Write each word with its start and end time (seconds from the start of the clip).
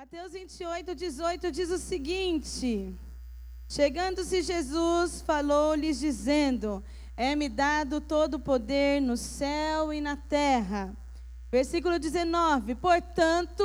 Mateus 0.00 0.32
28, 0.32 0.94
18 0.94 1.52
diz 1.52 1.70
o 1.70 1.76
seguinte: 1.76 2.96
Chegando-se 3.68 4.40
Jesus, 4.40 5.20
falou-lhes, 5.20 5.98
dizendo: 5.98 6.82
É-me 7.14 7.50
dado 7.50 8.00
todo 8.00 8.36
o 8.36 8.40
poder 8.40 9.02
no 9.02 9.14
céu 9.14 9.92
e 9.92 10.00
na 10.00 10.16
terra. 10.16 10.96
Versículo 11.52 11.98
19: 11.98 12.76
Portanto, 12.76 13.62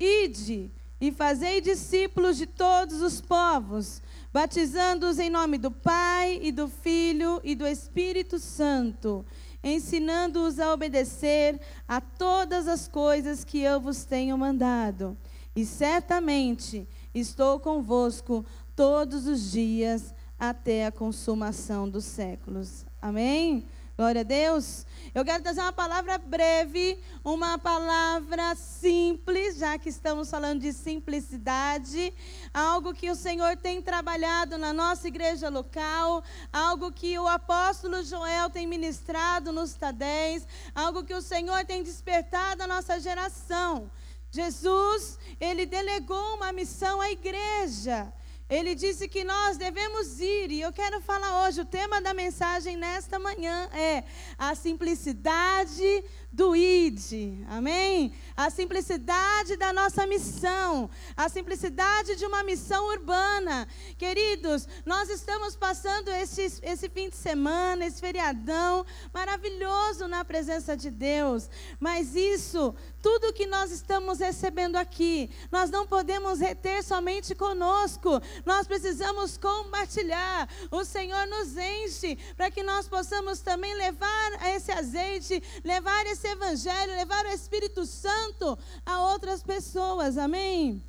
ide 0.00 0.72
e 1.00 1.12
fazei 1.12 1.60
discípulos 1.60 2.36
de 2.36 2.46
todos 2.46 3.00
os 3.00 3.20
povos, 3.20 4.02
batizando-os 4.32 5.20
em 5.20 5.30
nome 5.30 5.58
do 5.58 5.70
Pai 5.70 6.40
e 6.42 6.50
do 6.50 6.66
Filho 6.66 7.40
e 7.44 7.54
do 7.54 7.68
Espírito 7.68 8.40
Santo, 8.40 9.24
ensinando-os 9.62 10.58
a 10.58 10.72
obedecer 10.72 11.60
a 11.86 12.00
todas 12.00 12.66
as 12.66 12.88
coisas 12.88 13.44
que 13.44 13.60
eu 13.60 13.80
vos 13.80 14.04
tenho 14.04 14.36
mandado. 14.36 15.16
E 15.56 15.64
certamente 15.64 16.86
estou 17.14 17.58
convosco 17.58 18.44
todos 18.76 19.26
os 19.26 19.50
dias 19.50 20.14
até 20.38 20.84
a 20.84 20.92
consumação 20.92 21.88
dos 21.88 22.04
séculos. 22.04 22.84
Amém? 23.00 23.66
Glória 23.96 24.20
a 24.20 24.24
Deus. 24.24 24.84
Eu 25.14 25.24
quero 25.24 25.42
trazer 25.42 25.62
uma 25.62 25.72
palavra 25.72 26.18
breve, 26.18 27.02
uma 27.24 27.58
palavra 27.58 28.54
simples, 28.54 29.56
já 29.56 29.78
que 29.78 29.88
estamos 29.88 30.28
falando 30.28 30.60
de 30.60 30.74
simplicidade, 30.74 32.12
algo 32.52 32.92
que 32.92 33.10
o 33.10 33.14
Senhor 33.14 33.56
tem 33.56 33.80
trabalhado 33.80 34.58
na 34.58 34.74
nossa 34.74 35.08
igreja 35.08 35.48
local, 35.48 36.22
algo 36.52 36.92
que 36.92 37.18
o 37.18 37.26
apóstolo 37.26 38.04
Joel 38.04 38.50
tem 38.50 38.66
ministrado 38.66 39.50
nos 39.50 39.72
Tadéis, 39.72 40.46
algo 40.74 41.02
que 41.02 41.14
o 41.14 41.22
Senhor 41.22 41.64
tem 41.64 41.82
despertado 41.82 42.62
a 42.62 42.66
nossa 42.66 43.00
geração. 43.00 43.90
Jesus, 44.36 45.18
ele 45.40 45.64
delegou 45.64 46.34
uma 46.34 46.52
missão 46.52 47.00
à 47.00 47.10
igreja. 47.10 48.12
Ele 48.48 48.76
disse 48.76 49.08
que 49.08 49.24
nós 49.24 49.56
devemos 49.56 50.20
ir, 50.20 50.52
e 50.52 50.60
eu 50.60 50.72
quero 50.72 51.00
falar 51.00 51.44
hoje, 51.46 51.60
o 51.60 51.64
tema 51.64 52.00
da 52.00 52.14
mensagem 52.14 52.76
nesta 52.76 53.18
manhã 53.18 53.68
é 53.72 54.04
a 54.38 54.54
simplicidade 54.54 56.04
do 56.36 56.54
ID, 56.54 57.42
amém? 57.48 58.12
A 58.36 58.50
simplicidade 58.50 59.56
da 59.56 59.72
nossa 59.72 60.06
missão, 60.06 60.90
a 61.16 61.30
simplicidade 61.30 62.14
de 62.14 62.26
uma 62.26 62.44
missão 62.44 62.86
urbana. 62.88 63.66
Queridos, 63.96 64.68
nós 64.84 65.08
estamos 65.08 65.56
passando 65.56 66.10
esse, 66.10 66.42
esse 66.62 66.88
fim 66.90 67.08
de 67.08 67.16
semana, 67.16 67.86
esse 67.86 68.00
feriadão 68.00 68.84
maravilhoso 69.14 70.06
na 70.06 70.24
presença 70.24 70.76
de 70.76 70.90
Deus, 70.90 71.48
mas 71.80 72.14
isso, 72.14 72.74
tudo 73.02 73.32
que 73.32 73.46
nós 73.46 73.70
estamos 73.70 74.18
recebendo 74.18 74.76
aqui, 74.76 75.30
nós 75.50 75.70
não 75.70 75.86
podemos 75.86 76.38
reter 76.38 76.84
somente 76.84 77.34
conosco, 77.34 78.20
nós 78.44 78.66
precisamos 78.66 79.36
compartilhar. 79.36 80.48
O 80.70 80.84
Senhor 80.84 81.26
nos 81.26 81.56
enche 81.56 82.16
para 82.36 82.50
que 82.50 82.62
nós 82.62 82.88
possamos 82.88 83.40
também 83.40 83.74
levar 83.74 84.46
esse 84.54 84.70
azeite, 84.72 85.42
levar 85.64 86.06
esse 86.06 86.26
evangelho, 86.26 86.92
levar 86.94 87.24
o 87.26 87.30
Espírito 87.30 87.86
Santo 87.86 88.58
a 88.84 89.02
outras 89.12 89.42
pessoas. 89.42 90.18
Amém? 90.18 90.84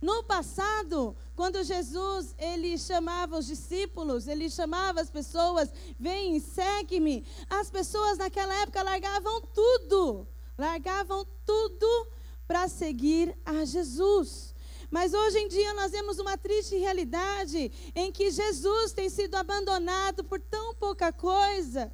No 0.00 0.22
passado, 0.24 1.16
quando 1.34 1.64
Jesus 1.64 2.34
ele 2.38 2.76
chamava 2.76 3.38
os 3.38 3.46
discípulos, 3.46 4.28
ele 4.28 4.50
chamava 4.50 5.00
as 5.00 5.10
pessoas, 5.10 5.70
vem, 5.98 6.38
segue-me. 6.38 7.26
As 7.48 7.70
pessoas 7.70 8.18
naquela 8.18 8.54
época 8.60 8.82
largavam 8.82 9.40
tudo, 9.40 10.28
largavam 10.58 11.26
tudo 11.44 12.08
para 12.46 12.68
seguir 12.68 13.36
a 13.44 13.64
Jesus. 13.64 14.54
Mas 14.90 15.12
hoje 15.12 15.38
em 15.38 15.48
dia 15.48 15.74
nós 15.74 15.92
vemos 15.92 16.18
uma 16.18 16.36
triste 16.36 16.76
realidade 16.76 17.70
em 17.94 18.12
que 18.12 18.30
Jesus 18.30 18.92
tem 18.92 19.08
sido 19.08 19.34
abandonado 19.34 20.24
por 20.24 20.40
tão 20.40 20.74
pouca 20.74 21.12
coisa. 21.12 21.92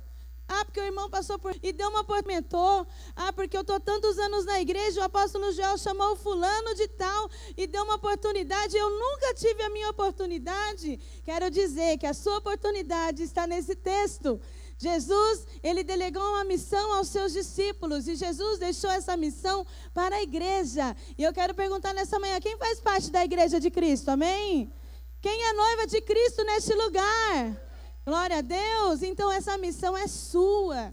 Ah, 0.48 0.64
porque 0.66 0.80
o 0.80 0.84
irmão 0.84 1.08
passou 1.08 1.38
por 1.38 1.56
e 1.62 1.72
deu 1.72 1.88
uma 1.88 2.04
por 2.04 2.24
mentor. 2.26 2.86
Ah, 3.16 3.32
porque 3.32 3.56
eu 3.56 3.62
estou 3.62 3.80
tantos 3.80 4.18
anos 4.18 4.44
na 4.44 4.60
igreja, 4.60 5.00
o 5.00 5.04
apóstolo 5.04 5.50
Joel 5.52 5.78
chamou 5.78 6.12
o 6.12 6.16
fulano 6.16 6.74
de 6.74 6.88
tal 6.88 7.30
e 7.56 7.66
deu 7.66 7.82
uma 7.84 7.94
oportunidade. 7.94 8.76
Eu 8.76 8.90
nunca 8.90 9.34
tive 9.34 9.62
a 9.62 9.70
minha 9.70 9.88
oportunidade. 9.88 10.98
Quero 11.24 11.50
dizer 11.50 11.96
que 11.96 12.06
a 12.06 12.12
sua 12.12 12.38
oportunidade 12.38 13.22
está 13.22 13.46
nesse 13.46 13.74
texto. 13.74 14.38
Jesus, 14.82 15.46
ele 15.62 15.84
delegou 15.84 16.20
uma 16.20 16.42
missão 16.42 16.94
aos 16.94 17.06
seus 17.06 17.32
discípulos 17.32 18.08
e 18.08 18.16
Jesus 18.16 18.58
deixou 18.58 18.90
essa 18.90 19.16
missão 19.16 19.64
para 19.94 20.16
a 20.16 20.22
igreja. 20.22 20.96
E 21.16 21.22
eu 21.22 21.32
quero 21.32 21.54
perguntar 21.54 21.92
nessa 21.94 22.18
manhã, 22.18 22.40
quem 22.40 22.58
faz 22.58 22.80
parte 22.80 23.08
da 23.08 23.24
igreja 23.24 23.60
de 23.60 23.70
Cristo? 23.70 24.08
Amém? 24.08 24.72
Quem 25.20 25.40
é 25.44 25.52
noiva 25.52 25.86
de 25.86 26.00
Cristo 26.00 26.42
neste 26.42 26.74
lugar? 26.74 27.62
Glória 28.04 28.38
a 28.38 28.40
Deus. 28.40 29.04
Então 29.04 29.30
essa 29.30 29.56
missão 29.56 29.96
é 29.96 30.08
sua. 30.08 30.92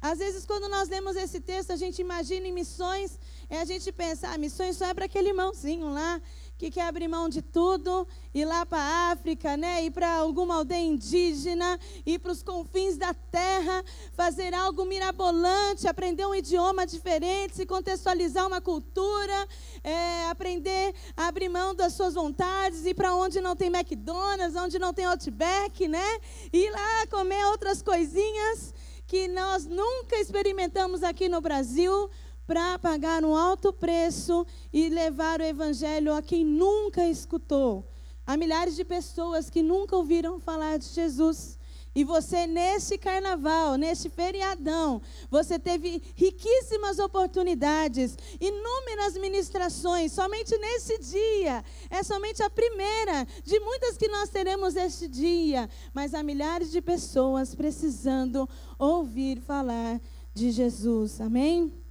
Às 0.00 0.18
vezes, 0.18 0.44
quando 0.44 0.68
nós 0.68 0.88
lemos 0.88 1.14
esse 1.14 1.38
texto, 1.38 1.72
a 1.72 1.76
gente 1.76 2.00
imagina 2.00 2.46
em 2.46 2.52
missões, 2.52 3.18
e 3.50 3.56
a 3.56 3.64
gente 3.64 3.90
pensa, 3.92 4.28
ah, 4.28 4.38
missões 4.38 4.76
só 4.76 4.86
é 4.86 4.94
para 4.94 5.04
aquele 5.06 5.28
irmãozinho 5.28 5.92
lá 5.92 6.20
que 6.58 6.72
quer 6.72 6.88
abrir 6.88 7.06
mão 7.06 7.28
de 7.28 7.40
tudo, 7.40 8.06
ir 8.34 8.44
lá 8.44 8.66
para 8.66 8.80
a 8.80 9.12
África, 9.12 9.56
né? 9.56 9.84
ir 9.84 9.92
para 9.92 10.10
alguma 10.14 10.56
aldeia 10.56 10.84
indígena, 10.84 11.78
ir 12.04 12.18
para 12.18 12.32
os 12.32 12.42
confins 12.42 12.96
da 12.96 13.14
terra, 13.14 13.84
fazer 14.12 14.52
algo 14.52 14.84
mirabolante, 14.84 15.86
aprender 15.86 16.26
um 16.26 16.34
idioma 16.34 16.84
diferente, 16.84 17.54
se 17.54 17.64
contextualizar 17.64 18.44
uma 18.44 18.60
cultura, 18.60 19.48
é, 19.84 20.26
aprender 20.28 20.92
a 21.16 21.28
abrir 21.28 21.48
mão 21.48 21.76
das 21.76 21.92
suas 21.92 22.14
vontades, 22.14 22.84
ir 22.84 22.94
para 22.94 23.14
onde 23.14 23.40
não 23.40 23.54
tem 23.54 23.68
McDonald's, 23.68 24.56
onde 24.56 24.80
não 24.80 24.92
tem 24.92 25.04
Outback, 25.04 25.86
né? 25.86 26.18
ir 26.52 26.70
lá 26.72 27.06
comer 27.06 27.44
outras 27.46 27.80
coisinhas 27.80 28.74
que 29.06 29.28
nós 29.28 29.64
nunca 29.64 30.16
experimentamos 30.16 31.04
aqui 31.04 31.28
no 31.28 31.40
Brasil 31.40 32.10
para 32.48 32.78
pagar 32.78 33.26
um 33.26 33.36
alto 33.36 33.74
preço 33.74 34.46
e 34.72 34.88
levar 34.88 35.38
o 35.38 35.44
evangelho 35.44 36.14
a 36.14 36.22
quem 36.22 36.46
nunca 36.46 37.06
escutou. 37.06 37.86
Há 38.26 38.38
milhares 38.38 38.74
de 38.74 38.86
pessoas 38.86 39.50
que 39.50 39.62
nunca 39.62 39.94
ouviram 39.94 40.40
falar 40.40 40.78
de 40.78 40.86
Jesus. 40.86 41.58
E 41.94 42.04
você, 42.04 42.46
neste 42.46 42.96
carnaval, 42.96 43.74
neste 43.74 44.08
feriadão, 44.08 45.02
você 45.30 45.58
teve 45.58 46.02
riquíssimas 46.14 46.98
oportunidades, 46.98 48.16
inúmeras 48.40 49.14
ministrações, 49.18 50.12
somente 50.12 50.56
nesse 50.56 50.98
dia. 51.00 51.62
É 51.90 52.02
somente 52.02 52.42
a 52.42 52.48
primeira 52.48 53.26
de 53.44 53.60
muitas 53.60 53.98
que 53.98 54.08
nós 54.08 54.30
teremos 54.30 54.74
este 54.74 55.06
dia. 55.06 55.68
Mas 55.92 56.14
há 56.14 56.22
milhares 56.22 56.70
de 56.70 56.80
pessoas 56.80 57.54
precisando 57.54 58.48
ouvir 58.78 59.38
falar 59.38 60.00
de 60.32 60.50
Jesus. 60.50 61.20
Amém? 61.20 61.87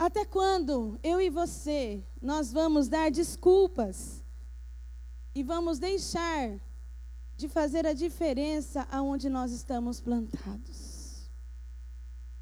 Até 0.00 0.24
quando 0.24 0.98
eu 1.02 1.20
e 1.20 1.28
você 1.28 2.02
nós 2.22 2.50
vamos 2.50 2.88
dar 2.88 3.10
desculpas 3.10 4.24
e 5.34 5.42
vamos 5.42 5.78
deixar 5.78 6.58
de 7.36 7.46
fazer 7.46 7.86
a 7.86 7.92
diferença 7.92 8.88
aonde 8.90 9.28
nós 9.28 9.52
estamos 9.52 10.00
plantados? 10.00 11.28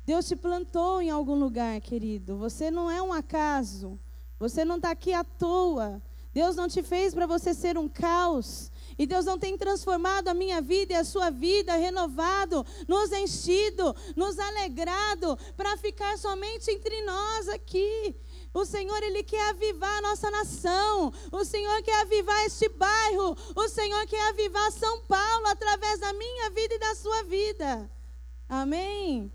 Deus 0.06 0.28
te 0.28 0.36
plantou 0.36 1.02
em 1.02 1.10
algum 1.10 1.34
lugar, 1.34 1.80
querido. 1.80 2.38
Você 2.38 2.70
não 2.70 2.88
é 2.88 3.02
um 3.02 3.12
acaso. 3.12 3.98
Você 4.38 4.64
não 4.64 4.76
está 4.76 4.92
aqui 4.92 5.12
à 5.12 5.24
toa. 5.24 6.00
Deus 6.32 6.54
não 6.54 6.68
te 6.68 6.80
fez 6.80 7.12
para 7.12 7.26
você 7.26 7.52
ser 7.52 7.76
um 7.76 7.88
caos. 7.88 8.70
E 8.98 9.06
Deus 9.06 9.24
não 9.24 9.38
tem 9.38 9.56
transformado 9.56 10.28
a 10.28 10.34
minha 10.34 10.60
vida 10.60 10.92
e 10.92 10.96
a 10.96 11.04
sua 11.04 11.30
vida, 11.30 11.76
renovado, 11.76 12.66
nos 12.88 13.12
enchido, 13.12 13.94
nos 14.16 14.38
alegrado, 14.38 15.38
para 15.56 15.76
ficar 15.76 16.18
somente 16.18 16.70
entre 16.70 17.00
nós 17.02 17.48
aqui. 17.48 18.16
O 18.52 18.64
Senhor, 18.64 19.00
Ele 19.02 19.22
quer 19.22 19.50
avivar 19.50 19.98
a 19.98 20.02
nossa 20.02 20.30
nação. 20.30 21.12
O 21.30 21.44
Senhor 21.44 21.80
quer 21.82 22.00
avivar 22.00 22.44
este 22.44 22.68
bairro. 22.68 23.36
O 23.54 23.68
Senhor 23.68 24.04
quer 24.06 24.28
avivar 24.30 24.72
São 24.72 25.02
Paulo 25.02 25.46
através 25.46 26.00
da 26.00 26.12
minha 26.12 26.50
vida 26.50 26.74
e 26.74 26.78
da 26.78 26.94
sua 26.96 27.22
vida. 27.22 27.88
Amém? 28.48 29.32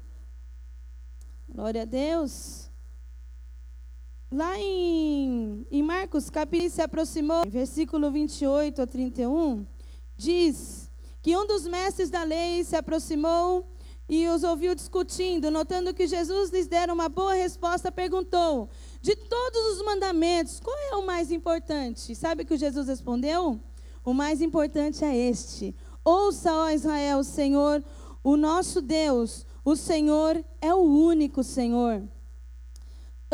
Glória 1.48 1.84
a 1.84 1.86
Deus. 1.86 2.63
Lá 4.34 4.58
em, 4.58 5.64
em 5.70 5.84
Marcos, 5.84 6.28
capítulo 6.28 6.68
se 6.68 6.82
aproximou, 6.82 7.44
versículo 7.48 8.10
28 8.10 8.82
a 8.82 8.88
31, 8.88 9.64
diz 10.18 10.90
que 11.22 11.38
um 11.38 11.46
dos 11.46 11.68
mestres 11.68 12.10
da 12.10 12.24
lei 12.24 12.64
se 12.64 12.76
aproximou 12.76 13.64
e 14.10 14.28
os 14.28 14.44
ouviu 14.44 14.74
discutindo, 14.74 15.52
notando 15.52 15.94
que 15.94 16.08
Jesus 16.08 16.50
lhes 16.50 16.66
dera 16.66 16.92
uma 16.92 17.08
boa 17.10 17.36
resposta, 17.36 17.92
perguntou: 17.92 18.72
De 19.04 19.16
todos 19.16 19.78
os 19.78 19.86
mandamentos, 19.86 20.60
qual 20.60 20.76
é 20.92 20.96
o 20.96 21.06
mais 21.06 21.32
importante? 21.32 22.16
Sabe 22.16 22.42
o 22.42 22.46
que 22.48 22.58
Jesus 22.58 22.88
respondeu? 22.88 23.60
O 24.04 24.16
mais 24.16 24.42
importante 24.42 25.06
é 25.06 25.16
este: 25.16 25.76
Ouça, 26.04 26.52
ó 26.52 26.72
Israel, 26.72 27.20
o 27.20 27.24
Senhor, 27.24 27.84
o 28.24 28.36
nosso 28.36 28.82
Deus, 28.82 29.46
o 29.64 29.76
Senhor 29.76 30.44
é 30.60 30.74
o 30.74 30.82
único 30.82 31.44
Senhor. 31.44 32.02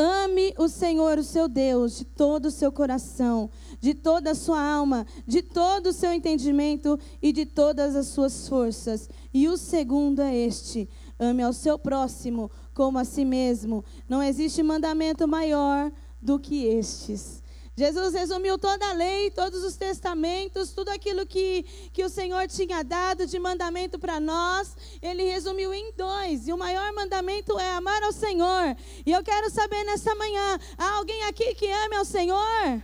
Ame 0.01 0.53
o 0.57 0.69
Senhor, 0.69 1.17
o 1.17 1.23
seu 1.25 1.49
Deus, 1.49 1.97
de 1.97 2.05
todo 2.05 2.45
o 2.45 2.51
seu 2.51 2.71
coração, 2.71 3.49
de 3.81 3.93
toda 3.93 4.31
a 4.31 4.35
sua 4.35 4.63
alma, 4.63 5.05
de 5.27 5.41
todo 5.41 5.87
o 5.87 5.93
seu 5.93 6.13
entendimento 6.13 6.97
e 7.21 7.33
de 7.33 7.45
todas 7.45 7.97
as 7.97 8.07
suas 8.07 8.47
forças. 8.47 9.09
E 9.33 9.49
o 9.49 9.57
segundo 9.57 10.21
é 10.21 10.33
este: 10.33 10.87
ame 11.19 11.43
ao 11.43 11.51
seu 11.51 11.77
próximo 11.77 12.49
como 12.73 12.97
a 12.97 13.03
si 13.03 13.25
mesmo. 13.25 13.83
Não 14.07 14.23
existe 14.23 14.63
mandamento 14.63 15.27
maior 15.27 15.91
do 16.21 16.39
que 16.39 16.63
estes. 16.63 17.43
Jesus 17.79 18.13
resumiu 18.13 18.57
toda 18.57 18.89
a 18.89 18.91
lei, 18.91 19.31
todos 19.31 19.63
os 19.63 19.77
testamentos, 19.77 20.73
tudo 20.73 20.89
aquilo 20.89 21.25
que, 21.25 21.63
que 21.93 22.03
o 22.03 22.09
Senhor 22.09 22.45
tinha 22.49 22.83
dado 22.83 23.25
de 23.25 23.39
mandamento 23.39 23.97
para 23.97 24.19
nós, 24.19 24.75
ele 25.01 25.23
resumiu 25.23 25.73
em 25.73 25.93
dois. 25.93 26.45
E 26.45 26.51
o 26.51 26.57
maior 26.57 26.91
mandamento 26.91 27.57
é 27.57 27.71
amar 27.71 28.03
ao 28.03 28.11
Senhor. 28.11 28.75
E 29.05 29.13
eu 29.13 29.23
quero 29.23 29.49
saber 29.49 29.81
nessa 29.85 30.13
manhã: 30.15 30.59
há 30.77 30.97
alguém 30.97 31.23
aqui 31.23 31.55
que 31.55 31.71
ame 31.71 31.95
ao 31.95 32.03
Senhor? 32.03 32.83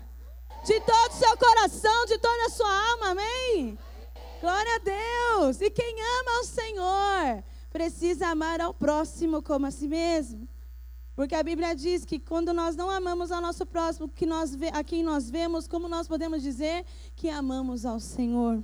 De 0.65 0.79
todo 0.79 1.11
o 1.11 1.17
seu 1.17 1.37
coração, 1.37 2.05
de 2.05 2.17
toda 2.17 2.45
a 2.45 2.49
sua 2.49 2.89
alma, 2.91 3.09
amém? 3.09 3.77
Glória 4.39 4.75
a 4.75 4.79
Deus! 4.79 5.59
E 5.59 5.69
quem 5.71 5.95
ama 5.99 6.37
ao 6.37 6.43
Senhor 6.45 7.43
precisa 7.69 8.27
amar 8.27 8.61
ao 8.61 8.73
próximo 8.73 9.43
como 9.43 9.65
a 9.65 9.71
si 9.71 9.89
mesmo. 9.89 10.44
Porque 11.15 11.33
a 11.33 11.41
Bíblia 11.41 11.73
diz 11.73 12.03
que 12.03 12.19
quando 12.19 12.53
nós 12.53 12.75
não 12.75 12.89
amamos 12.89 13.31
ao 13.31 13.41
nosso 13.41 13.65
próximo, 13.65 14.09
que 14.09 14.25
nós 14.25 14.57
a 14.73 14.83
quem 14.83 15.01
nós 15.01 15.29
vemos, 15.29 15.67
como 15.67 15.87
nós 15.87 16.07
podemos 16.07 16.43
dizer 16.43 16.85
que 17.15 17.29
amamos 17.29 17.85
ao 17.85 17.99
Senhor? 17.99 18.61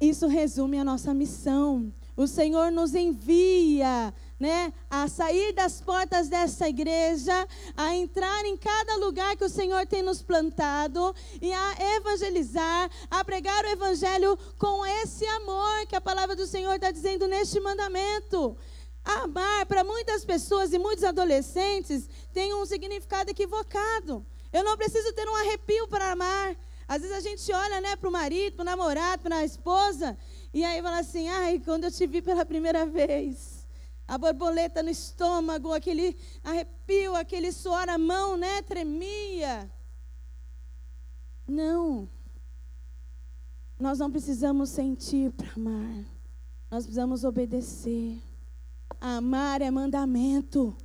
Isso 0.00 0.26
resume 0.26 0.78
a 0.78 0.84
nossa 0.84 1.12
missão. 1.12 1.92
O 2.16 2.26
Senhor 2.26 2.70
nos 2.70 2.94
envia, 2.94 4.12
né, 4.40 4.72
a 4.90 5.06
sair 5.08 5.52
das 5.52 5.80
portas 5.80 6.28
dessa 6.28 6.68
igreja, 6.68 7.46
a 7.76 7.94
entrar 7.94 8.44
em 8.44 8.56
cada 8.56 8.96
lugar 8.96 9.36
que 9.36 9.44
o 9.44 9.48
Senhor 9.48 9.86
tem 9.86 10.02
nos 10.02 10.20
plantado 10.20 11.14
e 11.40 11.52
a 11.52 11.96
evangelizar, 11.96 12.90
a 13.08 13.24
pregar 13.24 13.64
o 13.64 13.68
evangelho 13.68 14.36
com 14.56 14.84
esse 14.84 15.24
amor 15.26 15.86
que 15.88 15.96
a 15.96 16.00
palavra 16.00 16.34
do 16.34 16.46
Senhor 16.46 16.74
está 16.74 16.90
dizendo 16.90 17.28
neste 17.28 17.60
mandamento. 17.60 18.56
Amar, 19.08 19.64
para 19.64 19.82
muitas 19.82 20.22
pessoas 20.22 20.70
e 20.74 20.78
muitos 20.78 21.02
adolescentes, 21.02 22.06
tem 22.30 22.52
um 22.52 22.66
significado 22.66 23.30
equivocado. 23.30 24.24
Eu 24.52 24.62
não 24.62 24.76
preciso 24.76 25.14
ter 25.14 25.26
um 25.26 25.34
arrepio 25.34 25.88
para 25.88 26.12
amar. 26.12 26.54
Às 26.86 27.00
vezes 27.00 27.16
a 27.16 27.20
gente 27.20 27.50
olha 27.50 27.80
né, 27.80 27.96
para 27.96 28.08
o 28.08 28.12
marido, 28.12 28.56
para 28.56 28.62
o 28.64 28.66
namorado, 28.66 29.22
para 29.22 29.36
a 29.36 29.44
esposa, 29.46 30.16
e 30.52 30.62
aí 30.62 30.82
fala 30.82 30.98
assim: 30.98 31.26
ai, 31.26 31.58
quando 31.64 31.84
eu 31.84 31.90
te 31.90 32.06
vi 32.06 32.20
pela 32.20 32.44
primeira 32.44 32.84
vez, 32.84 33.66
a 34.06 34.18
borboleta 34.18 34.82
no 34.82 34.90
estômago, 34.90 35.72
aquele 35.72 36.14
arrepio, 36.44 37.14
aquele 37.14 37.50
suor, 37.50 37.88
a 37.88 37.96
mão, 37.96 38.36
né, 38.36 38.60
tremia. 38.60 39.70
Não. 41.46 42.06
Nós 43.80 43.98
não 43.98 44.10
precisamos 44.10 44.68
sentir 44.68 45.30
para 45.32 45.50
amar. 45.54 46.04
Nós 46.70 46.84
precisamos 46.84 47.24
obedecer. 47.24 48.27
Amar 49.00 49.62
é 49.62 49.70
mandamento. 49.70 50.76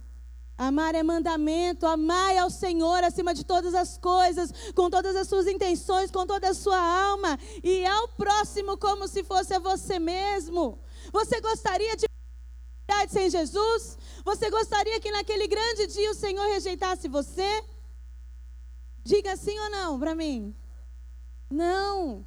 Amar 0.58 0.94
é 0.94 1.02
mandamento, 1.02 1.86
amar 1.86 2.38
ao 2.38 2.50
Senhor 2.50 3.04
acima 3.04 3.34
de 3.34 3.44
todas 3.44 3.74
as 3.74 3.98
coisas, 3.98 4.52
com 4.76 4.90
todas 4.90 5.16
as 5.16 5.28
suas 5.28 5.48
intenções, 5.48 6.12
com 6.12 6.28
toda 6.28 6.50
a 6.50 6.54
sua 6.54 6.78
alma, 6.78 7.40
e 7.64 7.86
ao 7.86 8.08
próximo 8.10 8.78
como 8.78 9.08
se 9.08 9.24
fosse 9.24 9.54
a 9.54 9.60
você 9.60 9.98
mesmo. 9.98 10.80
Você 11.12 11.42
gostaria 11.42 11.96
de 11.98 12.06
sem 13.10 13.30
Jesus? 13.30 13.98
Você 14.24 14.50
gostaria 14.50 15.00
que 15.00 15.12
naquele 15.12 15.48
grande 15.48 15.88
dia 15.88 16.12
o 16.12 16.16
Senhor 16.16 16.46
rejeitasse 16.48 17.08
você? 17.08 17.64
Diga 19.04 19.36
sim 19.36 19.58
ou 19.60 19.70
não 19.70 20.00
para 20.00 20.16
mim. 20.16 20.56
Não. 21.50 22.26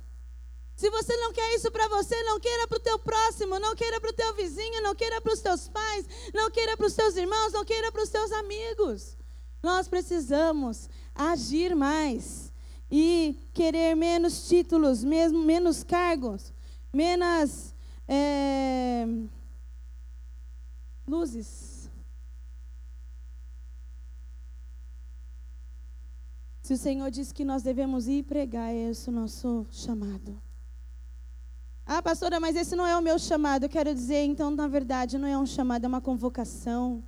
Se 0.76 0.90
você 0.90 1.16
não 1.16 1.32
quer 1.32 1.54
isso 1.54 1.70
para 1.70 1.88
você, 1.88 2.22
não 2.24 2.38
queira 2.38 2.68
para 2.68 2.76
o 2.76 2.80
teu 2.80 2.98
próximo, 2.98 3.58
não 3.58 3.74
queira 3.74 3.98
para 3.98 4.10
o 4.10 4.12
teu 4.12 4.34
vizinho, 4.34 4.82
não 4.82 4.94
queira 4.94 5.22
para 5.22 5.32
os 5.32 5.40
teus 5.40 5.68
pais, 5.68 6.06
não 6.34 6.50
queira 6.50 6.76
para 6.76 6.86
os 6.86 6.92
teus 6.92 7.16
irmãos, 7.16 7.54
não 7.54 7.64
queira 7.64 7.90
para 7.90 8.02
os 8.02 8.10
teus 8.10 8.30
amigos. 8.30 9.16
Nós 9.62 9.88
precisamos 9.88 10.90
agir 11.14 11.74
mais 11.74 12.52
e 12.90 13.48
querer 13.54 13.96
menos 13.96 14.46
títulos, 14.48 15.02
mesmo 15.02 15.42
menos 15.42 15.82
cargos, 15.82 16.52
menos 16.92 17.74
é, 18.06 19.06
luzes. 21.08 21.90
Se 26.60 26.74
o 26.74 26.76
Senhor 26.76 27.10
diz 27.10 27.32
que 27.32 27.46
nós 27.46 27.62
devemos 27.62 28.08
ir 28.08 28.24
pregar, 28.24 28.74
é 28.74 28.90
esse 28.90 29.08
o 29.08 29.12
nosso 29.12 29.66
chamado. 29.70 30.45
Ah, 31.88 32.02
pastora, 32.02 32.40
mas 32.40 32.56
esse 32.56 32.74
não 32.74 32.84
é 32.84 32.98
o 32.98 33.00
meu 33.00 33.16
chamado. 33.16 33.62
Eu 33.62 33.68
quero 33.68 33.94
dizer, 33.94 34.24
então, 34.24 34.50
na 34.50 34.66
verdade, 34.66 35.16
não 35.16 35.28
é 35.28 35.38
um 35.38 35.46
chamado, 35.46 35.84
é 35.84 35.88
uma 35.88 36.00
convocação. 36.00 37.04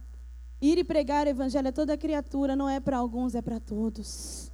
Ir 0.62 0.78
e 0.78 0.84
pregar 0.84 1.26
o 1.26 1.30
evangelho 1.30 1.68
a 1.68 1.72
toda 1.72 1.96
criatura 1.96 2.54
não 2.54 2.68
é 2.68 2.78
para 2.78 2.96
alguns, 2.96 3.34
é 3.34 3.42
para 3.42 3.58
todos. 3.58 4.52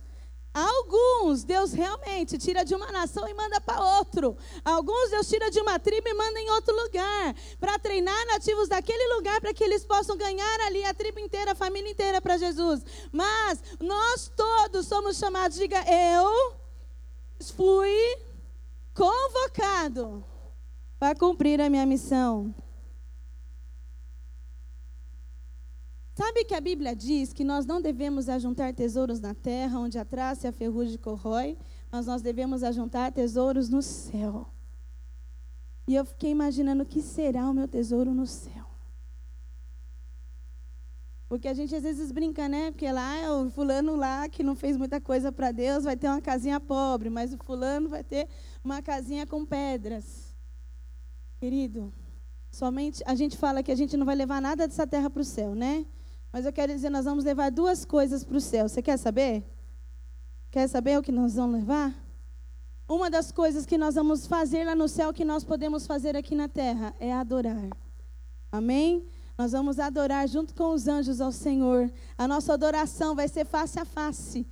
Alguns 0.54 1.44
Deus 1.44 1.72
realmente 1.72 2.38
tira 2.38 2.64
de 2.64 2.74
uma 2.74 2.90
nação 2.90 3.28
e 3.28 3.34
manda 3.34 3.60
para 3.60 3.84
outro. 3.98 4.34
Alguns 4.64 5.10
Deus 5.10 5.28
tira 5.28 5.50
de 5.50 5.60
uma 5.60 5.78
tribo 5.78 6.08
e 6.08 6.14
manda 6.14 6.40
em 6.40 6.48
outro 6.50 6.74
lugar. 6.74 7.34
Para 7.60 7.78
treinar 7.78 8.26
nativos 8.26 8.68
daquele 8.68 9.14
lugar 9.16 9.42
para 9.42 9.52
que 9.52 9.62
eles 9.62 9.84
possam 9.84 10.16
ganhar 10.16 10.60
ali 10.60 10.84
a 10.84 10.94
tribo 10.94 11.18
inteira, 11.18 11.52
a 11.52 11.54
família 11.54 11.90
inteira 11.90 12.22
para 12.22 12.38
Jesus. 12.38 12.82
Mas 13.12 13.62
nós 13.78 14.32
todos 14.34 14.86
somos 14.86 15.18
chamados, 15.18 15.58
diga 15.58 15.84
eu 15.90 16.54
fui 17.56 18.16
convocado 18.94 20.24
para 20.98 21.18
cumprir 21.18 21.60
a 21.60 21.68
minha 21.68 21.84
missão. 21.84 22.54
Sabe 26.14 26.44
que 26.44 26.54
a 26.54 26.60
Bíblia 26.60 26.94
diz 26.94 27.32
que 27.32 27.42
nós 27.42 27.66
não 27.66 27.82
devemos 27.82 28.28
ajuntar 28.28 28.72
tesouros 28.72 29.18
na 29.18 29.34
terra, 29.34 29.80
onde 29.80 29.98
a 29.98 30.04
traça 30.04 30.46
e 30.46 30.48
a 30.48 30.52
ferrugem 30.52 30.96
corrói, 30.96 31.58
mas 31.90 32.06
nós 32.06 32.22
devemos 32.22 32.62
ajuntar 32.62 33.10
tesouros 33.10 33.68
no 33.68 33.82
céu. 33.82 34.46
E 35.88 35.94
eu 35.94 36.04
fiquei 36.04 36.30
imaginando 36.30 36.84
o 36.84 36.86
que 36.86 37.02
será 37.02 37.50
o 37.50 37.52
meu 37.52 37.66
tesouro 37.66 38.14
no 38.14 38.26
céu. 38.26 38.73
Porque 41.28 41.48
a 41.48 41.54
gente 41.54 41.74
às 41.74 41.82
vezes 41.82 42.12
brinca, 42.12 42.48
né? 42.48 42.70
Porque 42.70 42.90
lá 42.90 43.16
é 43.16 43.30
o 43.30 43.50
fulano 43.50 43.96
lá 43.96 44.28
que 44.28 44.42
não 44.42 44.54
fez 44.54 44.76
muita 44.76 45.00
coisa 45.00 45.32
para 45.32 45.50
Deus 45.52 45.84
vai 45.84 45.96
ter 45.96 46.08
uma 46.08 46.20
casinha 46.20 46.60
pobre, 46.60 47.08
mas 47.08 47.32
o 47.32 47.38
fulano 47.38 47.88
vai 47.88 48.04
ter 48.04 48.28
uma 48.62 48.82
casinha 48.82 49.26
com 49.26 49.44
pedras. 49.44 50.34
Querido, 51.38 51.92
somente 52.50 53.02
a 53.06 53.14
gente 53.14 53.36
fala 53.36 53.62
que 53.62 53.72
a 53.72 53.74
gente 53.74 53.96
não 53.96 54.06
vai 54.06 54.14
levar 54.14 54.40
nada 54.40 54.68
dessa 54.68 54.86
terra 54.86 55.08
para 55.10 55.22
o 55.22 55.24
céu, 55.24 55.54
né? 55.54 55.86
Mas 56.32 56.44
eu 56.44 56.52
quero 56.52 56.72
dizer, 56.72 56.90
nós 56.90 57.04
vamos 57.04 57.24
levar 57.24 57.50
duas 57.50 57.84
coisas 57.84 58.24
para 58.24 58.36
o 58.36 58.40
céu. 58.40 58.68
Você 58.68 58.82
quer 58.82 58.98
saber? 58.98 59.44
Quer 60.50 60.68
saber 60.68 60.98
o 60.98 61.02
que 61.02 61.12
nós 61.12 61.34
vamos 61.34 61.60
levar? 61.60 61.94
Uma 62.88 63.08
das 63.08 63.32
coisas 63.32 63.64
que 63.64 63.78
nós 63.78 63.94
vamos 63.94 64.26
fazer 64.26 64.64
lá 64.64 64.74
no 64.74 64.88
céu 64.88 65.12
que 65.12 65.24
nós 65.24 65.42
podemos 65.42 65.86
fazer 65.86 66.16
aqui 66.16 66.34
na 66.34 66.48
terra 66.48 66.94
é 67.00 67.12
adorar. 67.12 67.70
Amém? 68.52 69.08
Nós 69.36 69.52
vamos 69.52 69.78
adorar 69.80 70.28
junto 70.28 70.54
com 70.54 70.72
os 70.72 70.86
anjos 70.86 71.20
ao 71.20 71.32
Senhor. 71.32 71.92
A 72.16 72.28
nossa 72.28 72.54
adoração 72.54 73.14
vai 73.14 73.28
ser 73.28 73.44
face 73.44 73.78
a 73.80 73.84
face. 73.84 74.46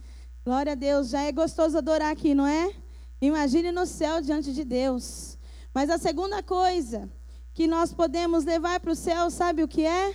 Glória 0.45 0.73
a 0.73 0.75
Deus. 0.75 1.11
Já 1.11 1.23
é 1.23 1.31
gostoso 1.31 1.79
adorar 1.79 2.11
aqui, 2.11 2.35
não 2.35 2.47
é? 2.47 2.75
Imagine 3.21 3.71
no 3.71 3.87
céu 3.87 4.21
diante 4.21 4.53
de 4.53 4.65
Deus. 4.65 5.39
Mas 5.73 5.89
a 5.89 5.99
segunda 5.99 6.43
coisa 6.43 7.09
que 7.55 7.69
nós 7.69 7.93
podemos 7.95 8.45
levar 8.45 8.81
para 8.81 8.91
o 8.91 8.97
céu, 8.97 9.31
sabe 9.31 9.63
o 9.63 9.69
que 9.69 9.87
é? 9.87 10.15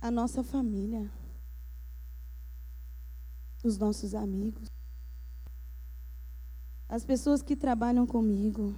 A 0.00 0.10
nossa 0.10 0.44
família. 0.44 1.10
Os 3.64 3.76
nossos 3.76 4.14
amigos. 4.14 4.68
As 6.88 7.04
pessoas 7.04 7.42
que 7.42 7.56
trabalham 7.56 8.06
comigo. 8.06 8.74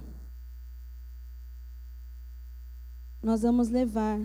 Nós 3.21 3.43
vamos 3.43 3.69
levar 3.69 4.19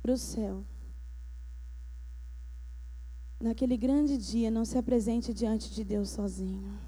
para 0.00 0.12
o 0.12 0.16
céu. 0.16 0.64
Naquele 3.40 3.76
grande 3.76 4.16
dia, 4.16 4.50
não 4.50 4.64
se 4.64 4.78
apresente 4.78 5.34
diante 5.34 5.72
de 5.72 5.82
Deus 5.82 6.10
sozinho. 6.10 6.78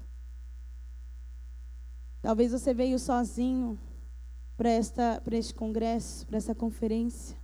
Talvez 2.21 2.53
você 2.53 2.73
veio 2.73 2.97
sozinho 2.97 3.77
para 4.55 4.69
este 4.71 5.53
congresso, 5.53 6.25
para 6.25 6.37
essa 6.37 6.55
conferência. 6.55 7.37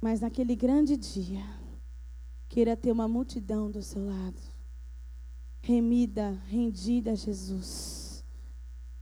Mas 0.00 0.20
naquele 0.20 0.54
grande 0.54 0.96
dia, 0.96 1.44
queira 2.46 2.76
ter 2.76 2.92
uma 2.92 3.08
multidão 3.08 3.70
do 3.70 3.82
seu 3.82 4.04
lado. 4.04 4.40
Remida, 5.62 6.32
rendida 6.46 7.12
a 7.12 7.14
Jesus. 7.14 8.22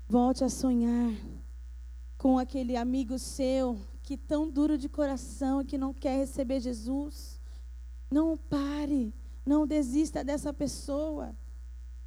Volte 0.09 0.45
a 0.45 0.49
sonhar 0.49 1.13
com 2.17 2.39
aquele 2.39 2.77
amigo 2.77 3.19
seu 3.19 3.79
que 4.03 4.17
tão 4.17 4.49
duro 4.49 4.79
de 4.79 4.89
coração 4.89 5.65
que 5.65 5.77
não 5.77 5.93
quer 5.93 6.17
receber 6.17 6.61
Jesus, 6.61 7.41
não 8.11 8.37
pare, 8.37 9.13
não 9.45 9.67
desista 9.67 10.23
dessa 10.23 10.53
pessoa. 10.53 11.35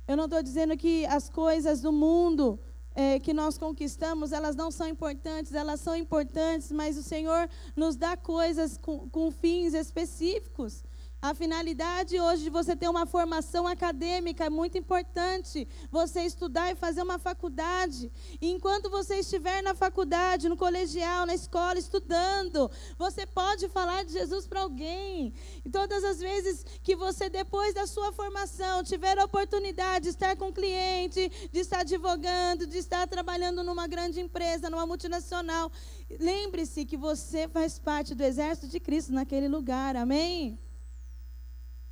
Eu 0.08 0.16
não 0.16 0.26
estou 0.26 0.42
dizendo 0.42 0.78
que 0.78 1.06
as 1.06 1.30
coisas 1.30 1.82
do 1.82 1.92
mundo 1.92 2.60
é, 2.96 3.20
que 3.20 3.34
nós 3.34 3.58
conquistamos, 3.58 4.32
elas 4.32 4.56
não 4.56 4.72
são 4.72 4.88
importantes, 4.88 5.54
elas 5.54 5.80
são 5.80 5.96
importantes, 5.96 6.72
mas 6.72 6.98
o 6.98 7.04
Senhor 7.04 7.50
nos 7.76 7.96
dá 7.96 8.18
coisas 8.18 8.78
com, 8.78 9.10
com 9.10 9.32
fins 9.32 9.74
específicos. 9.74 10.84
A 11.22 11.34
finalidade 11.34 12.18
hoje 12.18 12.44
de 12.44 12.50
você 12.50 12.78
ter 12.78 12.88
uma 12.88 13.06
formação 13.06 13.68
acadêmica 13.68 14.46
é 14.46 14.50
muito 14.50 14.78
importante. 14.78 15.68
Você 15.92 16.22
estudar 16.22 16.72
e 16.72 16.76
fazer 16.76 17.02
uma 17.02 17.20
faculdade. 17.20 18.10
E 18.40 18.50
enquanto 18.50 18.90
você 18.90 19.16
estiver 19.16 19.62
na 19.62 19.76
faculdade, 19.76 20.48
no 20.48 20.56
colegial, 20.56 21.26
na 21.26 21.36
escola, 21.36 21.78
estudando, 21.78 22.72
você 22.98 23.26
pode 23.26 23.68
falar 23.68 24.06
de 24.06 24.14
Jesus 24.14 24.48
para 24.48 24.62
alguém. 24.62 25.34
E 25.66 25.70
todas 25.70 26.06
as 26.06 26.22
vezes 26.22 26.66
que 26.82 26.96
você, 26.96 27.30
depois 27.30 27.74
da 27.74 27.86
sua 27.86 28.14
formação, 28.14 28.82
tiver 28.82 29.20
a 29.20 29.26
oportunidade 29.26 30.04
de 30.04 30.10
estar 30.12 30.38
com 30.38 30.46
um 30.46 30.54
cliente, 30.54 31.30
de 31.52 31.60
estar 31.60 31.80
advogando, 31.80 32.66
de 32.66 32.78
estar 32.78 33.06
trabalhando 33.10 33.62
numa 33.62 33.88
grande 33.88 34.22
empresa, 34.22 34.70
numa 34.70 34.86
multinacional, 34.86 35.70
lembre-se 36.18 36.86
que 36.86 36.96
você 36.96 37.46
faz 37.50 37.78
parte 37.78 38.16
do 38.16 38.24
exército 38.24 38.70
de 38.70 38.80
Cristo 38.80 39.12
naquele 39.12 39.50
lugar. 39.50 39.98
Amém? 39.98 40.58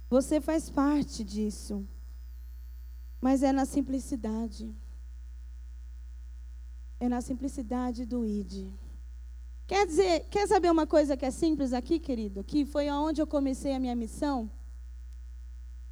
Você 0.09 0.39
faz 0.39 0.69
parte 0.69 1.23
disso. 1.23 1.85
Mas 3.19 3.43
é 3.43 3.51
na 3.51 3.65
simplicidade. 3.65 4.73
É 6.99 7.09
na 7.09 7.21
simplicidade 7.21 8.05
do 8.05 8.25
ID. 8.25 8.73
Quer 9.67 9.85
dizer, 9.85 10.25
quer 10.29 10.47
saber 10.47 10.71
uma 10.71 10.87
coisa 10.87 11.17
que 11.17 11.25
é 11.25 11.31
simples 11.31 11.73
aqui, 11.73 11.99
querido? 11.99 12.43
Que 12.43 12.65
foi 12.65 12.87
aonde 12.87 13.21
eu 13.21 13.27
comecei 13.27 13.73
a 13.73 13.79
minha 13.79 13.95
missão? 13.95 14.49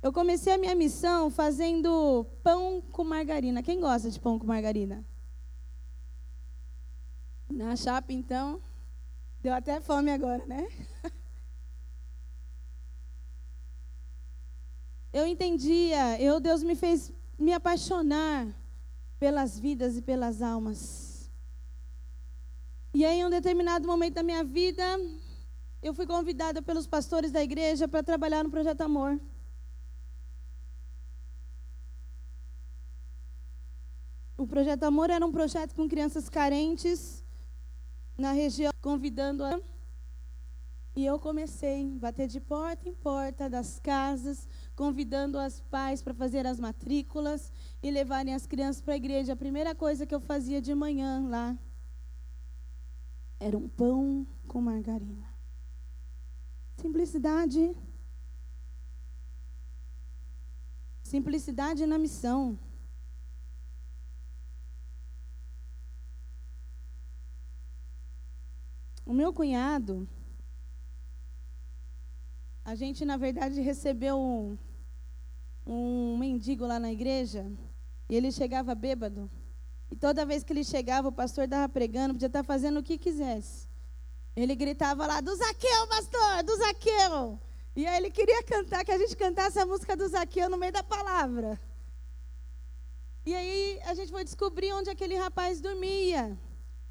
Eu 0.02 0.14
comecei 0.14 0.54
a 0.54 0.58
minha 0.58 0.76
missão 0.76 1.30
fazendo 1.30 2.26
pão 2.42 2.82
com 2.92 3.04
margarina. 3.04 3.62
Quem 3.62 3.80
gosta 3.82 4.10
de 4.10 4.20
pão 4.20 4.40
com 4.40 4.46
margarina? 4.46 5.04
Na 7.50 7.76
chapa, 7.76 8.14
então. 8.14 8.62
Deu 9.42 9.54
até 9.54 9.82
fome 9.82 10.12
agora, 10.12 10.46
né? 10.46 10.68
eu 15.16 15.26
entendia, 15.26 16.22
eu 16.22 16.42
Deus 16.42 16.62
me 16.62 16.76
fez 16.76 17.10
me 17.40 17.54
apaixonar 17.54 18.54
pelas 19.18 19.58
vidas 19.58 19.96
e 19.96 20.02
pelas 20.02 20.42
almas. 20.42 21.32
E 22.94 23.06
aí, 23.06 23.20
em 23.20 23.26
um 23.26 23.30
determinado 23.30 23.88
momento 23.88 24.16
da 24.16 24.24
minha 24.24 24.44
vida, 24.44 24.84
eu 25.82 25.94
fui 25.94 26.06
convidada 26.06 26.62
pelos 26.62 26.86
pastores 26.86 27.32
da 27.32 27.42
igreja 27.42 27.88
para 27.88 28.04
trabalhar 28.04 28.44
no 28.44 28.50
projeto 28.50 28.82
Amor. 28.82 29.18
O 34.38 34.46
projeto 34.46 34.84
Amor 34.84 35.10
era 35.10 35.26
um 35.26 35.32
projeto 35.32 35.74
com 35.76 35.88
crianças 35.88 36.28
carentes 36.28 37.24
na 38.18 38.34
região, 38.34 38.74
convidando 38.82 39.46
a. 39.46 39.62
E 40.94 41.06
eu 41.06 41.18
comecei 41.20 41.84
a 41.84 42.00
bater 42.00 42.28
de 42.28 42.42
porta 42.42 42.90
em 42.90 42.94
porta 42.94 43.50
das 43.50 43.80
casas, 43.80 44.46
convidando 44.76 45.40
as 45.40 45.62
pais 45.62 46.02
para 46.04 46.14
fazer 46.14 46.46
as 46.46 46.60
matrículas 46.60 47.52
e 47.82 47.90
levarem 47.90 48.34
as 48.34 48.46
crianças 48.46 48.82
para 48.82 48.94
a 48.94 48.98
igreja. 48.98 49.34
A 49.34 49.36
primeira 49.36 49.74
coisa 49.74 50.06
que 50.06 50.14
eu 50.14 50.20
fazia 50.20 50.62
de 50.62 50.76
manhã 50.76 51.28
lá 51.28 51.58
era 53.40 53.58
um 53.58 53.68
pão 53.68 54.28
com 54.48 54.62
margarina. 54.62 55.28
Simplicidade. 56.78 57.76
Simplicidade 61.04 61.86
na 61.86 61.98
missão. 61.98 62.60
O 69.06 69.14
meu 69.14 69.32
cunhado, 69.32 70.10
a 72.64 72.74
gente, 72.74 73.06
na 73.06 73.18
verdade, 73.18 73.62
recebeu 73.62 74.58
um, 75.66 76.18
mendigo 76.18 76.66
lá 76.66 76.80
na 76.80 76.92
igreja 76.92 77.52
e 78.10 78.16
ele 78.16 78.32
chegava 78.32 78.76
bêbado. 78.76 79.30
E 79.90 79.96
toda 79.96 80.26
vez 80.26 80.44
que 80.44 80.54
ele 80.54 80.64
chegava, 80.64 81.08
o 81.08 81.12
pastor 81.12 81.46
estava 81.46 81.68
pregando, 81.70 82.14
podia 82.14 82.28
estar 82.28 82.44
tá 82.44 82.44
fazendo 82.44 82.80
o 82.80 82.84
que 82.84 82.98
quisesse. 82.98 83.68
Ele 84.36 84.56
gritava 84.56 85.08
lá, 85.08 85.22
do 85.22 85.34
Zaqueu, 85.36 85.88
pastor, 85.88 86.44
do 86.44 86.56
Zaqueu. 86.58 87.40
E 87.76 87.86
aí 87.86 87.98
ele 87.98 88.12
queria 88.12 88.44
cantar, 88.44 88.84
que 88.84 88.92
a 88.92 88.98
gente 88.98 89.16
cantasse 89.16 89.60
a 89.60 89.66
música 89.66 89.96
do 89.96 90.08
Zaqueu 90.08 90.50
no 90.50 90.58
meio 90.58 90.72
da 90.72 90.84
palavra. 90.84 91.60
E 93.26 93.34
aí 93.34 93.80
a 93.86 93.94
gente 93.94 94.12
foi 94.12 94.24
descobrir 94.24 94.74
onde 94.74 94.90
aquele 94.90 95.16
rapaz 95.16 95.62
dormia. 95.62 96.38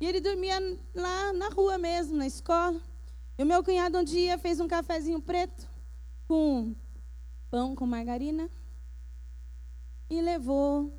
E 0.00 0.07
ele 0.07 0.21
dormia 0.21 0.59
lá 0.95 1.33
na 1.33 1.49
rua 1.49 1.78
mesmo, 1.78 2.16
na 2.16 2.26
escola. 2.26 2.81
E 3.38 3.43
o 3.43 3.47
meu 3.47 3.62
cunhado 3.62 3.99
um 3.99 4.04
dia 4.04 4.38
fez 4.38 4.61
um 4.61 4.69
cafezinho 4.69 5.21
preto 5.21 5.69
com 6.26 6.75
pão 7.50 7.75
com 7.75 7.87
margarina 7.87 8.50
e 10.08 10.20
levou 10.20 10.92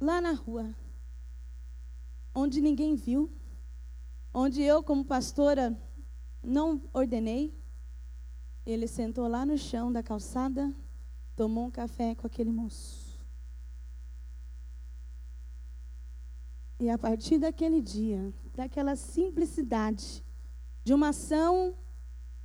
lá 0.00 0.20
na 0.20 0.32
rua, 0.32 0.74
onde 2.34 2.60
ninguém 2.60 2.94
viu, 2.94 3.30
onde 4.32 4.62
eu, 4.62 4.82
como 4.82 5.04
pastora, 5.04 5.76
não 6.42 6.82
ordenei. 6.92 7.54
Ele 8.64 8.86
sentou 8.86 9.26
lá 9.26 9.44
no 9.44 9.58
chão 9.58 9.92
da 9.92 10.02
calçada, 10.02 10.74
tomou 11.34 11.66
um 11.66 11.70
café 11.70 12.14
com 12.14 12.26
aquele 12.26 12.50
moço. 12.50 13.18
E 16.78 16.88
a 16.88 16.96
partir 16.96 17.38
daquele 17.38 17.82
dia, 17.82 18.32
daquela 18.54 18.96
simplicidade, 18.96 20.24
de 20.82 20.94
uma 20.94 21.10
ação 21.10 21.76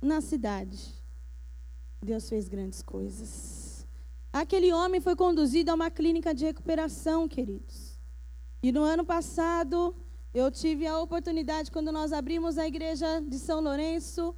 na 0.00 0.20
cidade, 0.20 0.94
Deus 2.02 2.28
fez 2.28 2.46
grandes 2.46 2.82
coisas. 2.82 3.65
Aquele 4.42 4.70
homem 4.70 5.00
foi 5.00 5.16
conduzido 5.16 5.70
a 5.70 5.74
uma 5.74 5.90
clínica 5.90 6.34
de 6.34 6.44
recuperação, 6.44 7.26
queridos. 7.26 7.98
E 8.62 8.70
no 8.70 8.82
ano 8.82 9.02
passado, 9.02 9.96
eu 10.34 10.50
tive 10.50 10.86
a 10.86 10.98
oportunidade, 10.98 11.70
quando 11.70 11.90
nós 11.90 12.12
abrimos 12.12 12.58
a 12.58 12.66
igreja 12.66 13.22
de 13.22 13.38
São 13.38 13.62
Lourenço, 13.62 14.34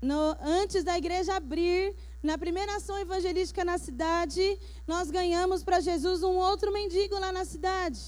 no, 0.00 0.34
antes 0.40 0.82
da 0.82 0.96
igreja 0.96 1.36
abrir, 1.36 1.94
na 2.22 2.38
primeira 2.38 2.76
ação 2.76 2.98
evangelística 2.98 3.62
na 3.62 3.76
cidade, 3.76 4.58
nós 4.86 5.10
ganhamos 5.10 5.62
para 5.62 5.80
Jesus 5.80 6.22
um 6.22 6.36
outro 6.36 6.72
mendigo 6.72 7.20
lá 7.20 7.30
na 7.30 7.44
cidade. 7.44 8.00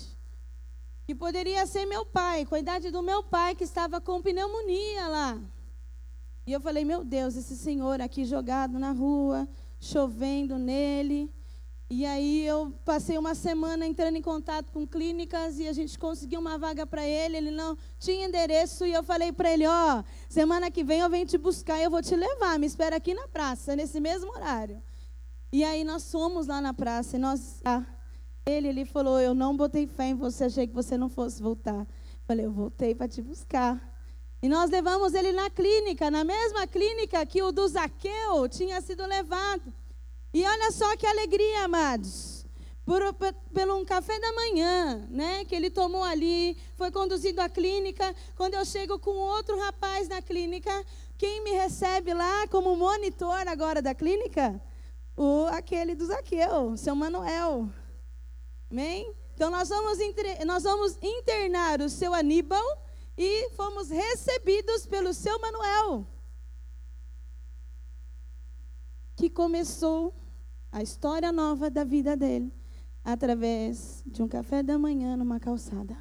Que 1.06 1.14
poderia 1.14 1.66
ser 1.66 1.84
meu 1.84 2.06
pai, 2.06 2.46
com 2.46 2.54
a 2.54 2.58
idade 2.58 2.90
do 2.90 3.02
meu 3.02 3.22
pai, 3.22 3.54
que 3.54 3.64
estava 3.64 4.00
com 4.00 4.22
pneumonia 4.22 5.08
lá. 5.08 5.38
E 6.46 6.52
eu 6.54 6.60
falei, 6.62 6.86
meu 6.86 7.04
Deus, 7.04 7.36
esse 7.36 7.54
senhor 7.54 8.00
aqui 8.00 8.24
jogado 8.24 8.78
na 8.78 8.92
rua, 8.92 9.46
chovendo 9.84 10.58
nele. 10.58 11.32
E 11.90 12.06
aí 12.06 12.46
eu 12.46 12.72
passei 12.84 13.18
uma 13.18 13.34
semana 13.34 13.86
entrando 13.86 14.16
em 14.16 14.22
contato 14.22 14.72
com 14.72 14.86
clínicas 14.86 15.58
e 15.58 15.68
a 15.68 15.72
gente 15.72 15.98
conseguiu 15.98 16.40
uma 16.40 16.56
vaga 16.58 16.86
para 16.86 17.06
ele. 17.06 17.36
Ele 17.36 17.50
não 17.50 17.76
tinha 17.98 18.26
endereço 18.26 18.86
e 18.86 18.92
eu 18.92 19.02
falei 19.02 19.30
para 19.32 19.52
ele: 19.52 19.66
ó, 19.66 20.00
oh, 20.00 20.04
semana 20.28 20.70
que 20.70 20.82
vem 20.82 21.00
eu 21.00 21.10
venho 21.10 21.26
te 21.26 21.36
buscar 21.36 21.78
e 21.78 21.84
eu 21.84 21.90
vou 21.90 22.02
te 22.02 22.16
levar. 22.16 22.58
Me 22.58 22.66
espera 22.66 22.96
aqui 22.96 23.14
na 23.14 23.28
praça 23.28 23.76
nesse 23.76 24.00
mesmo 24.00 24.30
horário. 24.32 24.82
E 25.52 25.62
aí 25.62 25.84
nós 25.84 26.10
fomos 26.10 26.46
lá 26.46 26.60
na 26.60 26.74
praça 26.74 27.16
e 27.16 27.20
nós, 27.20 27.60
ah, 27.64 27.84
ele, 28.46 28.68
ele 28.68 28.84
falou: 28.84 29.20
eu 29.20 29.34
não 29.34 29.56
botei 29.56 29.86
fé 29.86 30.06
em 30.06 30.14
você, 30.14 30.44
achei 30.44 30.66
que 30.66 30.74
você 30.74 30.96
não 30.96 31.10
fosse 31.10 31.42
voltar. 31.42 31.86
Falei: 32.24 32.46
eu 32.46 32.52
voltei 32.52 32.94
para 32.94 33.06
te 33.06 33.20
buscar. 33.20 33.93
E 34.42 34.48
nós 34.48 34.70
levamos 34.70 35.14
ele 35.14 35.32
na 35.32 35.48
clínica, 35.48 36.10
na 36.10 36.22
mesma 36.22 36.66
clínica 36.66 37.24
que 37.24 37.42
o 37.42 37.50
do 37.50 37.66
Zaqueu 37.66 38.48
tinha 38.48 38.80
sido 38.80 39.06
levado. 39.06 39.72
E 40.32 40.44
olha 40.44 40.70
só 40.70 40.96
que 40.96 41.06
alegria, 41.06 41.64
amados. 41.64 42.44
Por, 42.84 43.14
por, 43.14 43.32
por, 43.32 43.70
um 43.70 43.84
café 43.84 44.18
da 44.20 44.32
manhã, 44.32 45.06
né, 45.08 45.44
que 45.46 45.54
ele 45.54 45.70
tomou 45.70 46.02
ali, 46.02 46.58
foi 46.76 46.90
conduzido 46.90 47.40
à 47.40 47.48
clínica. 47.48 48.14
Quando 48.36 48.54
eu 48.54 48.64
chego 48.64 48.98
com 48.98 49.12
outro 49.12 49.58
rapaz 49.58 50.06
na 50.06 50.20
clínica, 50.20 50.84
quem 51.16 51.42
me 51.42 51.52
recebe 51.52 52.12
lá 52.12 52.46
como 52.48 52.76
monitor 52.76 53.48
agora 53.48 53.80
da 53.80 53.94
clínica? 53.94 54.60
O 55.16 55.46
aquele 55.46 55.94
do 55.94 56.04
Zaqueu, 56.04 56.76
seu 56.76 56.94
Manuel. 56.94 57.70
Amém? 58.70 59.14
Então 59.34 59.50
nós 59.50 59.68
vamos, 59.68 59.98
nós 60.44 60.64
vamos 60.64 60.98
internar 61.00 61.80
o 61.80 61.88
seu 61.88 62.12
Aníbal 62.12 62.62
e 63.16 63.50
fomos 63.50 63.90
recebidos 63.90 64.86
pelo 64.86 65.14
seu 65.14 65.40
Manuel, 65.40 66.06
que 69.16 69.30
começou 69.30 70.14
a 70.72 70.82
história 70.82 71.30
nova 71.30 71.70
da 71.70 71.84
vida 71.84 72.16
dele 72.16 72.52
através 73.04 74.02
de 74.06 74.22
um 74.22 74.28
café 74.28 74.62
da 74.62 74.78
manhã 74.78 75.16
numa 75.16 75.38
calçada. 75.38 75.96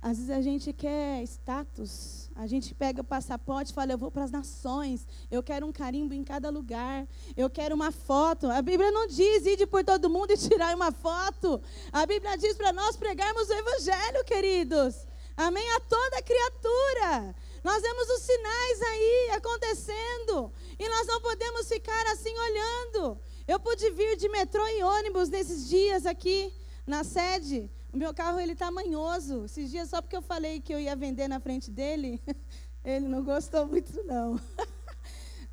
Às 0.00 0.18
vezes 0.18 0.30
a 0.30 0.40
gente 0.40 0.72
quer 0.72 1.22
status, 1.24 2.27
a 2.38 2.46
gente 2.46 2.72
pega 2.72 3.00
o 3.00 3.04
passaporte 3.04 3.72
e 3.72 3.74
fala, 3.74 3.90
eu 3.90 3.98
vou 3.98 4.12
para 4.12 4.22
as 4.22 4.30
nações, 4.30 5.04
eu 5.28 5.42
quero 5.42 5.66
um 5.66 5.72
carimbo 5.72 6.14
em 6.14 6.22
cada 6.22 6.50
lugar, 6.50 7.04
eu 7.36 7.50
quero 7.50 7.74
uma 7.74 7.90
foto. 7.90 8.46
A 8.46 8.62
Bíblia 8.62 8.92
não 8.92 9.08
diz 9.08 9.44
ir 9.44 9.66
por 9.66 9.82
todo 9.82 10.08
mundo 10.08 10.30
e 10.30 10.36
tirar 10.38 10.72
uma 10.76 10.92
foto. 10.92 11.60
A 11.92 12.06
Bíblia 12.06 12.38
diz 12.38 12.56
para 12.56 12.72
nós 12.72 12.96
pregarmos 12.96 13.48
o 13.48 13.52
Evangelho, 13.52 14.24
queridos. 14.24 15.04
Amém? 15.36 15.68
A 15.72 15.80
toda 15.80 16.22
criatura. 16.22 17.34
Nós 17.64 17.82
vemos 17.82 18.08
os 18.08 18.22
sinais 18.22 18.82
aí 18.82 19.30
acontecendo 19.32 20.52
e 20.78 20.88
nós 20.88 21.08
não 21.08 21.20
podemos 21.20 21.68
ficar 21.68 22.06
assim 22.06 22.32
olhando. 22.38 23.18
Eu 23.48 23.58
pude 23.58 23.90
vir 23.90 24.16
de 24.16 24.28
metrô 24.28 24.64
e 24.68 24.84
ônibus 24.84 25.28
nesses 25.28 25.68
dias 25.68 26.06
aqui 26.06 26.54
na 26.86 27.02
sede. 27.02 27.68
O 27.92 27.96
meu 27.96 28.12
carro 28.12 28.38
ele 28.38 28.54
tá 28.54 28.70
manhoso. 28.70 29.44
Esses 29.44 29.70
dias 29.70 29.88
só 29.88 30.02
porque 30.02 30.16
eu 30.16 30.22
falei 30.22 30.60
que 30.60 30.72
eu 30.72 30.80
ia 30.80 30.94
vender 30.94 31.28
na 31.28 31.40
frente 31.40 31.70
dele, 31.70 32.22
ele 32.84 33.08
não 33.08 33.24
gostou 33.24 33.66
muito 33.66 34.02
não. 34.04 34.38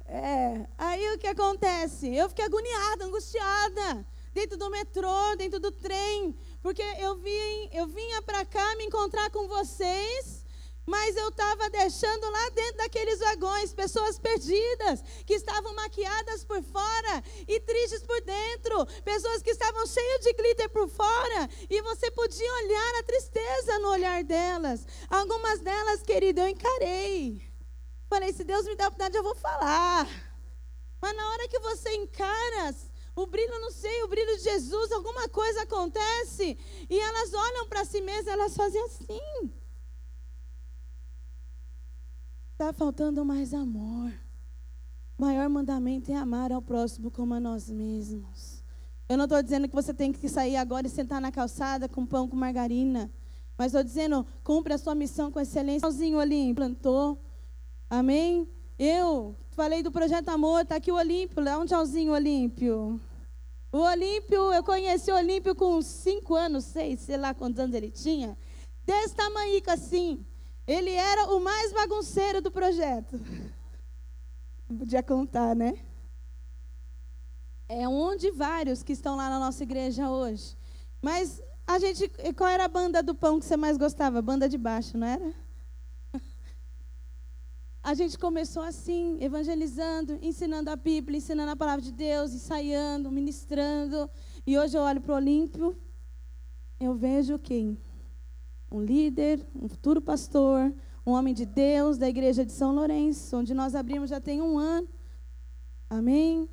É, 0.07 0.67
aí 0.77 1.15
o 1.15 1.17
que 1.17 1.25
acontece? 1.25 2.07
Eu 2.15 2.29
fiquei 2.29 2.45
agoniada, 2.45 3.05
angustiada, 3.05 4.05
dentro 4.35 4.55
do 4.55 4.69
metrô, 4.69 5.35
dentro 5.35 5.59
do 5.59 5.71
trem, 5.71 6.37
porque 6.61 6.83
eu 6.99 7.15
vim, 7.15 7.69
eu 7.73 7.87
vinha 7.87 8.21
para 8.21 8.45
cá 8.45 8.75
me 8.75 8.83
encontrar 8.83 9.31
com 9.31 9.47
vocês 9.47 10.44
mas 10.85 11.15
eu 11.15 11.29
estava 11.29 11.69
deixando 11.69 12.29
lá 12.29 12.49
dentro 12.49 12.77
daqueles 12.77 13.19
vagões 13.19 13.73
pessoas 13.73 14.19
perdidas, 14.19 15.01
que 15.25 15.33
estavam 15.33 15.73
maquiadas 15.73 16.43
por 16.43 16.61
fora 16.63 17.23
e 17.47 17.59
tristes 17.59 18.03
por 18.03 18.21
dentro, 18.21 18.85
pessoas 19.03 19.41
que 19.41 19.49
estavam 19.49 19.85
cheias 19.87 20.21
de 20.21 20.33
glitter 20.33 20.69
por 20.69 20.87
fora, 20.87 21.49
e 21.69 21.81
você 21.81 22.11
podia 22.11 22.53
olhar 22.53 22.95
a 22.99 23.03
tristeza 23.03 23.79
no 23.79 23.89
olhar 23.89 24.23
delas. 24.23 24.85
Algumas 25.09 25.59
delas, 25.59 26.03
querida, 26.03 26.41
eu 26.41 26.49
encarei. 26.49 27.41
Falei, 28.07 28.31
se 28.31 28.43
Deus 28.43 28.65
me 28.65 28.75
der 28.75 28.83
a 28.83 28.87
oportunidade, 28.87 29.17
eu 29.17 29.23
vou 29.23 29.35
falar. 29.35 30.07
Mas 31.01 31.15
na 31.15 31.29
hora 31.31 31.47
que 31.47 31.59
você 31.59 31.93
encara, 31.93 32.75
o 33.15 33.25
brilho 33.25 33.59
no 33.59 33.71
seio, 33.71 34.05
o 34.05 34.07
brilho 34.07 34.37
de 34.37 34.43
Jesus, 34.43 34.91
alguma 34.91 35.27
coisa 35.29 35.63
acontece, 35.63 36.57
e 36.89 36.99
elas 36.99 37.33
olham 37.33 37.67
para 37.67 37.85
si 37.85 38.01
mesmas, 38.01 38.27
elas 38.27 38.55
fazem 38.55 38.81
assim. 38.83 39.64
Está 42.55 42.71
faltando 42.71 43.25
mais 43.25 43.53
amor. 43.53 44.13
O 45.17 45.21
maior 45.21 45.49
mandamento 45.49 46.09
é 46.09 46.15
amar 46.15 46.53
ao 46.53 46.61
próximo 46.61 47.11
como 47.11 47.33
a 47.33 47.39
nós 47.39 47.69
mesmos. 47.69 48.63
Eu 49.09 49.17
não 49.17 49.25
estou 49.25 49.43
dizendo 49.43 49.67
que 49.67 49.75
você 49.75 49.93
tem 49.93 50.13
que 50.13 50.29
sair 50.29 50.55
agora 50.55 50.87
e 50.87 50.89
sentar 50.89 51.19
na 51.19 51.33
calçada 51.33 51.89
com 51.89 52.05
pão 52.05 52.29
com 52.29 52.35
margarina. 52.37 53.11
Mas 53.57 53.73
estou 53.73 53.83
dizendo, 53.83 54.25
cumpre 54.41 54.73
a 54.73 54.77
sua 54.77 54.95
missão 54.95 55.29
com 55.29 55.41
excelência. 55.41 55.81
Tchauzinho 55.81 56.17
Olímpio 56.17 56.55
plantou. 56.55 57.21
Amém? 57.89 58.47
Eu 58.79 59.35
falei 59.49 59.83
do 59.83 59.91
projeto 59.91 60.29
Amor, 60.29 60.61
está 60.61 60.77
aqui 60.77 60.93
o 60.93 60.95
Olímpio. 60.95 61.43
Dá 61.43 61.59
um 61.59 61.65
tchauzinho, 61.65 62.13
Olímpio. 62.13 63.01
O 63.69 63.79
Olímpio, 63.79 64.53
eu 64.53 64.63
conheci 64.63 65.11
o 65.11 65.15
Olímpio 65.15 65.53
com 65.55 65.81
cinco 65.81 66.33
anos, 66.33 66.63
seis, 66.63 67.01
sei 67.01 67.17
lá 67.17 67.33
quantos 67.33 67.59
anos 67.59 67.75
ele 67.75 67.91
tinha. 67.91 68.37
Desse 68.85 69.13
tamanho 69.13 69.61
assim. 69.67 70.25
Ele 70.67 70.91
era 70.91 71.31
o 71.31 71.39
mais 71.39 71.71
bagunceiro 71.71 72.41
do 72.41 72.49
projeto. 72.51 73.19
Não 74.67 74.77
podia 74.77 75.03
contar, 75.03 75.55
né? 75.55 75.77
É 77.69 77.87
um 77.87 78.15
de 78.15 78.31
vários 78.31 78.81
que 78.81 78.93
estão 78.93 79.15
lá 79.15 79.29
na 79.29 79.39
nossa 79.39 79.63
igreja 79.63 80.09
hoje. 80.09 80.55
Mas 81.01 81.41
a 81.67 81.77
gente, 81.77 82.07
qual 82.35 82.49
era 82.49 82.65
a 82.65 82.67
banda 82.67 83.03
do 83.03 83.13
pão 83.13 83.39
que 83.39 83.45
você 83.45 83.57
mais 83.57 83.77
gostava? 83.77 84.21
Banda 84.21 84.49
de 84.49 84.57
baixo, 84.57 84.97
não 84.97 85.07
era? 85.07 85.33
A 87.81 87.93
gente 87.93 88.17
começou 88.17 88.63
assim, 88.63 89.17
evangelizando, 89.21 90.17
ensinando 90.21 90.71
a 90.71 90.75
Bíblia, 90.75 91.17
ensinando 91.17 91.51
a 91.51 91.55
palavra 91.55 91.83
de 91.83 91.91
Deus, 91.91 92.33
ensaiando, 92.33 93.11
ministrando. 93.11 94.09
E 94.45 94.57
hoje 94.57 94.75
eu 94.75 94.81
olho 94.81 95.01
para 95.01 95.13
o 95.13 95.15
Olímpio, 95.15 95.77
eu 96.79 96.95
vejo 96.95 97.37
quem? 97.37 97.77
Um 98.71 98.81
líder, 98.81 99.45
um 99.55 99.67
futuro 99.67 100.01
pastor, 100.01 100.73
um 101.05 101.11
homem 101.11 101.33
de 101.33 101.45
Deus 101.45 101.97
da 101.97 102.09
igreja 102.09 102.45
de 102.45 102.51
São 102.51 102.73
Lourenço, 102.73 103.37
onde 103.37 103.53
nós 103.53 103.75
abrimos 103.75 104.09
já 104.09 104.19
tem 104.19 104.41
um 104.41 104.57
ano. 104.57 104.87
Amém? 105.89 106.49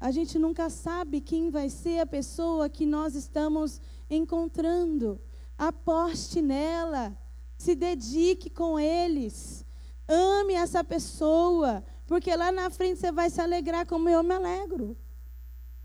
A 0.00 0.10
gente 0.10 0.38
nunca 0.38 0.68
sabe 0.68 1.20
quem 1.20 1.50
vai 1.50 1.70
ser 1.70 2.00
a 2.00 2.06
pessoa 2.06 2.68
que 2.68 2.84
nós 2.84 3.14
estamos 3.14 3.80
encontrando. 4.10 5.20
Aposte 5.56 6.42
nela, 6.42 7.16
se 7.56 7.74
dedique 7.74 8.50
com 8.50 8.78
eles, 8.78 9.64
ame 10.08 10.54
essa 10.54 10.82
pessoa, 10.82 11.84
porque 12.06 12.34
lá 12.34 12.50
na 12.50 12.68
frente 12.68 12.98
você 13.00 13.12
vai 13.12 13.30
se 13.30 13.40
alegrar 13.40 13.86
como 13.86 14.08
eu 14.08 14.22
me 14.22 14.34
alegro. 14.34 14.96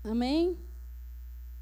Amém? 0.02 0.58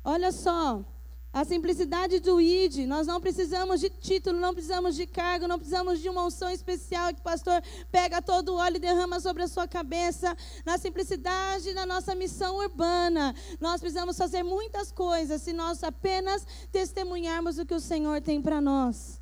Olha 0.03 0.33
só, 0.33 0.85
a 1.33 1.45
simplicidade 1.45 2.21
do 2.21 2.41
ID, 2.41 2.87
nós 2.87 3.07
não 3.07 3.21
precisamos 3.21 3.81
de 3.81 3.91
título, 3.91 4.41
não 4.41 4.55
precisamos 4.55 4.97
de 4.97 5.07
cargo, 5.07 5.47
não 5.47 5.59
precisamos 5.59 6.01
de 6.01 6.09
uma 6.09 6.25
unção 6.25 6.51
especial 6.51 7.13
que 7.13 7.21
o 7.21 7.23
pastor 7.23 7.63
pega 7.93 8.23
todo 8.23 8.51
o 8.51 8.57
óleo 8.57 8.77
e 8.77 8.81
derrama 8.81 9.21
sobre 9.21 9.43
a 9.43 9.49
sua 9.49 9.69
cabeça. 9.69 10.35
Na 10.65 10.79
simplicidade 10.79 11.75
da 11.75 11.85
nossa 11.85 12.15
missão 12.15 12.57
urbana, 12.57 13.35
nós 13.61 13.81
precisamos 13.81 14.17
fazer 14.17 14.43
muitas 14.43 14.91
coisas 14.91 15.43
se 15.43 15.53
nós 15.53 15.85
apenas 15.85 16.47
testemunharmos 16.73 17.59
o 17.59 17.67
que 17.67 17.75
o 17.75 17.81
Senhor 17.81 18.23
tem 18.23 18.41
para 18.41 18.61
nós. 18.61 19.21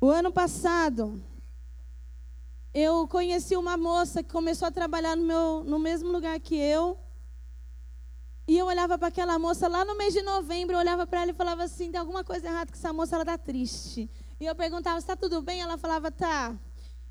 O 0.00 0.08
ano 0.08 0.32
passado, 0.32 1.22
eu 2.72 3.06
conheci 3.06 3.54
uma 3.56 3.76
moça 3.76 4.22
que 4.22 4.32
começou 4.32 4.66
a 4.66 4.72
trabalhar 4.72 5.14
no, 5.14 5.24
meu, 5.24 5.62
no 5.64 5.78
mesmo 5.78 6.10
lugar 6.10 6.40
que 6.40 6.56
eu. 6.56 6.98
E 8.46 8.58
eu 8.58 8.66
olhava 8.66 8.98
para 8.98 9.08
aquela 9.08 9.38
moça 9.38 9.68
lá 9.68 9.84
no 9.84 9.96
mês 9.96 10.12
de 10.12 10.22
novembro, 10.22 10.74
eu 10.74 10.80
olhava 10.80 11.06
para 11.06 11.22
ela 11.22 11.30
e 11.30 11.34
falava 11.34 11.62
assim: 11.62 11.90
tem 11.90 12.00
alguma 12.00 12.24
coisa 12.24 12.48
errada 12.48 12.72
com 12.72 12.76
essa 12.76 12.92
moça, 12.92 13.14
ela 13.14 13.22
está 13.22 13.38
triste. 13.38 14.10
E 14.40 14.46
eu 14.46 14.54
perguntava: 14.54 14.98
está 14.98 15.14
tudo 15.14 15.40
bem? 15.40 15.60
Ela 15.60 15.78
falava: 15.78 16.10
tá. 16.10 16.58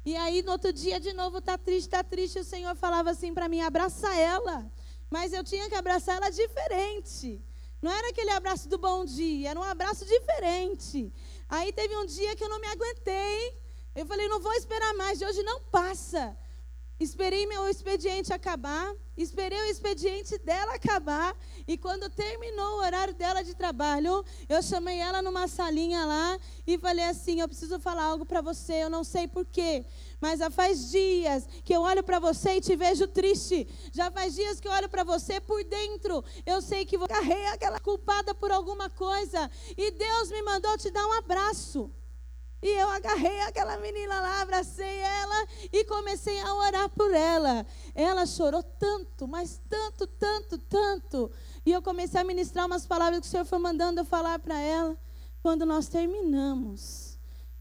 E 0.06 0.16
aí 0.16 0.42
no 0.42 0.52
outro 0.52 0.74
dia 0.74 1.00
de 1.00 1.14
novo, 1.14 1.38
está 1.38 1.58
triste, 1.58 1.88
está 1.88 2.04
triste. 2.04 2.40
O 2.40 2.44
Senhor 2.44 2.76
falava 2.76 3.12
assim 3.12 3.34
para 3.34 3.48
mim: 3.48 3.62
abraça 3.62 4.14
ela. 4.16 4.70
Mas 5.10 5.32
eu 5.32 5.44
tinha 5.44 5.70
que 5.70 5.76
abraçar 5.76 6.18
ela 6.18 6.30
diferente. 6.30 7.42
Não 7.82 7.92
era 7.92 8.10
aquele 8.10 8.30
abraço 8.32 8.68
do 8.70 8.78
bom 8.78 9.04
dia, 9.06 9.50
era 9.52 9.60
um 9.60 9.64
abraço 9.64 10.06
diferente. 10.06 11.12
Aí 11.50 11.74
teve 11.74 11.96
um 11.98 12.06
dia 12.06 12.36
que 12.36 12.44
eu 12.44 12.50
não 12.50 12.60
me 12.60 12.68
aguentei. 12.68 13.58
Eu 13.96 14.06
falei: 14.06 14.28
não 14.28 14.42
vou 14.42 14.54
esperar 14.54 14.94
mais, 14.96 15.18
de 15.18 15.26
hoje 15.26 15.42
não 15.44 15.62
passa. 15.62 16.38
Esperei 17.02 17.48
meu 17.48 17.68
expediente 17.68 18.32
acabar, 18.32 18.96
esperei 19.18 19.60
o 19.60 19.72
expediente 19.72 20.38
dela 20.38 20.76
acabar, 20.76 21.36
e 21.68 21.76
quando 21.76 22.08
terminou 22.12 22.74
o 22.74 22.82
horário 22.82 23.16
dela 23.16 23.44
de 23.44 23.56
trabalho, 23.56 24.24
eu 24.48 24.62
chamei 24.62 25.00
ela 25.00 25.20
numa 25.20 25.48
salinha 25.48 26.06
lá 26.06 26.38
e 26.68 26.78
falei 26.78 27.06
assim: 27.06 27.42
Eu 27.42 27.48
preciso 27.48 27.80
falar 27.80 28.04
algo 28.04 28.24
para 28.24 28.40
você, 28.40 28.84
eu 28.84 28.90
não 28.92 29.04
sei 29.04 29.28
porquê, 29.28 29.84
mas 30.20 30.38
já 30.38 30.52
faz 30.52 30.92
dias 30.92 31.48
que 31.66 31.74
eu 31.74 31.82
olho 31.82 32.04
para 32.04 32.20
você 32.20 32.58
e 32.58 32.62
te 32.62 32.76
vejo 32.76 33.08
triste, 33.08 33.68
já 33.92 34.12
faz 34.12 34.36
dias 34.36 34.60
que 34.60 34.68
eu 34.68 34.72
olho 34.72 34.88
para 34.88 35.04
você 35.04 35.42
por 35.42 35.64
dentro, 35.64 36.24
eu 36.46 36.62
sei 36.62 36.86
que 36.86 37.00
você 37.00 37.12
carrega 37.12 37.54
aquela 37.54 37.80
culpada 37.80 38.36
por 38.36 38.52
alguma 38.52 38.92
coisa, 38.92 39.50
e 39.76 39.90
Deus 39.90 40.30
me 40.30 40.44
mandou 40.44 40.78
te 40.78 40.92
dar 40.92 41.08
um 41.08 41.14
abraço. 41.14 41.90
E 42.62 42.68
eu 42.68 42.90
agarrei 42.90 43.42
aquela 43.42 43.78
menina 43.78 44.22
lá, 44.22 44.42
abracei 44.42 45.00
ela 45.00 45.48
e 45.74 45.84
comecei 45.86 46.40
a 46.42 46.54
orar 46.54 46.90
por 46.90 47.12
ela. 47.12 47.66
Ela 47.96 48.26
chorou 48.28 48.62
tanto, 48.62 49.28
mas 49.28 49.60
tanto, 49.68 50.06
tanto, 50.06 50.58
tanto. 50.60 51.32
E 51.66 51.72
eu 51.72 51.82
comecei 51.82 52.22
a 52.22 52.24
ministrar 52.24 52.68
umas 52.68 52.86
palavras 52.86 53.22
que 53.22 53.28
o 53.28 53.30
Senhor 53.30 53.46
foi 53.46 53.58
mandando 53.58 54.02
eu 54.02 54.06
falar 54.06 54.38
para 54.38 54.60
ela. 54.60 54.96
Quando 55.42 55.66
nós 55.66 55.88
terminamos, 55.88 57.18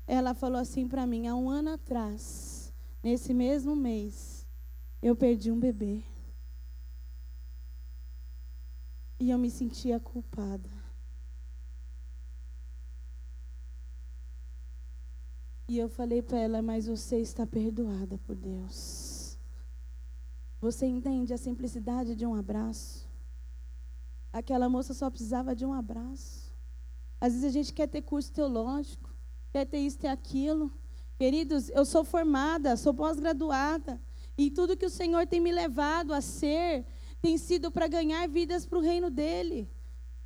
ela 0.06 0.34
falou 0.34 0.60
assim 0.60 0.86
para 0.86 1.06
mim: 1.06 1.26
há 1.28 1.34
um 1.34 1.48
ano 1.48 1.72
atrás, 1.72 2.70
nesse 3.02 3.32
mesmo 3.32 3.74
mês, 3.74 4.46
eu 5.00 5.16
perdi 5.16 5.50
um 5.50 5.58
bebê. 5.58 6.02
E 9.18 9.30
eu 9.30 9.38
me 9.38 9.50
sentia 9.50 9.98
culpada. 9.98 10.79
E 15.70 15.78
eu 15.78 15.88
falei 15.88 16.20
para 16.20 16.36
ela, 16.36 16.60
mas 16.60 16.88
você 16.88 17.18
está 17.18 17.46
perdoada 17.46 18.18
por 18.26 18.34
Deus. 18.34 19.38
Você 20.60 20.84
entende 20.84 21.32
a 21.32 21.38
simplicidade 21.38 22.16
de 22.16 22.26
um 22.26 22.34
abraço? 22.34 23.08
Aquela 24.32 24.68
moça 24.68 24.92
só 24.92 25.08
precisava 25.08 25.54
de 25.54 25.64
um 25.64 25.72
abraço. 25.72 26.52
Às 27.20 27.34
vezes 27.34 27.48
a 27.48 27.52
gente 27.52 27.72
quer 27.72 27.86
ter 27.86 28.02
curso 28.02 28.32
teológico, 28.32 29.14
quer 29.52 29.64
ter 29.64 29.78
isso, 29.78 29.96
ter 29.96 30.08
aquilo. 30.08 30.72
Queridos, 31.16 31.68
eu 31.68 31.84
sou 31.84 32.02
formada, 32.02 32.76
sou 32.76 32.92
pós-graduada. 32.92 34.02
E 34.36 34.50
tudo 34.50 34.76
que 34.76 34.86
o 34.86 34.90
Senhor 34.90 35.24
tem 35.24 35.38
me 35.38 35.52
levado 35.52 36.12
a 36.12 36.20
ser 36.20 36.84
tem 37.22 37.38
sido 37.38 37.70
para 37.70 37.86
ganhar 37.86 38.28
vidas 38.28 38.66
para 38.66 38.78
o 38.78 38.82
reino 38.82 39.08
dele. 39.08 39.70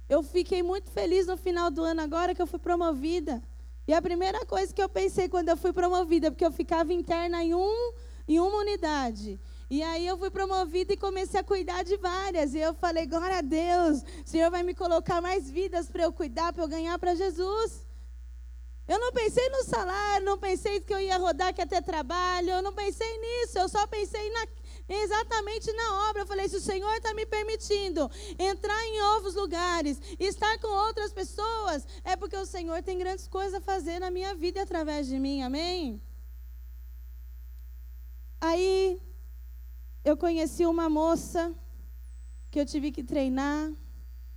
Eu 0.08 0.22
fiquei 0.22 0.62
muito 0.62 0.90
feliz 0.90 1.26
no 1.26 1.36
final 1.36 1.70
do 1.70 1.82
ano 1.82 2.00
agora 2.00 2.34
que 2.34 2.40
eu 2.40 2.46
fui 2.46 2.58
promovida. 2.58 3.42
E 3.86 3.92
a 3.92 4.00
primeira 4.00 4.44
coisa 4.46 4.72
que 4.72 4.82
eu 4.82 4.88
pensei 4.88 5.28
quando 5.28 5.50
eu 5.50 5.56
fui 5.56 5.72
promovida, 5.72 6.30
porque 6.30 6.44
eu 6.44 6.52
ficava 6.52 6.92
interna 6.92 7.42
em, 7.42 7.54
um, 7.54 7.92
em 8.26 8.40
uma 8.40 8.58
unidade. 8.58 9.38
E 9.68 9.82
aí 9.82 10.06
eu 10.06 10.16
fui 10.16 10.30
promovida 10.30 10.92
e 10.92 10.96
comecei 10.96 11.40
a 11.40 11.44
cuidar 11.44 11.82
de 11.82 11.96
várias. 11.96 12.54
E 12.54 12.58
eu 12.58 12.74
falei, 12.74 13.06
glória 13.06 13.38
a 13.38 13.42
Deus, 13.42 14.02
o 14.24 14.28
Senhor 14.28 14.50
vai 14.50 14.62
me 14.62 14.74
colocar 14.74 15.20
mais 15.20 15.50
vidas 15.50 15.88
para 15.90 16.04
eu 16.04 16.12
cuidar, 16.12 16.52
para 16.52 16.62
eu 16.62 16.68
ganhar 16.68 16.98
para 16.98 17.14
Jesus. 17.14 17.84
Eu 18.86 18.98
não 18.98 19.12
pensei 19.12 19.48
no 19.48 19.64
salário, 19.64 20.26
não 20.26 20.38
pensei 20.38 20.80
que 20.80 20.92
eu 20.92 21.00
ia 21.00 21.16
rodar, 21.16 21.54
que 21.54 21.60
ia 21.60 21.66
ter 21.66 21.82
trabalho, 21.82 22.50
eu 22.50 22.62
não 22.62 22.72
pensei 22.72 23.18
nisso, 23.18 23.58
eu 23.58 23.68
só 23.68 23.86
pensei 23.86 24.30
na, 24.30 24.46
exatamente 24.88 25.72
na 25.72 26.08
obra. 26.08 26.22
Eu 26.22 26.26
falei: 26.26 26.48
se 26.48 26.56
o 26.56 26.60
Senhor 26.60 26.94
está 26.94 27.14
me 27.14 27.26
permitindo 27.26 28.10
entrar 28.38 28.80
em 28.86 28.98
novos 29.00 29.34
lugares, 29.34 30.00
estar 30.18 30.58
com 30.58 30.68
outras 30.68 31.12
pessoas, 31.12 31.86
é 32.04 32.16
porque 32.16 32.36
o 32.36 32.46
Senhor 32.46 32.82
tem 32.82 32.98
grandes 32.98 33.26
coisas 33.26 33.54
a 33.54 33.60
fazer 33.60 33.98
na 33.98 34.10
minha 34.10 34.34
vida 34.34 34.62
através 34.62 35.06
de 35.06 35.18
mim, 35.18 35.42
amém? 35.42 36.00
Aí 38.40 39.00
eu 40.04 40.16
conheci 40.16 40.66
uma 40.66 40.88
moça 40.88 41.54
que 42.50 42.60
eu 42.60 42.66
tive 42.66 42.92
que 42.92 43.02
treinar, 43.02 43.72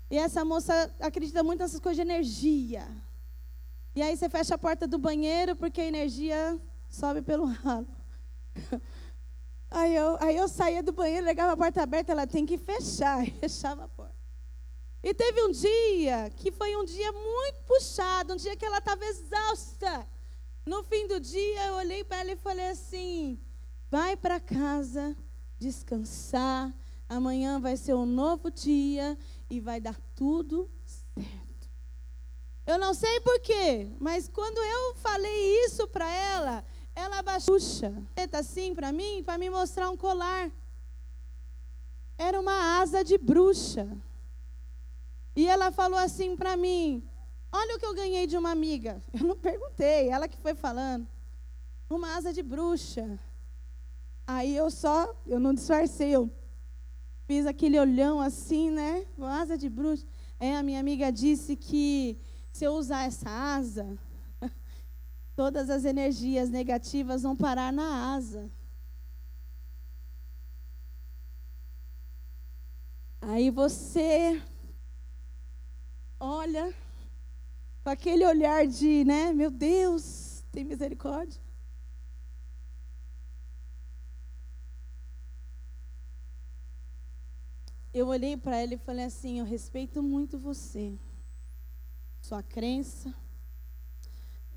e 0.09 0.17
essa 0.17 0.45
moça 0.45 0.73
acredita 0.99 1.43
muito 1.43 1.59
nessas 1.59 1.79
coisas 1.79 1.97
de 1.97 2.09
energia. 2.09 2.87
E 3.93 4.01
aí 4.01 4.15
você 4.15 4.29
fecha 4.29 4.55
a 4.55 4.57
porta 4.57 4.87
do 4.87 4.97
banheiro 4.97 5.55
porque 5.55 5.81
a 5.81 5.85
energia 5.85 6.59
sobe 6.89 7.21
pelo 7.21 7.45
ralo. 7.45 7.87
Aí 9.69 9.95
eu, 9.95 10.17
aí 10.19 10.37
eu 10.37 10.47
saía 10.47 10.81
do 10.81 10.91
banheiro, 10.91 11.25
legava 11.25 11.53
a 11.53 11.57
porta 11.57 11.83
aberta, 11.83 12.11
ela 12.11 12.25
tem 12.25 12.45
que 12.45 12.57
fechar, 12.57 13.23
e 13.27 13.31
fechava 13.31 13.83
a 13.83 13.87
porta. 13.87 14.15
E 15.03 15.13
teve 15.13 15.41
um 15.43 15.51
dia 15.51 16.29
que 16.35 16.51
foi 16.51 16.75
um 16.75 16.83
dia 16.83 17.11
muito 17.11 17.63
puxado, 17.65 18.33
um 18.33 18.37
dia 18.37 18.55
que 18.55 18.65
ela 18.65 18.79
estava 18.79 19.05
exausta. 19.05 20.07
No 20.65 20.83
fim 20.83 21.07
do 21.07 21.19
dia, 21.19 21.67
eu 21.67 21.75
olhei 21.75 22.03
para 22.03 22.17
ela 22.17 22.31
e 22.31 22.35
falei 22.35 22.67
assim: 22.69 23.39
vai 23.89 24.17
para 24.17 24.39
casa 24.39 25.15
descansar, 25.57 26.73
amanhã 27.07 27.59
vai 27.59 27.77
ser 27.77 27.93
um 27.93 28.05
novo 28.05 28.51
dia 28.51 29.17
e 29.49 29.59
vai 29.59 29.79
dar 29.79 29.97
tudo 30.15 30.69
certo. 30.85 31.69
Eu 32.65 32.77
não 32.77 32.93
sei 32.93 33.21
porquê, 33.21 33.89
mas 33.97 34.27
quando 34.27 34.57
eu 34.57 34.95
falei 34.95 35.65
isso 35.65 35.87
para 35.87 36.11
ela, 36.11 36.65
ela 36.97 37.19
abaixou 37.19 37.57
assim 38.33 38.73
para 38.73 38.91
mim, 38.91 39.23
para 39.23 39.37
me 39.37 39.51
mostrar 39.51 39.87
um 39.91 39.95
colar. 39.95 40.51
Era 42.17 42.39
uma 42.39 42.79
asa 42.79 43.03
de 43.03 43.19
bruxa. 43.19 43.87
E 45.35 45.47
ela 45.47 45.71
falou 45.71 45.99
assim 45.99 46.35
para 46.35 46.57
mim: 46.57 47.03
Olha 47.51 47.75
o 47.75 47.79
que 47.79 47.85
eu 47.85 47.93
ganhei 47.93 48.25
de 48.25 48.35
uma 48.35 48.49
amiga. 48.49 48.99
Eu 49.13 49.27
não 49.27 49.37
perguntei, 49.37 50.09
ela 50.09 50.27
que 50.27 50.37
foi 50.37 50.55
falando. 50.55 51.07
Uma 51.87 52.15
asa 52.15 52.33
de 52.33 52.41
bruxa. 52.41 53.19
Aí 54.25 54.57
eu 54.57 54.69
só, 54.69 55.15
eu 55.25 55.39
não 55.39 55.53
disfarcei, 55.53 56.09
eu 56.09 56.29
fiz 57.25 57.45
aquele 57.45 57.79
olhão 57.79 58.19
assim, 58.19 58.69
né? 58.69 59.05
Uma 59.17 59.39
asa 59.39 59.57
de 59.57 59.69
bruxa. 59.69 60.05
Aí 60.37 60.51
a 60.53 60.61
minha 60.61 60.81
amiga 60.81 61.09
disse 61.11 61.55
que 61.55 62.17
se 62.51 62.65
eu 62.65 62.73
usar 62.73 63.05
essa 63.05 63.29
asa, 63.29 63.97
Todas 65.37 65.69
as 65.69 65.85
energias 65.85 66.49
negativas 66.49 67.21
vão 67.21 67.35
parar 67.35 67.71
na 67.71 68.15
asa. 68.15 68.49
Aí 73.21 73.51
você 73.51 74.41
olha 76.19 76.73
com 77.83 77.89
aquele 77.91 78.25
olhar 78.25 78.65
de, 78.65 79.05
né, 79.05 79.31
meu 79.31 79.51
Deus, 79.51 80.43
tem 80.51 80.63
misericórdia. 80.63 81.39
Eu 87.93 88.07
olhei 88.07 88.35
para 88.35 88.57
ela 88.57 88.73
e 88.73 88.77
falei 88.77 89.05
assim: 89.05 89.37
Eu 89.37 89.45
respeito 89.45 90.01
muito 90.01 90.39
você, 90.39 90.97
sua 92.21 92.41
crença, 92.41 93.13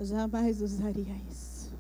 eu 0.00 0.06
jamais 0.06 0.62
usaria 0.62 1.14
isso. 1.30 1.70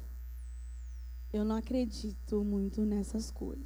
Eu 1.32 1.42
não 1.42 1.56
acredito 1.56 2.44
muito 2.44 2.84
nessas 2.84 3.30
coisas. 3.30 3.64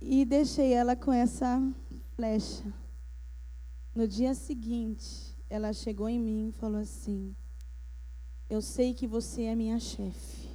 E 0.00 0.24
deixei 0.24 0.72
ela 0.72 0.96
com 0.96 1.12
essa 1.12 1.60
flecha. 2.16 2.72
No 3.94 4.08
dia 4.08 4.34
seguinte, 4.34 5.36
ela 5.50 5.74
chegou 5.74 6.08
em 6.08 6.18
mim 6.18 6.48
e 6.48 6.52
falou 6.52 6.80
assim: 6.80 7.36
Eu 8.48 8.62
sei 8.62 8.94
que 8.94 9.06
você 9.06 9.42
é 9.42 9.54
minha 9.54 9.78
chefe, 9.78 10.48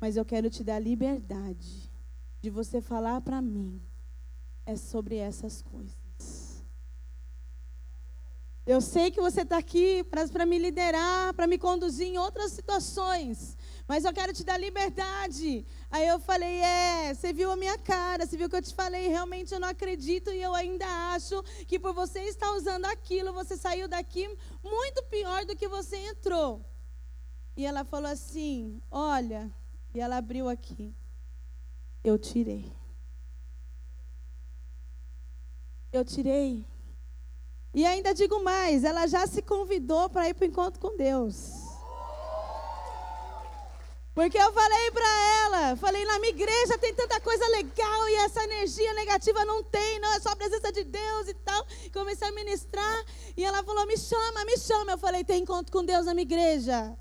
mas 0.00 0.16
eu 0.16 0.24
quero 0.24 0.48
te 0.48 0.64
dar 0.64 0.78
liberdade 0.78 1.92
de 2.40 2.48
você 2.48 2.80
falar 2.80 3.20
para 3.20 3.42
mim 3.42 3.82
é 4.64 4.76
sobre 4.76 5.16
essas 5.16 5.60
coisas. 5.60 6.05
Eu 8.66 8.80
sei 8.80 9.12
que 9.12 9.20
você 9.20 9.42
está 9.42 9.58
aqui 9.58 10.02
para 10.02 10.44
me 10.44 10.58
liderar, 10.58 11.32
para 11.34 11.46
me 11.46 11.56
conduzir 11.56 12.08
em 12.08 12.18
outras 12.18 12.50
situações. 12.50 13.56
Mas 13.86 14.04
eu 14.04 14.12
quero 14.12 14.32
te 14.32 14.42
dar 14.42 14.58
liberdade. 14.58 15.64
Aí 15.88 16.08
eu 16.08 16.18
falei: 16.18 16.58
É, 16.60 17.14
você 17.14 17.32
viu 17.32 17.52
a 17.52 17.56
minha 17.56 17.78
cara, 17.78 18.26
você 18.26 18.36
viu 18.36 18.48
o 18.48 18.50
que 18.50 18.56
eu 18.56 18.62
te 18.62 18.74
falei. 18.74 19.06
Realmente 19.06 19.54
eu 19.54 19.60
não 19.60 19.68
acredito 19.68 20.32
e 20.32 20.42
eu 20.42 20.52
ainda 20.52 20.84
acho 21.14 21.40
que 21.68 21.78
por 21.78 21.94
você 21.94 22.22
estar 22.22 22.50
usando 22.54 22.86
aquilo, 22.86 23.32
você 23.32 23.56
saiu 23.56 23.86
daqui 23.86 24.28
muito 24.64 25.00
pior 25.04 25.44
do 25.44 25.54
que 25.54 25.68
você 25.68 25.96
entrou. 25.98 26.64
E 27.56 27.64
ela 27.64 27.84
falou 27.84 28.10
assim: 28.10 28.82
Olha, 28.90 29.48
e 29.94 30.00
ela 30.00 30.16
abriu 30.16 30.48
aqui. 30.48 30.92
Eu 32.02 32.18
tirei. 32.18 32.72
Eu 35.92 36.04
tirei 36.04 36.66
e 37.76 37.84
ainda 37.84 38.14
digo 38.14 38.42
mais, 38.42 38.84
ela 38.84 39.06
já 39.06 39.26
se 39.26 39.42
convidou 39.42 40.08
para 40.08 40.26
ir 40.26 40.32
para 40.32 40.46
o 40.46 40.48
encontro 40.48 40.80
com 40.80 40.96
Deus. 40.96 41.36
Porque 44.14 44.38
eu 44.38 44.50
falei 44.50 44.90
para 44.92 45.44
ela, 45.44 45.76
falei, 45.76 46.02
na 46.06 46.18
minha 46.18 46.30
igreja 46.30 46.78
tem 46.78 46.94
tanta 46.94 47.20
coisa 47.20 47.46
legal 47.48 48.08
e 48.08 48.14
essa 48.14 48.42
energia 48.44 48.94
negativa 48.94 49.44
não 49.44 49.62
tem, 49.62 50.00
não, 50.00 50.10
é 50.14 50.20
só 50.20 50.30
a 50.30 50.36
presença 50.36 50.72
de 50.72 50.84
Deus 50.84 51.28
e 51.28 51.34
tal. 51.34 51.66
Comecei 51.92 52.26
a 52.26 52.32
ministrar 52.32 53.04
e 53.36 53.44
ela 53.44 53.62
falou, 53.62 53.86
me 53.86 53.98
chama, 53.98 54.46
me 54.46 54.56
chama. 54.56 54.92
Eu 54.92 54.98
falei, 54.98 55.22
tem 55.22 55.42
encontro 55.42 55.70
com 55.70 55.84
Deus 55.84 56.06
na 56.06 56.14
minha 56.14 56.22
igreja. 56.22 56.96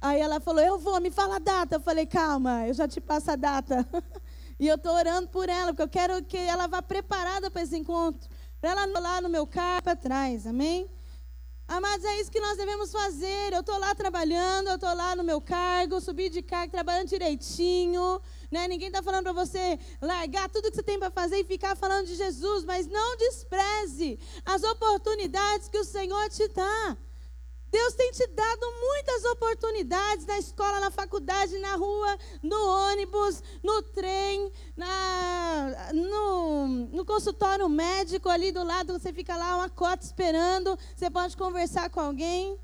Aí 0.00 0.20
ela 0.20 0.40
falou, 0.40 0.64
eu 0.64 0.80
vou, 0.80 1.00
me 1.00 1.12
fala 1.12 1.36
a 1.36 1.38
data. 1.38 1.76
Eu 1.76 1.80
falei, 1.80 2.06
calma, 2.06 2.66
eu 2.66 2.74
já 2.74 2.88
te 2.88 3.00
passo 3.00 3.30
a 3.30 3.36
data. 3.36 3.86
e 4.58 4.66
eu 4.66 4.74
estou 4.74 4.96
orando 4.96 5.28
por 5.28 5.48
ela, 5.48 5.66
porque 5.66 5.82
eu 5.82 5.88
quero 5.88 6.24
que 6.24 6.36
ela 6.36 6.66
vá 6.66 6.82
preparada 6.82 7.52
para 7.52 7.62
esse 7.62 7.76
encontro. 7.76 8.28
Para 8.60 8.70
ela 8.70 8.86
não 8.86 9.00
lá 9.00 9.20
no 9.20 9.28
meu 9.28 9.46
carro 9.46 9.82
para 9.82 9.94
trás, 9.94 10.46
amém? 10.46 10.90
Amados, 11.68 12.04
é 12.04 12.20
isso 12.20 12.30
que 12.30 12.40
nós 12.40 12.56
devemos 12.56 12.90
fazer. 12.90 13.52
Eu 13.52 13.60
estou 13.60 13.78
lá 13.78 13.94
trabalhando, 13.94 14.68
eu 14.68 14.76
estou 14.76 14.92
lá 14.94 15.14
no 15.14 15.22
meu 15.22 15.38
cargo, 15.40 16.00
subi 16.00 16.30
de 16.30 16.40
cargo, 16.40 16.72
trabalhando 16.72 17.08
direitinho. 17.08 18.20
Né? 18.50 18.66
Ninguém 18.66 18.88
está 18.88 19.02
falando 19.02 19.24
para 19.24 19.34
você 19.34 19.78
largar 20.00 20.48
tudo 20.48 20.70
que 20.70 20.76
você 20.76 20.82
tem 20.82 20.98
para 20.98 21.10
fazer 21.10 21.36
e 21.36 21.44
ficar 21.44 21.76
falando 21.76 22.06
de 22.06 22.16
Jesus, 22.16 22.64
mas 22.64 22.86
não 22.86 23.16
despreze 23.18 24.18
as 24.46 24.62
oportunidades 24.62 25.68
que 25.68 25.78
o 25.78 25.84
Senhor 25.84 26.28
te 26.30 26.48
dá. 26.48 26.96
Deus 27.70 27.94
tem 27.94 28.10
te 28.12 28.26
dado 28.28 28.66
muitas 28.80 29.24
oportunidades 29.24 30.24
na 30.24 30.38
escola, 30.38 30.80
na 30.80 30.90
faculdade, 30.90 31.58
na 31.58 31.76
rua, 31.76 32.18
no 32.42 32.56
ônibus, 32.90 33.42
no 33.62 33.82
trem, 33.82 34.50
na, 34.76 35.92
no, 35.92 36.66
no 36.68 37.04
consultório 37.04 37.68
médico 37.68 38.28
ali 38.28 38.50
do 38.52 38.62
lado, 38.62 38.94
você 38.94 39.12
fica 39.12 39.36
lá 39.36 39.56
uma 39.56 39.68
cota 39.68 40.04
esperando, 40.04 40.78
você 40.96 41.10
pode 41.10 41.36
conversar 41.36 41.90
com 41.90 42.00
alguém, 42.00 42.58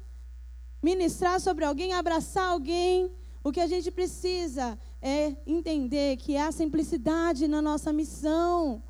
ministrar 0.83 1.39
sobre 1.39 1.65
alguém, 1.65 1.93
abraçar 1.93 2.51
alguém. 2.51 3.13
O 3.43 3.53
que 3.53 3.61
a 3.61 3.67
gente 3.67 3.91
precisa 3.91 4.79
é 5.03 5.37
entender 5.47 6.17
que 6.17 6.35
há 6.35 6.51
simplicidade 6.51 7.47
na 7.47 7.61
nossa 7.61 7.93
missão. 7.93 8.83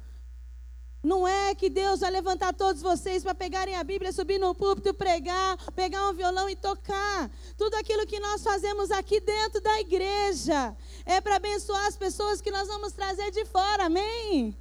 Não 1.05 1.29
é 1.29 1.55
que 1.55 1.69
Deus 1.69 2.01
vai 2.01 2.11
levantar 2.11 2.55
todos 2.55 2.81
vocês 2.81 3.23
para 3.23 3.35
pegarem 3.35 3.77
a 3.77 3.85
Bíblia, 3.85 4.11
subir 4.11 4.39
no 4.39 4.55
púlpito, 4.55 4.95
pregar, 4.95 5.59
pegar 5.73 6.09
um 6.09 6.15
violão 6.15 6.49
e 6.49 6.57
tocar. 6.57 7.31
Tudo 7.59 7.75
aquilo 7.75 8.07
que 8.07 8.19
nós 8.19 8.43
fazemos 8.43 8.91
aqui 8.91 9.21
dentro 9.21 9.61
da 9.61 9.81
igreja 9.81 10.75
é 11.05 11.21
para 11.21 11.37
abençoar 11.37 11.85
as 11.85 11.95
pessoas 11.95 12.41
que 12.41 12.51
nós 12.51 12.67
vamos 12.69 12.95
trazer 12.95 13.31
de 13.31 13.45
fora, 13.45 13.85
amém? 13.85 14.57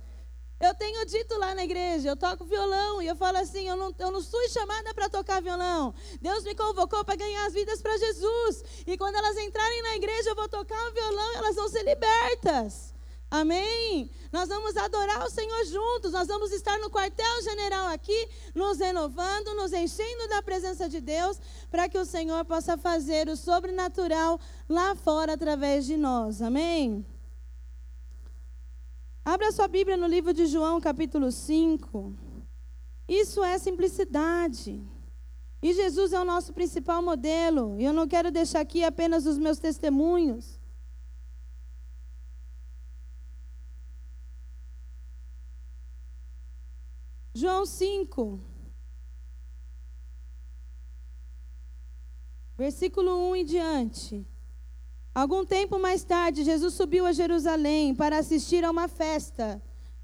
Eu 0.60 0.74
tenho 0.76 1.06
dito 1.06 1.38
lá 1.38 1.56
na 1.56 1.64
igreja, 1.64 2.10
eu 2.10 2.18
toco 2.18 2.44
violão 2.44 3.02
e 3.02 3.08
eu 3.08 3.16
falo 3.16 3.38
assim: 3.38 3.68
eu 3.68 3.78
não, 3.78 3.96
eu 3.98 4.12
não 4.12 4.22
chamada 4.50 4.94
para 4.94 5.10
tocar 5.10 5.42
violão. 5.42 5.94
Deus 6.22 6.44
me 6.44 6.56
convocou 6.56 7.06
para 7.06 7.16
ganhar 7.16 7.46
as 7.46 7.54
vidas 7.54 7.82
para 7.82 7.98
Jesus. 7.98 8.64
E 8.86 8.98
quando 8.98 9.16
elas 9.16 9.38
entrarem 9.38 9.82
na 9.82 9.96
igreja, 9.96 10.30
eu 10.30 10.36
vou 10.36 10.50
tocar 10.50 10.90
o 10.90 10.94
violão 10.94 11.34
e 11.34 11.36
elas 11.38 11.56
vão 11.56 11.70
ser 11.70 11.84
libertas. 11.84 12.93
Amém? 13.34 14.12
Nós 14.32 14.48
vamos 14.48 14.78
adorar 14.78 15.26
o 15.26 15.30
Senhor 15.32 15.66
juntos. 15.66 16.12
Nós 16.12 16.28
vamos 16.28 16.52
estar 16.52 16.78
no 16.78 16.92
quartel-general 16.92 17.88
aqui, 17.88 18.30
nos 18.54 18.78
renovando, 18.78 19.56
nos 19.56 19.74
enchendo 19.74 20.28
da 20.28 20.44
presença 20.44 20.88
de 20.88 21.02
Deus, 21.02 21.42
para 21.72 21.90
que 21.90 21.98
o 21.98 22.06
Senhor 22.06 22.46
possa 22.46 22.78
fazer 22.78 23.28
o 23.28 23.36
sobrenatural 23.36 24.40
lá 24.70 24.94
fora 24.94 25.34
através 25.34 25.84
de 25.88 25.98
nós. 25.98 26.44
Amém? 26.44 27.04
Abra 29.26 29.52
sua 29.52 29.68
Bíblia 29.68 29.98
no 29.98 30.06
livro 30.06 30.32
de 30.32 30.46
João, 30.46 30.80
capítulo 30.80 31.32
5. 31.32 32.14
Isso 33.08 33.44
é 33.44 33.58
simplicidade. 33.58 34.80
E 35.60 35.74
Jesus 35.74 36.14
é 36.14 36.20
o 36.20 36.26
nosso 36.26 36.54
principal 36.54 37.02
modelo. 37.02 37.80
E 37.80 37.84
eu 37.84 37.94
não 37.94 38.08
quero 38.08 38.30
deixar 38.30 38.60
aqui 38.60 38.84
apenas 38.84 39.26
os 39.26 39.40
meus 39.40 39.58
testemunhos. 39.58 40.62
João 47.36 47.66
5, 47.66 48.40
versículo 52.56 53.32
1 53.32 53.36
em 53.38 53.44
diante. 53.46 54.28
Algum 55.16 55.44
tempo 55.44 55.80
mais 55.80 56.04
tarde, 56.04 56.44
Jesus 56.44 56.76
subiu 56.76 57.08
a 57.08 57.12
Jerusalém 57.12 57.96
para 57.96 58.20
assistir 58.20 58.64
a 58.64 58.70
uma 58.70 58.88
festa 58.88 59.60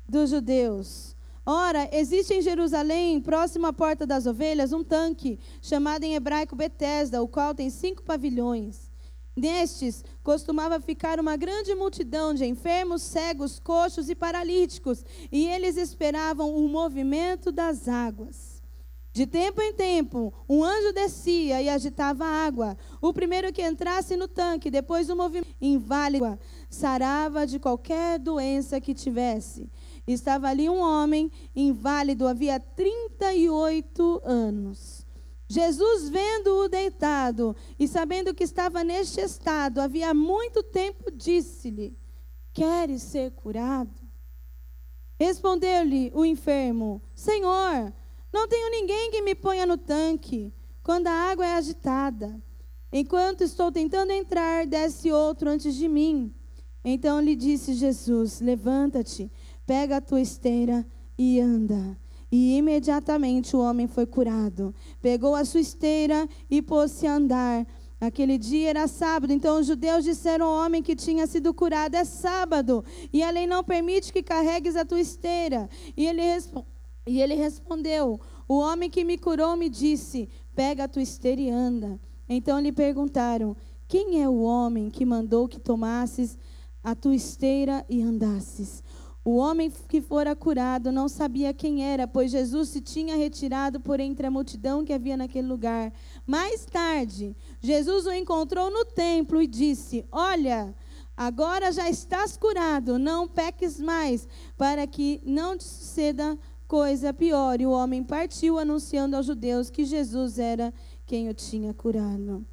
dos 0.07 0.31
judeus. 0.31 1.15
Ora, 1.45 1.87
existe 1.91 2.33
em 2.33 2.41
Jerusalém, 2.41 3.21
próximo 3.21 3.67
à 3.67 3.73
Porta 3.73 4.07
das 4.07 4.25
Ovelhas, 4.25 4.73
um 4.73 4.83
tanque, 4.83 5.39
chamado 5.61 6.03
em 6.03 6.15
hebraico 6.15 6.55
Betesda, 6.55 7.21
o 7.21 7.27
qual 7.27 7.53
tem 7.53 7.69
cinco 7.69 8.01
pavilhões. 8.01 8.88
Nestes 9.35 10.03
costumava 10.23 10.79
ficar 10.79 11.19
uma 11.19 11.37
grande 11.37 11.73
multidão 11.75 12.33
de 12.33 12.45
enfermos, 12.45 13.01
cegos, 13.01 13.59
coxos 13.59 14.09
e 14.09 14.15
paralíticos, 14.15 15.03
e 15.31 15.47
eles 15.47 15.77
esperavam 15.77 16.55
o 16.55 16.67
movimento 16.67 17.51
das 17.51 17.87
águas. 17.87 18.59
De 19.11 19.25
tempo 19.25 19.61
em 19.61 19.73
tempo, 19.73 20.31
um 20.47 20.63
anjo 20.63 20.93
descia 20.93 21.61
e 21.61 21.67
agitava 21.67 22.25
a 22.25 22.45
água. 22.45 22.77
O 23.01 23.11
primeiro 23.11 23.51
que 23.51 23.61
entrasse 23.61 24.15
no 24.15 24.27
tanque, 24.27 24.69
depois 24.69 25.07
do 25.07 25.15
movimento 25.15 25.55
inválido, 25.59 26.37
sarava 26.69 27.45
de 27.45 27.59
qualquer 27.59 28.19
doença 28.19 28.79
que 28.79 28.93
tivesse. 28.93 29.69
Estava 30.07 30.47
ali 30.47 30.69
um 30.69 30.79
homem 30.79 31.31
inválido, 31.55 32.27
havia 32.27 32.59
38 32.59 34.21
anos. 34.23 34.98
Jesus, 35.51 36.09
vendo-o 36.09 36.69
deitado 36.69 37.55
e 37.79 37.87
sabendo 37.87 38.35
que 38.35 38.43
estava 38.43 38.83
neste 38.83 39.19
estado, 39.19 39.81
havia 39.81 40.13
muito 40.13 40.61
tempo, 40.61 41.09
disse-lhe: 41.11 41.97
Queres 42.53 43.01
ser 43.01 43.31
curado? 43.31 43.99
Respondeu-lhe 45.19 46.11
o 46.13 46.23
enfermo: 46.23 47.01
Senhor, 47.15 47.91
não 48.31 48.47
tenho 48.47 48.69
ninguém 48.69 49.09
que 49.09 49.23
me 49.23 49.33
ponha 49.33 49.65
no 49.65 49.75
tanque 49.75 50.53
quando 50.83 51.07
a 51.07 51.11
água 51.31 51.47
é 51.47 51.53
agitada. 51.53 52.39
Enquanto 52.91 53.41
estou 53.43 53.71
tentando 53.71 54.11
entrar, 54.11 54.67
desce 54.67 55.11
outro 55.11 55.49
antes 55.49 55.73
de 55.73 55.87
mim. 55.87 56.31
Então 56.85 57.19
lhe 57.19 57.35
disse 57.35 57.73
Jesus: 57.73 58.39
Levanta-te, 58.39 59.31
pega 59.65 59.97
a 59.97 60.01
tua 60.01 60.21
esteira 60.21 60.85
e 61.17 61.39
anda. 61.39 61.97
E 62.31 62.57
imediatamente 62.57 63.55
o 63.55 63.59
homem 63.59 63.87
foi 63.87 64.05
curado. 64.05 64.73
Pegou 65.01 65.35
a 65.35 65.43
sua 65.43 65.59
esteira 65.59 66.27
e 66.49 66.61
pôs-se 66.61 67.07
a 67.07 67.15
andar. 67.15 67.65
Aquele 67.99 68.37
dia 68.37 68.69
era 68.69 68.87
sábado, 68.87 69.33
então 69.33 69.59
os 69.59 69.67
judeus 69.67 70.05
disseram 70.05 70.45
ao 70.45 70.65
homem 70.65 70.81
que 70.81 70.95
tinha 70.95 71.27
sido 71.27 71.53
curado: 71.53 71.95
É 71.95 72.05
sábado, 72.05 72.83
e 73.11 73.21
a 73.21 73.29
lei 73.29 73.45
não 73.45 73.61
permite 73.63 74.13
que 74.13 74.23
carregues 74.23 74.77
a 74.77 74.85
tua 74.85 75.01
esteira. 75.01 75.69
E 75.97 76.05
ele, 76.05 76.21
e 77.05 77.21
ele 77.21 77.33
respondeu: 77.33 78.19
O 78.47 78.59
homem 78.59 78.89
que 78.89 79.03
me 79.03 79.17
curou 79.17 79.57
me 79.57 79.67
disse: 79.67 80.29
Pega 80.55 80.85
a 80.85 80.87
tua 80.87 81.01
esteira 81.01 81.41
e 81.41 81.49
anda. 81.49 81.99
Então 82.29 82.59
lhe 82.59 82.71
perguntaram: 82.71 83.57
Quem 83.85 84.21
é 84.21 84.29
o 84.29 84.41
homem 84.43 84.89
que 84.89 85.03
mandou 85.03 85.47
que 85.47 85.59
tomasses 85.59 86.37
a 86.81 86.95
tua 86.95 87.15
esteira 87.15 87.85
e 87.89 88.01
andasses? 88.01 88.81
O 89.29 89.35
homem 89.35 89.71
que 89.87 90.01
fora 90.01 90.35
curado 90.35 90.91
não 90.91 91.07
sabia 91.07 91.53
quem 91.53 91.85
era, 91.85 92.07
pois 92.07 92.31
Jesus 92.31 92.69
se 92.69 92.81
tinha 92.81 93.15
retirado 93.15 93.79
por 93.79 93.99
entre 93.99 94.25
a 94.25 94.31
multidão 94.31 94.83
que 94.83 94.91
havia 94.91 95.15
naquele 95.15 95.47
lugar. 95.47 95.93
Mais 96.25 96.65
tarde, 96.65 97.37
Jesus 97.61 98.07
o 98.07 98.11
encontrou 98.11 98.71
no 98.71 98.83
templo 98.83 99.39
e 99.39 99.45
disse: 99.45 100.03
Olha, 100.11 100.73
agora 101.15 101.71
já 101.71 101.87
estás 101.87 102.35
curado, 102.35 102.97
não 102.97 103.27
peques 103.27 103.79
mais, 103.79 104.27
para 104.57 104.87
que 104.87 105.21
não 105.23 105.55
te 105.55 105.63
suceda 105.63 106.35
coisa 106.67 107.13
pior. 107.13 107.61
E 107.61 107.67
o 107.67 107.71
homem 107.71 108.03
partiu 108.03 108.57
anunciando 108.57 109.15
aos 109.15 109.27
judeus 109.27 109.69
que 109.69 109.85
Jesus 109.85 110.39
era 110.39 110.73
quem 111.05 111.29
o 111.29 111.35
tinha 111.35 111.71
curado. 111.71 112.43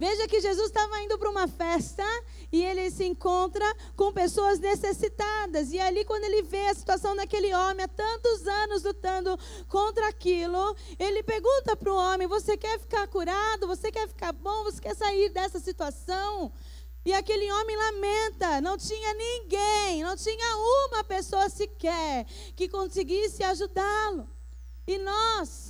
Veja 0.00 0.26
que 0.26 0.40
Jesus 0.40 0.68
estava 0.68 0.98
indo 1.02 1.18
para 1.18 1.28
uma 1.28 1.46
festa 1.46 2.02
e 2.50 2.64
ele 2.64 2.90
se 2.90 3.04
encontra 3.04 3.66
com 3.94 4.10
pessoas 4.10 4.58
necessitadas. 4.58 5.72
E 5.72 5.78
ali, 5.78 6.06
quando 6.06 6.24
ele 6.24 6.40
vê 6.40 6.68
a 6.68 6.74
situação 6.74 7.14
daquele 7.14 7.52
homem 7.52 7.84
há 7.84 7.88
tantos 7.88 8.46
anos 8.46 8.82
lutando 8.82 9.38
contra 9.68 10.08
aquilo, 10.08 10.74
ele 10.98 11.22
pergunta 11.22 11.76
para 11.76 11.92
o 11.92 11.96
homem: 11.96 12.26
Você 12.26 12.56
quer 12.56 12.80
ficar 12.80 13.06
curado? 13.08 13.66
Você 13.66 13.92
quer 13.92 14.08
ficar 14.08 14.32
bom? 14.32 14.64
Você 14.64 14.80
quer 14.80 14.96
sair 14.96 15.28
dessa 15.28 15.60
situação? 15.60 16.50
E 17.04 17.12
aquele 17.12 17.52
homem 17.52 17.76
lamenta, 17.76 18.58
não 18.62 18.78
tinha 18.78 19.12
ninguém, 19.12 20.02
não 20.02 20.16
tinha 20.16 20.56
uma 20.88 21.04
pessoa 21.04 21.50
sequer 21.50 22.24
que 22.56 22.70
conseguisse 22.70 23.42
ajudá-lo. 23.42 24.26
E 24.86 24.96
nós, 24.96 25.69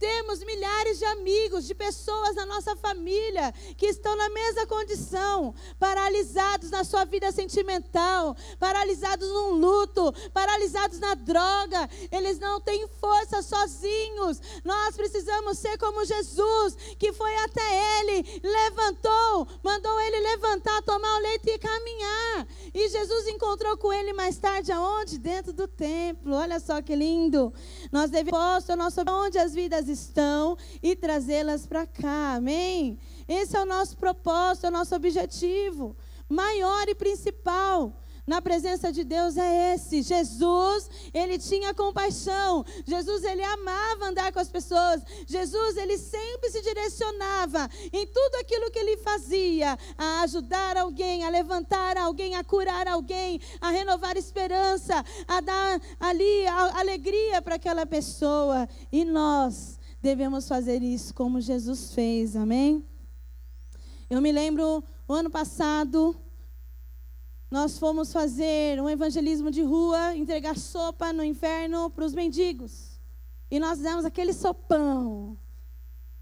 temos 0.00 0.42
milhares 0.42 0.98
de 0.98 1.04
amigos, 1.04 1.66
de 1.66 1.74
pessoas 1.74 2.34
na 2.34 2.46
nossa 2.46 2.74
família 2.74 3.52
que 3.76 3.86
estão 3.86 4.16
na 4.16 4.30
mesma 4.30 4.66
condição, 4.66 5.54
paralisados 5.78 6.70
na 6.70 6.82
sua 6.84 7.04
vida 7.04 7.30
sentimental, 7.30 8.34
paralisados 8.58 9.28
num 9.28 9.50
luto, 9.50 10.10
paralisados 10.32 10.98
na 10.98 11.14
droga. 11.14 11.88
Eles 12.10 12.38
não 12.38 12.60
têm 12.62 12.88
força 12.98 13.42
sozinhos. 13.42 14.40
Nós 14.64 14.96
precisamos 14.96 15.58
ser 15.58 15.76
como 15.76 16.04
Jesus, 16.04 16.76
que 16.98 17.12
foi 17.12 17.36
até 17.36 18.00
ele, 18.00 18.40
levantou, 18.42 19.46
mandou 19.62 20.00
ele 20.00 20.20
levantar, 20.20 20.80
tomar 20.82 21.14
o 21.18 21.22
leite 21.22 21.50
e 21.50 21.58
caminhar. 21.58 22.48
E 22.72 22.88
Jesus 22.88 23.28
encontrou 23.28 23.76
com 23.76 23.92
ele 23.92 24.14
mais 24.14 24.38
tarde 24.38 24.72
aonde? 24.72 25.18
Dentro 25.18 25.52
do 25.52 25.68
templo. 25.68 26.34
Olha 26.34 26.58
só 26.58 26.80
que 26.80 26.96
lindo. 26.96 27.52
Nós 27.90 28.10
devemos 28.10 28.38
posto 28.38 28.76
nosso 28.76 29.00
onde 29.08 29.38
as 29.38 29.54
vidas 29.54 29.88
estão 29.88 30.56
e 30.82 30.94
trazê-las 30.94 31.66
para 31.66 31.86
cá. 31.86 32.34
Amém? 32.34 32.98
Esse 33.28 33.56
é 33.56 33.60
o 33.60 33.66
nosso 33.66 33.96
propósito, 33.96 34.66
é 34.66 34.68
o 34.68 34.72
nosso 34.72 34.94
objetivo 34.94 35.96
maior 36.28 36.88
e 36.88 36.94
principal 36.94 37.92
na 38.26 38.40
presença 38.40 38.92
de 38.92 39.04
Deus 39.04 39.36
é 39.36 39.74
esse. 39.74 40.02
Jesus, 40.02 40.90
ele 41.12 41.38
tinha 41.38 41.74
compaixão. 41.74 42.64
Jesus, 42.86 43.24
ele 43.24 43.42
amava 43.42 44.06
andar 44.06 44.32
com 44.32 44.38
as 44.38 44.50
pessoas. 44.50 45.02
Jesus, 45.26 45.76
ele 45.76 45.98
sempre 45.98 46.50
se 46.50 46.62
direcionava 46.62 47.68
em 47.92 48.06
tudo 48.06 48.34
aquilo 48.36 48.70
que 48.70 48.78
ele 48.78 48.96
fazia 48.98 49.78
a 49.96 50.22
ajudar 50.22 50.76
alguém, 50.76 51.24
a 51.24 51.30
levantar 51.30 51.96
alguém, 51.96 52.34
a 52.34 52.44
curar 52.44 52.86
alguém, 52.86 53.40
a 53.60 53.70
renovar 53.70 54.16
esperança, 54.16 55.04
a 55.26 55.40
dar 55.40 55.80
ali 55.98 56.46
a 56.46 56.80
alegria 56.80 57.42
para 57.42 57.56
aquela 57.56 57.86
pessoa. 57.86 58.68
E 58.92 59.04
nós 59.04 59.78
devemos 60.02 60.48
fazer 60.48 60.82
isso 60.82 61.14
como 61.14 61.40
Jesus 61.40 61.92
fez. 61.92 62.36
Amém? 62.36 62.84
Eu 64.08 64.20
me 64.20 64.32
lembro 64.32 64.82
o 65.06 65.12
ano 65.12 65.30
passado, 65.30 66.16
nós 67.50 67.78
fomos 67.78 68.12
fazer 68.12 68.80
um 68.80 68.88
evangelismo 68.88 69.50
de 69.50 69.62
rua, 69.62 70.14
entregar 70.14 70.56
sopa 70.56 71.12
no 71.12 71.24
inferno 71.24 71.90
para 71.90 72.04
os 72.04 72.14
mendigos. 72.14 73.00
E 73.50 73.58
nós 73.58 73.78
fizemos 73.78 74.04
aquele 74.04 74.32
sopão. 74.32 75.36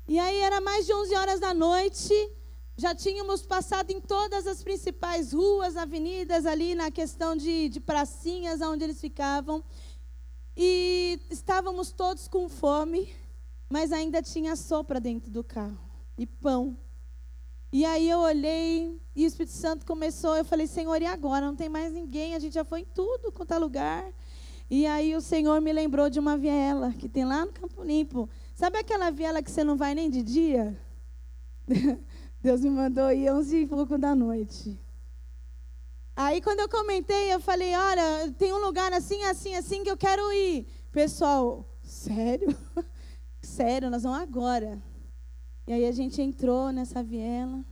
E 0.06 0.18
aí 0.18 0.38
era 0.38 0.58
mais 0.58 0.86
de 0.86 0.94
11 0.94 1.14
horas 1.14 1.38
da 1.38 1.52
noite, 1.52 2.14
já 2.78 2.94
tínhamos 2.94 3.42
passado 3.42 3.90
em 3.90 4.00
todas 4.00 4.46
as 4.46 4.62
principais 4.62 5.34
ruas, 5.34 5.76
avenidas 5.76 6.46
ali 6.46 6.74
na 6.74 6.90
questão 6.90 7.36
de, 7.36 7.68
de 7.68 7.78
pracinhas 7.78 8.62
onde 8.62 8.84
eles 8.84 8.98
ficavam. 8.98 9.62
E 10.56 11.20
estávamos 11.28 11.92
todos 11.92 12.26
com 12.26 12.48
fome, 12.48 13.14
mas 13.68 13.92
ainda 13.92 14.22
tinha 14.22 14.56
sopa 14.56 14.98
dentro 14.98 15.30
do 15.30 15.44
carro 15.44 15.78
e 16.16 16.26
pão. 16.26 16.78
E 17.70 17.84
aí 17.84 18.08
eu 18.08 18.20
olhei 18.20 18.98
e 19.14 19.24
o 19.24 19.26
Espírito 19.26 19.52
Santo 19.52 19.84
começou, 19.84 20.34
eu 20.36 20.44
falei, 20.44 20.66
Senhor, 20.66 21.00
e 21.02 21.06
agora? 21.06 21.44
Não 21.44 21.54
tem 21.54 21.68
mais 21.68 21.92
ninguém, 21.92 22.34
a 22.34 22.38
gente 22.38 22.54
já 22.54 22.64
foi 22.64 22.80
em 22.80 22.86
tudo 22.94 23.30
quanto 23.30 23.52
é 23.52 23.58
lugar. 23.58 24.10
E 24.70 24.86
aí 24.86 25.14
o 25.14 25.20
Senhor 25.20 25.60
me 25.60 25.72
lembrou 25.72 26.08
de 26.08 26.18
uma 26.18 26.36
viela 26.36 26.92
que 26.92 27.08
tem 27.08 27.24
lá 27.24 27.44
no 27.44 27.52
Campo 27.52 27.82
Limpo. 27.82 28.28
Sabe 28.54 28.78
aquela 28.78 29.10
viela 29.10 29.42
que 29.42 29.50
você 29.50 29.62
não 29.64 29.76
vai 29.76 29.94
nem 29.94 30.08
de 30.08 30.22
dia? 30.22 30.78
Deus 32.40 32.60
me 32.62 32.70
mandou 32.70 33.12
ir 33.12 33.30
11 33.30 33.56
e 33.56 33.66
pouco 33.66 33.98
da 33.98 34.14
noite. 34.14 34.80
Aí 36.16 36.40
quando 36.40 36.60
eu 36.60 36.68
comentei, 36.68 37.32
eu 37.32 37.40
falei, 37.40 37.74
olha, 37.74 38.32
tem 38.38 38.52
um 38.52 38.64
lugar 38.64 38.92
assim, 38.92 39.22
assim, 39.24 39.54
assim 39.54 39.82
que 39.84 39.90
eu 39.90 39.96
quero 39.96 40.32
ir. 40.32 40.66
Pessoal, 40.90 41.68
sério? 41.82 42.56
sério, 43.42 43.90
nós 43.90 44.02
vamos 44.02 44.20
agora. 44.20 44.82
E 45.68 45.72
aí 45.74 45.84
a 45.84 45.92
gente 45.92 46.22
entrou 46.22 46.72
nessa 46.72 47.02
viela. 47.02 47.62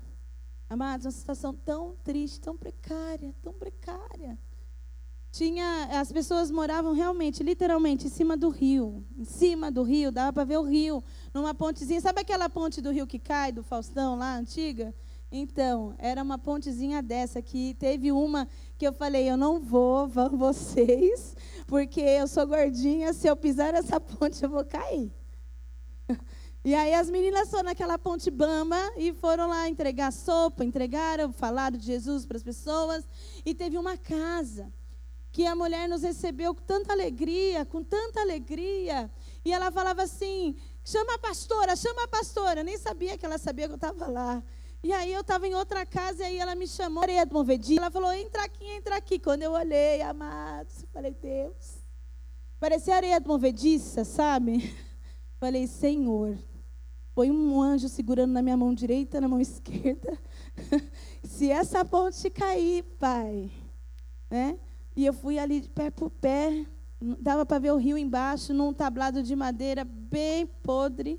Amados, 0.69 1.07
uma 1.07 1.13
situação 1.13 1.55
tão 1.55 1.97
triste, 2.05 2.39
tão 2.39 2.55
precária, 2.55 3.35
tão 3.41 3.55
precária. 3.55 4.39
Tinha, 5.33 5.89
as 5.99 6.13
pessoas 6.13 6.51
moravam 6.51 6.93
realmente, 6.93 7.43
literalmente, 7.43 8.07
em 8.07 8.11
cima 8.11 8.37
do 8.37 8.51
rio. 8.51 9.03
Em 9.17 9.25
cima 9.25 9.71
do 9.71 9.83
rio, 9.83 10.13
dava 10.13 10.31
para 10.31 10.45
ver 10.45 10.59
o 10.59 10.63
rio, 10.65 11.03
numa 11.33 11.55
pontezinha. 11.55 11.99
Sabe 11.99 12.21
aquela 12.21 12.51
ponte 12.51 12.83
do 12.83 12.91
rio 12.91 13.07
que 13.07 13.19
cai, 13.19 13.51
do 13.51 13.63
Faustão 13.63 14.15
lá, 14.15 14.37
antiga? 14.37 14.95
Então, 15.33 15.95
era 15.97 16.23
uma 16.23 16.37
pontezinha 16.37 17.03
dessa 17.03 17.41
que 17.41 17.73
teve 17.79 18.13
uma 18.13 18.47
que 18.77 18.87
eu 18.87 18.93
falei, 18.93 19.27
eu 19.31 19.39
não 19.39 19.59
vou, 19.59 20.07
vão 20.07 20.37
vocês, 20.37 21.35
porque 21.67 22.03
eu 22.03 22.29
sou 22.29 22.47
gordinha, 22.47 23.15
se 23.15 23.27
eu 23.27 23.35
pisar 23.35 23.73
nessa 23.73 23.99
ponte 23.99 24.45
eu 24.45 24.51
vou 24.51 24.67
cair. 24.67 25.11
E 26.67 26.75
aí 26.75 26.93
as 26.95 27.09
meninas 27.09 27.49
foram 27.49 27.63
naquela 27.63 27.97
ponte 27.97 28.29
bamba 28.29 28.77
e 28.97 29.13
foram 29.13 29.47
lá 29.47 29.69
entregar 29.69 30.13
sopa, 30.13 30.65
entregaram, 30.65 31.33
falaram 31.33 31.79
de 31.79 31.87
Jesus 31.87 32.27
para 32.27 32.37
as 32.37 32.43
pessoas. 32.43 33.09
E 33.45 33.55
teve 33.55 33.79
uma 33.79 33.97
casa 33.97 34.75
que 35.31 35.47
a 35.47 35.55
mulher 35.55 35.89
nos 35.89 36.03
recebeu 36.03 36.53
com 36.53 36.63
tanta 36.63 36.93
alegria, 36.93 37.65
com 37.65 37.85
tanta 37.85 38.21
alegria. 38.21 39.09
E 39.45 39.53
ela 39.53 39.71
falava 39.71 40.03
assim: 40.03 40.57
chama 40.85 41.15
a 41.15 41.19
pastora, 41.21 41.77
chama 41.77 42.03
a 42.03 42.09
pastora. 42.09 42.59
Eu 42.59 42.65
nem 42.65 42.77
sabia 42.77 43.17
que 43.17 43.25
ela 43.25 43.39
sabia 43.39 43.69
que 43.69 43.75
eu 43.75 43.77
estava 43.77 44.09
lá. 44.09 44.43
E 44.83 44.93
aí 44.93 45.13
eu 45.13 45.21
estava 45.21 45.47
em 45.47 45.55
outra 45.55 45.87
casa 45.87 46.25
e 46.25 46.27
aí 46.27 46.39
ela 46.41 46.57
me 46.57 46.67
chamou, 46.67 47.05
areia 47.05 47.25
do 47.25 47.47
Ela 47.79 47.93
falou, 47.93 48.13
entra 48.13 48.43
aqui, 48.43 48.65
entra 48.65 48.97
aqui. 48.97 49.21
Quando 49.21 49.43
eu 49.43 49.53
olhei, 49.53 50.03
amados, 50.03 50.85
falei, 50.93 51.13
Deus. 51.13 51.79
Parecia 52.59 52.97
areia 52.97 53.23
movediça, 53.25 54.05
sabe? 54.05 54.75
Falei, 55.39 55.67
Senhor, 55.67 56.39
põe 57.17 57.31
um 57.31 57.63
anjo 57.63 57.89
segurando 57.89 58.33
na 58.33 58.43
minha 58.43 58.59
mão 58.59 58.75
direita, 58.75 59.23
na 59.23 59.27
mão 59.27 59.41
esquerda. 59.41 60.19
Se 61.25 61.51
essa 61.51 61.83
ponte 61.83 62.29
cair, 62.29 62.83
Pai, 62.99 63.51
né? 64.31 64.59
E 64.95 65.07
eu 65.07 65.15
fui 65.15 65.39
ali 65.39 65.63
de 65.63 65.69
pé 65.71 65.91
por 65.91 66.11
pé, 66.11 66.67
dava 67.19 67.47
para 67.47 67.59
ver 67.59 67.73
o 67.73 67.79
rio 67.79 67.97
embaixo, 67.97 68.53
num 68.53 68.71
tablado 68.71 69.23
de 69.23 69.35
madeira 69.35 69.83
bem 69.83 70.47
podre. 70.47 71.19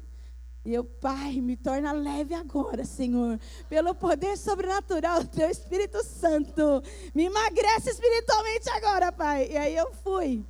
E 0.63 0.71
eu, 0.71 0.83
Pai, 0.83 1.41
me 1.41 1.57
torna 1.57 1.91
leve 1.91 2.35
agora, 2.35 2.85
Senhor, 2.85 3.39
pelo 3.67 3.95
poder 3.95 4.37
sobrenatural 4.37 5.23
do 5.23 5.29
Teu 5.29 5.49
Espírito 5.49 6.03
Santo. 6.03 6.83
Me 7.15 7.23
emagrece 7.23 7.89
espiritualmente 7.89 8.69
agora, 8.69 9.11
Pai. 9.11 9.49
E 9.49 9.57
aí 9.57 9.75
eu 9.75 9.91
fui. 9.93 10.45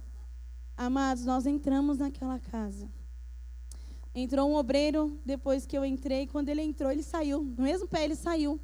Amados, 0.76 1.24
nós 1.24 1.46
entramos 1.46 2.00
naquela 2.00 2.38
casa. 2.38 2.97
Entrou 4.20 4.50
um 4.50 4.56
obreiro 4.56 5.16
depois 5.24 5.68
que 5.68 5.78
eu 5.78 5.86
entrei. 5.86 6.26
Quando 6.26 6.50
ele 6.50 6.64
entrou, 6.64 6.92
ele 6.92 7.04
saiu. 7.04 7.44
No 7.56 7.64
mesmo 7.64 7.88
pé, 7.88 8.04
ele 8.04 8.16
saiu. 8.16 8.60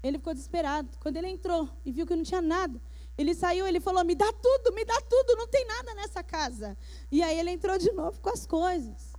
Ele 0.00 0.16
ficou 0.16 0.32
desesperado. 0.32 0.88
Quando 1.00 1.16
ele 1.16 1.26
entrou 1.26 1.68
e 1.84 1.90
viu 1.90 2.06
que 2.06 2.14
não 2.14 2.22
tinha 2.22 2.40
nada, 2.40 2.80
ele 3.18 3.34
saiu, 3.34 3.66
ele 3.66 3.80
falou: 3.80 4.04
Me 4.04 4.14
dá 4.14 4.32
tudo, 4.32 4.72
me 4.72 4.84
dá 4.84 5.00
tudo, 5.00 5.34
não 5.36 5.48
tem 5.48 5.66
nada 5.66 5.92
nessa 5.94 6.22
casa. 6.22 6.78
E 7.10 7.20
aí 7.20 7.36
ele 7.36 7.50
entrou 7.50 7.76
de 7.76 7.90
novo 7.90 8.20
com 8.20 8.30
as 8.30 8.46
coisas. 8.46 9.12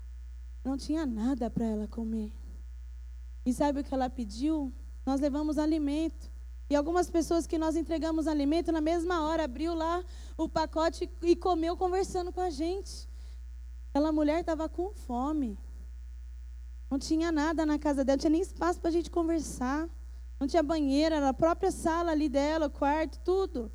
Não 0.64 0.78
tinha 0.78 1.06
nada 1.06 1.50
para 1.50 1.66
ela 1.66 1.86
comer. 1.86 2.32
E 3.46 3.54
sabe 3.54 3.82
o 3.82 3.84
que 3.84 3.94
ela 3.94 4.10
pediu? 4.10 4.72
Nós 5.06 5.20
levamos 5.20 5.58
alimento. 5.58 6.32
E 6.70 6.76
algumas 6.76 7.10
pessoas 7.10 7.46
que 7.46 7.58
nós 7.58 7.76
entregamos 7.76 8.26
alimento, 8.26 8.72
na 8.72 8.80
mesma 8.82 9.28
hora 9.28 9.44
abriu 9.44 9.76
lá 9.76 10.02
o 10.38 10.48
pacote 10.48 11.10
e 11.22 11.36
comeu 11.36 11.76
conversando 11.76 12.32
com 12.32 12.40
a 12.40 12.50
gente. 12.50 13.06
Aquela 13.98 14.12
mulher 14.12 14.42
estava 14.42 14.70
com 14.70 14.94
fome. 14.94 15.58
Não 16.88 17.00
tinha 17.00 17.32
nada 17.32 17.66
na 17.66 17.80
casa 17.80 18.06
dela, 18.06 18.16
não 18.16 18.22
tinha 18.22 18.30
nem 18.30 18.42
espaço 18.42 18.80
para 18.80 18.90
a 18.90 18.92
gente 18.92 19.10
conversar. 19.10 19.90
Não 20.40 20.46
tinha 20.46 20.62
banheira, 20.62 21.16
era 21.16 21.30
a 21.30 21.34
própria 21.34 21.72
sala 21.72 22.12
ali 22.12 22.30
dela, 22.30 22.68
o 22.68 22.70
quarto, 22.70 23.20
tudo. 23.22 23.72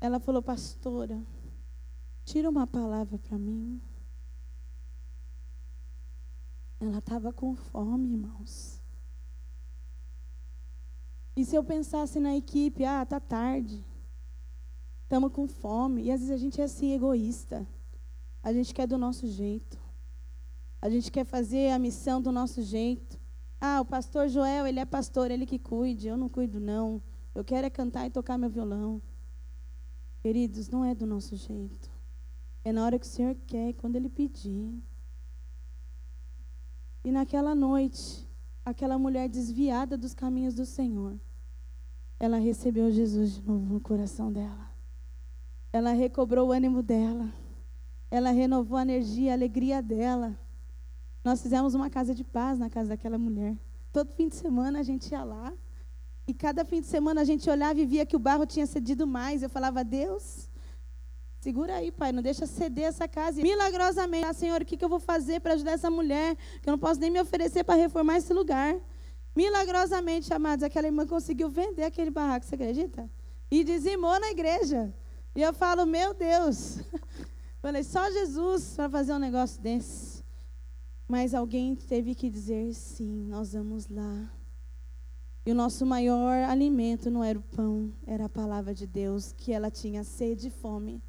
Ela 0.00 0.20
falou, 0.20 0.40
pastora, 0.40 1.20
tira 2.24 2.48
uma 2.48 2.64
palavra 2.64 3.18
para 3.18 3.36
mim. 3.36 3.82
Ela 6.78 6.98
estava 6.98 7.32
com 7.32 7.56
fome, 7.56 8.12
irmãos. 8.12 8.80
E 11.34 11.44
se 11.44 11.56
eu 11.56 11.64
pensasse 11.64 12.20
na 12.20 12.36
equipe, 12.36 12.84
ah, 12.84 13.04
tá 13.04 13.18
tarde, 13.18 13.84
estamos 15.02 15.32
com 15.32 15.48
fome. 15.48 16.04
E 16.04 16.12
às 16.12 16.20
vezes 16.20 16.32
a 16.32 16.38
gente 16.38 16.60
é 16.60 16.64
assim, 16.64 16.92
egoísta. 16.92 17.66
A 18.42 18.52
gente 18.52 18.72
quer 18.74 18.86
do 18.86 18.96
nosso 18.96 19.26
jeito. 19.26 19.78
A 20.80 20.88
gente 20.88 21.10
quer 21.10 21.24
fazer 21.24 21.70
a 21.70 21.78
missão 21.78 22.22
do 22.22 22.32
nosso 22.32 22.62
jeito. 22.62 23.18
Ah, 23.60 23.80
o 23.80 23.84
pastor 23.84 24.28
Joel, 24.28 24.66
ele 24.66 24.80
é 24.80 24.84
pastor, 24.86 25.30
ele 25.30 25.44
que 25.44 25.58
cuide. 25.58 26.08
Eu 26.08 26.16
não 26.16 26.28
cuido, 26.28 26.58
não. 26.58 27.02
Eu 27.34 27.44
quero 27.44 27.66
é 27.66 27.70
cantar 27.70 28.06
e 28.06 28.10
tocar 28.10 28.38
meu 28.38 28.48
violão. 28.48 29.02
Queridos, 30.22 30.68
não 30.68 30.84
é 30.84 30.94
do 30.94 31.06
nosso 31.06 31.36
jeito. 31.36 31.90
É 32.64 32.72
na 32.72 32.84
hora 32.84 32.98
que 32.98 33.06
o 33.06 33.08
Senhor 33.08 33.34
quer, 33.46 33.72
quando 33.74 33.96
Ele 33.96 34.08
pedir. 34.08 34.82
E 37.04 37.10
naquela 37.10 37.54
noite, 37.54 38.28
aquela 38.64 38.98
mulher 38.98 39.28
desviada 39.28 39.96
dos 39.96 40.12
caminhos 40.12 40.54
do 40.54 40.66
Senhor, 40.66 41.18
ela 42.18 42.36
recebeu 42.36 42.90
Jesus 42.90 43.36
de 43.36 43.42
novo 43.42 43.74
no 43.74 43.80
coração 43.80 44.30
dela. 44.30 44.70
Ela 45.72 45.92
recobrou 45.92 46.48
o 46.48 46.52
ânimo 46.52 46.82
dela. 46.82 47.32
Ela 48.10 48.30
renovou 48.30 48.76
a 48.76 48.82
energia, 48.82 49.32
a 49.32 49.34
alegria 49.34 49.80
dela. 49.82 50.38
Nós 51.22 51.42
fizemos 51.42 51.74
uma 51.74 51.88
casa 51.88 52.14
de 52.14 52.24
paz 52.24 52.58
na 52.58 52.68
casa 52.68 52.90
daquela 52.90 53.18
mulher. 53.18 53.56
Todo 53.92 54.12
fim 54.12 54.28
de 54.28 54.36
semana 54.36 54.80
a 54.80 54.82
gente 54.82 55.10
ia 55.12 55.22
lá. 55.22 55.52
E 56.26 56.34
cada 56.34 56.64
fim 56.64 56.80
de 56.80 56.86
semana 56.86 57.20
a 57.20 57.24
gente 57.24 57.48
olhava 57.48 57.78
e 57.80 57.86
via 57.86 58.06
que 58.06 58.16
o 58.16 58.18
barro 58.18 58.46
tinha 58.46 58.66
cedido 58.66 59.06
mais. 59.06 59.42
Eu 59.42 59.50
falava, 59.50 59.84
Deus, 59.84 60.50
Segura 61.40 61.76
aí, 61.76 61.90
pai, 61.90 62.12
não 62.12 62.22
deixa 62.22 62.46
ceder 62.46 62.84
essa 62.84 63.08
casa. 63.08 63.40
Milagrosamente, 63.40 64.26
ah, 64.26 64.32
Senhor, 64.34 64.60
o 64.60 64.64
que, 64.64 64.84
eu 64.84 64.88
vou 64.90 65.00
fazer 65.00 65.40
para 65.40 65.54
ajudar 65.54 65.70
essa 65.70 65.90
mulher? 65.90 66.36
Que 66.60 66.68
eu 66.68 66.72
não 66.72 66.78
posso 66.78 67.00
nem 67.00 67.10
me 67.10 67.18
oferecer 67.18 67.64
para 67.64 67.76
reformar 67.76 68.18
esse 68.18 68.30
lugar. 68.34 68.76
Milagrosamente, 69.34 70.30
amados, 70.34 70.62
aquela 70.62 70.86
irmã 70.86 71.06
conseguiu 71.06 71.48
vender 71.48 71.84
aquele 71.84 72.10
barraco, 72.10 72.44
você 72.44 72.56
acredita? 72.56 73.08
E 73.50 73.64
dizimou 73.64 74.20
na 74.20 74.30
igreja. 74.30 74.92
E 75.34 75.40
eu 75.40 75.54
falo, 75.54 75.86
meu 75.86 76.12
Deus. 76.12 76.80
Falei, 77.60 77.84
só 77.84 78.10
Jesus 78.10 78.74
para 78.74 78.88
fazer 78.88 79.12
um 79.12 79.18
negócio 79.18 79.60
desse. 79.60 80.24
Mas 81.06 81.34
alguém 81.34 81.74
teve 81.76 82.14
que 82.14 82.30
dizer, 82.30 82.72
sim, 82.72 83.26
nós 83.26 83.52
vamos 83.52 83.86
lá. 83.88 84.32
E 85.44 85.50
o 85.50 85.54
nosso 85.54 85.84
maior 85.84 86.44
alimento 86.48 87.10
não 87.10 87.22
era 87.22 87.38
o 87.38 87.42
pão, 87.42 87.92
era 88.06 88.26
a 88.26 88.28
palavra 88.28 88.72
de 88.72 88.86
Deus, 88.86 89.32
que 89.36 89.52
ela 89.52 89.70
tinha 89.70 90.04
sede 90.04 90.48
e 90.48 90.50
fome. 90.50 91.02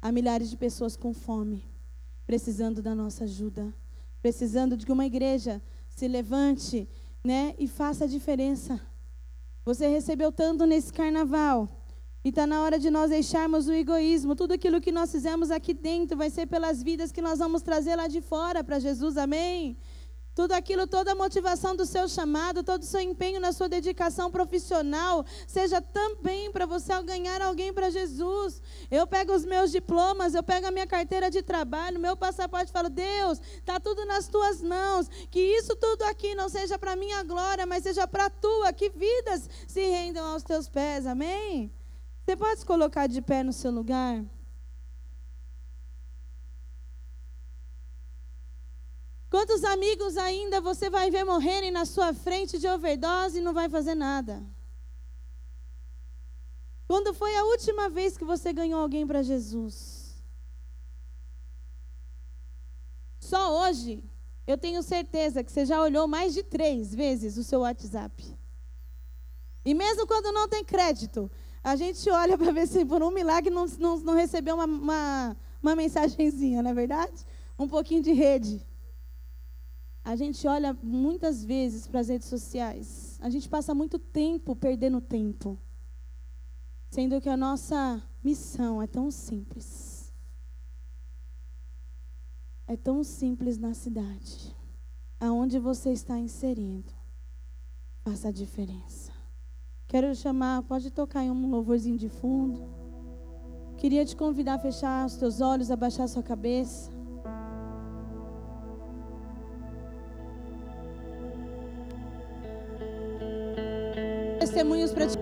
Há 0.00 0.10
milhares 0.10 0.48
de 0.48 0.56
pessoas 0.56 0.96
com 0.96 1.12
fome, 1.12 1.64
precisando 2.26 2.80
da 2.80 2.94
nossa 2.94 3.24
ajuda, 3.24 3.74
precisando 4.22 4.76
de 4.76 4.86
que 4.86 4.92
uma 4.92 5.06
igreja 5.06 5.60
se 5.88 6.08
levante, 6.08 6.88
né, 7.24 7.54
e 7.58 7.68
faça 7.68 8.04
a 8.04 8.08
diferença. 8.08 8.80
Você 9.64 9.88
recebeu 9.88 10.32
tanto 10.32 10.64
nesse 10.66 10.92
carnaval, 10.92 11.68
e 12.24 12.28
está 12.28 12.46
na 12.46 12.62
hora 12.62 12.78
de 12.78 12.90
nós 12.90 13.10
deixarmos 13.10 13.66
o 13.66 13.72
egoísmo. 13.72 14.36
Tudo 14.36 14.52
aquilo 14.52 14.80
que 14.80 14.92
nós 14.92 15.10
fizemos 15.10 15.50
aqui 15.50 15.74
dentro 15.74 16.16
vai 16.16 16.30
ser 16.30 16.46
pelas 16.46 16.82
vidas 16.82 17.10
que 17.10 17.20
nós 17.20 17.38
vamos 17.38 17.62
trazer 17.62 17.96
lá 17.96 18.06
de 18.06 18.20
fora 18.20 18.62
para 18.62 18.78
Jesus, 18.78 19.16
amém? 19.16 19.76
Tudo 20.34 20.52
aquilo, 20.52 20.86
toda 20.86 21.12
a 21.12 21.14
motivação 21.14 21.76
do 21.76 21.84
seu 21.84 22.08
chamado, 22.08 22.62
todo 22.62 22.80
o 22.80 22.86
seu 22.86 23.00
empenho 23.00 23.38
na 23.38 23.52
sua 23.52 23.68
dedicação 23.68 24.30
profissional, 24.30 25.26
seja 25.46 25.78
também 25.82 26.50
para 26.50 26.64
você 26.64 26.90
ganhar 27.02 27.42
alguém 27.42 27.70
para 27.70 27.90
Jesus. 27.90 28.62
Eu 28.90 29.06
pego 29.06 29.34
os 29.34 29.44
meus 29.44 29.70
diplomas, 29.70 30.34
eu 30.34 30.42
pego 30.42 30.68
a 30.68 30.70
minha 30.70 30.86
carteira 30.86 31.30
de 31.30 31.42
trabalho, 31.42 32.00
meu 32.00 32.16
passaporte 32.16 32.70
e 32.70 32.72
falo: 32.72 32.88
Deus, 32.88 33.42
está 33.58 33.78
tudo 33.78 34.06
nas 34.06 34.26
tuas 34.26 34.62
mãos. 34.62 35.06
Que 35.30 35.40
isso 35.40 35.76
tudo 35.76 36.02
aqui 36.04 36.34
não 36.34 36.48
seja 36.48 36.78
para 36.78 36.96
minha 36.96 37.22
glória, 37.22 37.66
mas 37.66 37.82
seja 37.82 38.08
para 38.08 38.26
a 38.26 38.30
tua. 38.30 38.72
Que 38.72 38.88
vidas 38.88 39.50
se 39.68 39.82
rendam 39.82 40.24
aos 40.24 40.42
teus 40.42 40.66
pés. 40.66 41.04
Amém? 41.04 41.70
Você 42.24 42.36
pode 42.36 42.60
se 42.60 42.66
colocar 42.66 43.06
de 43.06 43.20
pé 43.20 43.42
no 43.42 43.52
seu 43.52 43.70
lugar? 43.70 44.24
Quantos 49.28 49.64
amigos 49.64 50.16
ainda 50.16 50.60
você 50.60 50.88
vai 50.88 51.10
ver 51.10 51.24
morrerem 51.24 51.70
na 51.70 51.84
sua 51.84 52.12
frente 52.14 52.58
de 52.58 52.68
overdose 52.68 53.38
e 53.38 53.40
não 53.40 53.52
vai 53.52 53.68
fazer 53.68 53.94
nada? 53.94 54.42
Quando 56.86 57.14
foi 57.14 57.34
a 57.36 57.44
última 57.44 57.88
vez 57.88 58.16
que 58.16 58.24
você 58.24 58.52
ganhou 58.52 58.80
alguém 58.80 59.06
para 59.06 59.22
Jesus? 59.22 60.22
Só 63.18 63.62
hoje, 63.62 64.04
eu 64.46 64.58
tenho 64.58 64.82
certeza 64.82 65.42
que 65.42 65.50
você 65.50 65.64
já 65.64 65.80
olhou 65.80 66.06
mais 66.06 66.34
de 66.34 66.42
três 66.42 66.94
vezes 66.94 67.38
o 67.38 67.42
seu 67.42 67.60
WhatsApp. 67.60 68.36
E 69.64 69.72
mesmo 69.72 70.06
quando 70.06 70.32
não 70.32 70.46
tem 70.48 70.62
crédito, 70.62 71.30
a 71.62 71.76
gente 71.76 72.08
olha 72.10 72.36
para 72.38 72.52
ver 72.52 72.66
se 72.66 72.84
por 72.84 73.02
um 73.02 73.10
milagre 73.10 73.50
não, 73.50 73.66
não, 73.78 73.98
não 73.98 74.14
recebeu 74.14 74.56
uma, 74.56 74.66
uma, 74.66 75.36
uma 75.62 75.76
mensagenzinha, 75.76 76.62
não 76.62 76.70
é 76.70 76.74
verdade? 76.74 77.24
Um 77.58 77.68
pouquinho 77.68 78.02
de 78.02 78.12
rede. 78.12 78.66
A 80.04 80.16
gente 80.16 80.46
olha 80.48 80.76
muitas 80.82 81.44
vezes 81.44 81.86
para 81.86 82.00
as 82.00 82.08
redes 82.08 82.26
sociais. 82.26 83.18
A 83.20 83.30
gente 83.30 83.48
passa 83.48 83.72
muito 83.72 83.98
tempo 83.98 84.56
perdendo 84.56 85.00
tempo. 85.00 85.56
Sendo 86.90 87.20
que 87.20 87.28
a 87.28 87.36
nossa 87.36 88.02
missão 88.22 88.82
é 88.82 88.86
tão 88.86 89.10
simples. 89.10 90.12
É 92.66 92.76
tão 92.76 93.04
simples 93.04 93.58
na 93.58 93.74
cidade. 93.74 94.56
Aonde 95.20 95.58
você 95.60 95.92
está 95.92 96.18
inserindo, 96.18 96.92
faça 98.02 98.28
a 98.28 98.32
diferença. 98.32 99.11
Quero 99.92 100.14
chamar, 100.14 100.62
pode 100.62 100.90
tocar 100.90 101.22
em 101.22 101.30
um 101.30 101.50
louvorzinho 101.50 101.98
de 101.98 102.08
fundo. 102.08 102.64
Queria 103.76 104.06
te 104.06 104.16
convidar 104.16 104.54
a 104.54 104.58
fechar 104.58 105.04
os 105.04 105.16
teus 105.16 105.42
olhos, 105.42 105.70
abaixar 105.70 106.06
a 106.06 106.08
sua 106.08 106.22
cabeça. 106.22 106.90
Testemunhos 114.40 114.92
para 114.92 115.08
ti. 115.08 115.18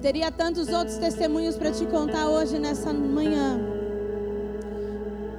Teria 0.00 0.30
tantos 0.30 0.68
outros 0.68 0.96
testemunhos 0.96 1.56
para 1.56 1.72
te 1.72 1.84
contar 1.86 2.28
hoje 2.28 2.60
nessa 2.60 2.92
manhã. 2.92 3.58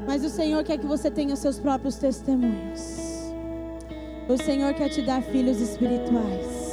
Mas 0.05 0.25
o 0.25 0.29
Senhor 0.29 0.65
quer 0.65 0.77
que 0.77 0.85
você 0.85 1.09
tenha 1.09 1.37
seus 1.37 1.57
próprios 1.57 1.95
testemunhos. 1.95 3.02
O 4.27 4.37
Senhor 4.37 4.73
quer 4.73 4.89
te 4.89 5.01
dar 5.01 5.21
filhos 5.21 5.59
espirituais. 5.59 6.63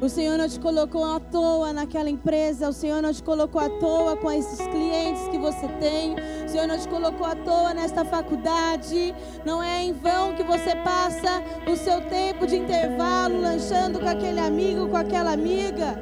O 0.00 0.08
Senhor 0.08 0.38
não 0.38 0.48
te 0.48 0.58
colocou 0.60 1.04
à 1.04 1.18
toa 1.18 1.72
naquela 1.72 2.08
empresa. 2.08 2.68
O 2.68 2.72
Senhor 2.72 3.00
não 3.02 3.12
te 3.12 3.22
colocou 3.22 3.60
à 3.60 3.68
toa 3.68 4.16
com 4.16 4.30
esses 4.30 4.58
clientes 4.66 5.28
que 5.28 5.38
você 5.38 5.66
tem. 5.78 6.14
O 6.44 6.48
Senhor 6.48 6.66
não 6.66 6.78
te 6.78 6.88
colocou 6.88 7.26
à 7.26 7.34
toa 7.34 7.72
nesta 7.72 8.04
faculdade. 8.04 9.14
Não 9.44 9.62
é 9.62 9.82
em 9.82 9.92
vão 9.92 10.34
que 10.34 10.42
você 10.42 10.74
passa 10.76 11.42
o 11.70 11.76
seu 11.76 12.00
tempo 12.02 12.46
de 12.46 12.56
intervalo 12.56 13.40
lanchando 13.40 13.98
com 13.98 14.08
aquele 14.08 14.40
amigo, 14.40 14.88
com 14.88 14.96
aquela 14.96 15.32
amiga. 15.32 15.98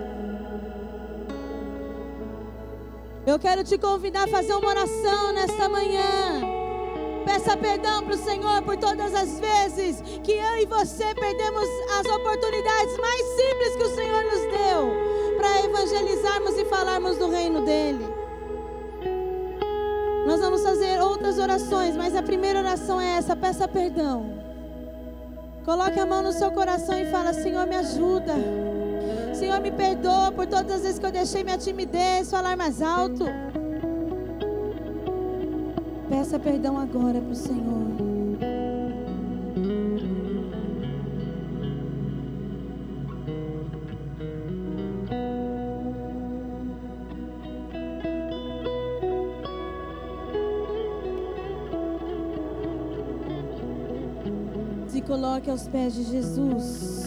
Eu 3.27 3.39
quero 3.39 3.63
te 3.63 3.77
convidar 3.79 4.25
a 4.25 4.29
fazer 4.29 4.55
uma 4.55 4.69
oração 4.69 5.33
nesta 5.33 5.69
manhã. 5.69 6.58
Peça 7.29 7.55
perdão 7.59 8.03
para 8.05 8.15
o 8.15 8.17
Senhor 8.17 8.63
por 8.63 8.79
todas 8.79 9.15
as 9.15 9.39
vezes 9.39 10.03
que 10.25 10.33
eu 10.33 10.57
e 10.63 10.65
você 10.65 11.15
perdemos 11.15 11.69
as 12.01 12.07
oportunidades 12.11 12.97
mais 12.97 13.23
simples 13.37 13.77
que 13.77 13.83
o 13.83 13.95
Senhor 13.95 14.25
nos 14.25 14.41
deu 14.41 15.37
para 15.37 15.61
evangelizarmos 15.63 16.57
e 16.57 16.65
falarmos 16.65 17.19
do 17.19 17.29
reino 17.29 17.67
dEle. 17.67 18.09
Nós 20.27 20.41
vamos 20.41 20.63
fazer 20.63 21.03
outras 21.03 21.39
orações, 21.39 21.95
mas 21.99 22.17
a 22.17 22.23
primeira 22.23 22.61
oração 22.61 22.99
é 22.99 23.19
essa: 23.19 23.37
peça 23.37 23.69
perdão. 23.69 24.25
Coloque 25.67 26.01
a 26.01 26.07
mão 26.07 26.23
no 26.23 26.33
seu 26.33 26.51
coração 26.51 26.99
e 26.99 27.11
fala: 27.11 27.35
Senhor, 27.35 27.67
me 27.67 27.77
ajuda. 27.77 28.37
Senhor, 29.35 29.61
me 29.61 29.71
perdoa 29.71 30.33
por 30.33 30.47
todas 30.47 30.77
as 30.77 30.81
vezes 30.81 30.99
que 30.99 31.05
eu 31.05 31.13
deixei 31.13 31.45
minha 31.45 31.59
timidez 31.59 32.31
falar 32.31 32.57
mais 32.57 32.81
alto. 32.81 33.27
Peça 36.19 36.37
perdão 36.37 36.77
agora 36.77 37.21
para 37.21 37.31
o 37.31 37.35
Senhor. 37.37 37.87
Se 54.89 55.01
coloque 55.03 55.49
aos 55.49 55.69
pés 55.69 55.95
de 55.95 56.03
Jesus. 56.03 56.98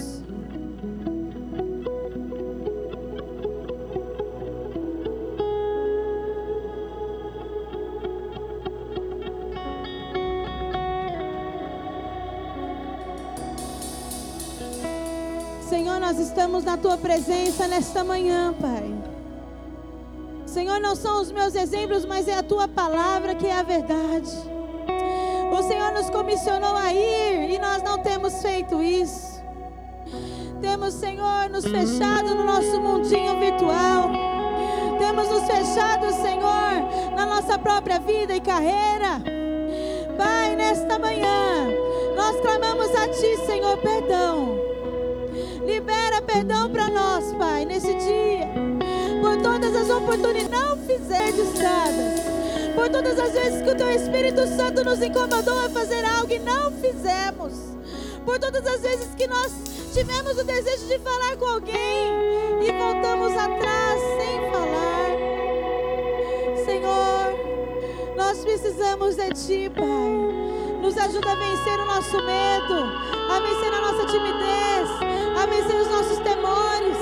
Nós 16.11 16.19
estamos 16.19 16.65
na 16.65 16.75
tua 16.75 16.97
presença 16.97 17.65
nesta 17.69 18.03
manhã, 18.03 18.53
Pai. 18.59 18.93
Senhor, 20.45 20.77
não 20.81 20.93
são 20.93 21.21
os 21.21 21.31
meus 21.31 21.55
exemplos, 21.55 22.03
mas 22.03 22.27
é 22.27 22.33
a 22.33 22.43
tua 22.43 22.67
palavra 22.67 23.33
que 23.33 23.47
é 23.47 23.57
a 23.57 23.63
verdade. 23.63 24.29
O 25.57 25.63
Senhor 25.63 25.93
nos 25.93 26.09
comissionou 26.09 26.75
a 26.75 26.93
ir 26.93 27.51
e 27.51 27.59
nós 27.59 27.81
não 27.83 27.99
temos 27.99 28.41
feito 28.41 28.83
isso. 28.83 29.41
Temos, 30.59 30.95
Senhor, 30.95 31.49
nos 31.49 31.63
fechado 31.63 32.35
no 32.35 32.43
nosso 32.43 32.81
mundinho 32.81 33.39
virtual. 33.39 34.09
Temos 34.99 35.29
nos 35.29 35.43
fechado, 35.45 36.11
Senhor, 36.11 37.15
na 37.15 37.25
nossa 37.25 37.57
própria 37.57 37.99
vida 37.99 38.35
e 38.35 38.41
carreira. 38.41 39.23
Pai, 40.17 40.53
nesta 40.57 40.99
manhã, 40.99 41.69
nós 42.17 42.35
clamamos 42.41 42.93
a 42.93 43.07
Ti, 43.07 43.37
Senhor, 43.45 43.77
perdão 43.77 44.70
Libera 45.81 46.21
perdão 46.21 46.69
para 46.69 46.89
nós, 46.89 47.33
Pai, 47.33 47.65
nesse 47.65 47.91
dia. 47.95 48.47
Por 49.19 49.41
todas 49.41 49.75
as 49.75 49.89
oportunidades 49.89 50.47
não 50.51 50.77
fizer 50.77 51.31
dadas. 51.59 52.21
Por 52.75 52.87
todas 52.89 53.19
as 53.19 53.31
vezes 53.31 53.63
que 53.63 53.69
o 53.71 53.75
Teu 53.75 53.89
Espírito 53.89 54.45
Santo 54.55 54.83
nos 54.83 55.01
incomodou 55.01 55.57
a 55.57 55.69
fazer 55.71 56.05
algo 56.05 56.31
e 56.31 56.37
não 56.37 56.71
fizemos. 56.73 57.53
Por 58.23 58.37
todas 58.37 58.63
as 58.67 58.81
vezes 58.81 59.07
que 59.15 59.25
nós 59.25 59.51
tivemos 59.91 60.37
o 60.37 60.43
desejo 60.43 60.85
de 60.85 60.99
falar 60.99 61.35
com 61.37 61.45
alguém 61.45 62.11
e 62.61 62.71
voltamos 62.71 63.31
atrás 63.31 63.99
sem 64.19 64.51
falar. 64.51 65.09
Senhor, 66.63 68.15
nós 68.15 68.37
precisamos 68.45 69.15
de 69.15 69.29
Ti, 69.29 69.71
Pai. 69.75 70.79
Nos 70.79 70.95
ajuda 70.95 71.31
a 71.31 71.35
vencer 71.35 71.79
o 71.79 71.85
nosso 71.85 72.17
medo, 72.17 72.75
a 73.31 73.39
vencer 73.39 73.73
a 73.73 73.81
nossa 73.81 74.05
timidez, 74.05 75.10
a 75.41 75.45
vencer 75.47 75.75
os 75.75 75.87
nossos 75.87 76.19
temores. 76.19 76.97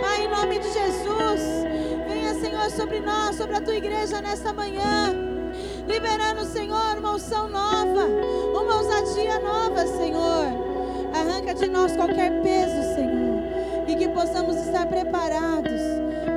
Pai, 0.00 0.24
em 0.24 0.28
nome 0.28 0.60
de 0.60 0.72
Jesus, 0.72 1.66
venha, 2.06 2.32
Senhor, 2.34 2.70
sobre 2.70 3.00
nós, 3.00 3.34
sobre 3.34 3.56
a 3.56 3.60
tua 3.60 3.74
igreja 3.74 4.22
nesta 4.22 4.52
manhã. 4.52 5.12
Liberando, 5.88 6.44
Senhor, 6.44 6.98
uma 6.98 7.14
unção 7.14 7.48
nova, 7.48 8.06
uma 8.54 8.76
ousadia 8.76 9.40
nova, 9.40 9.86
Senhor. 9.88 10.46
Arranca 11.12 11.52
de 11.52 11.66
nós 11.66 11.96
qualquer 11.96 12.40
peso, 12.42 12.94
Senhor, 12.94 13.42
e 13.88 13.96
que 13.96 14.08
possamos 14.08 14.56
estar 14.56 14.86
preparados 14.86 15.80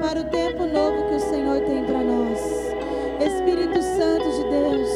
para 0.02 0.22
o 0.22 0.24
tempo 0.24 0.66
novo 0.66 1.08
que 1.08 1.16
o 1.16 1.20
Senhor 1.20 1.62
tem 1.62 1.84
para 1.84 2.02
nós. 2.02 2.40
Espírito 3.22 3.80
Santo 3.84 4.30
de 4.32 4.44
Deus, 4.50 4.90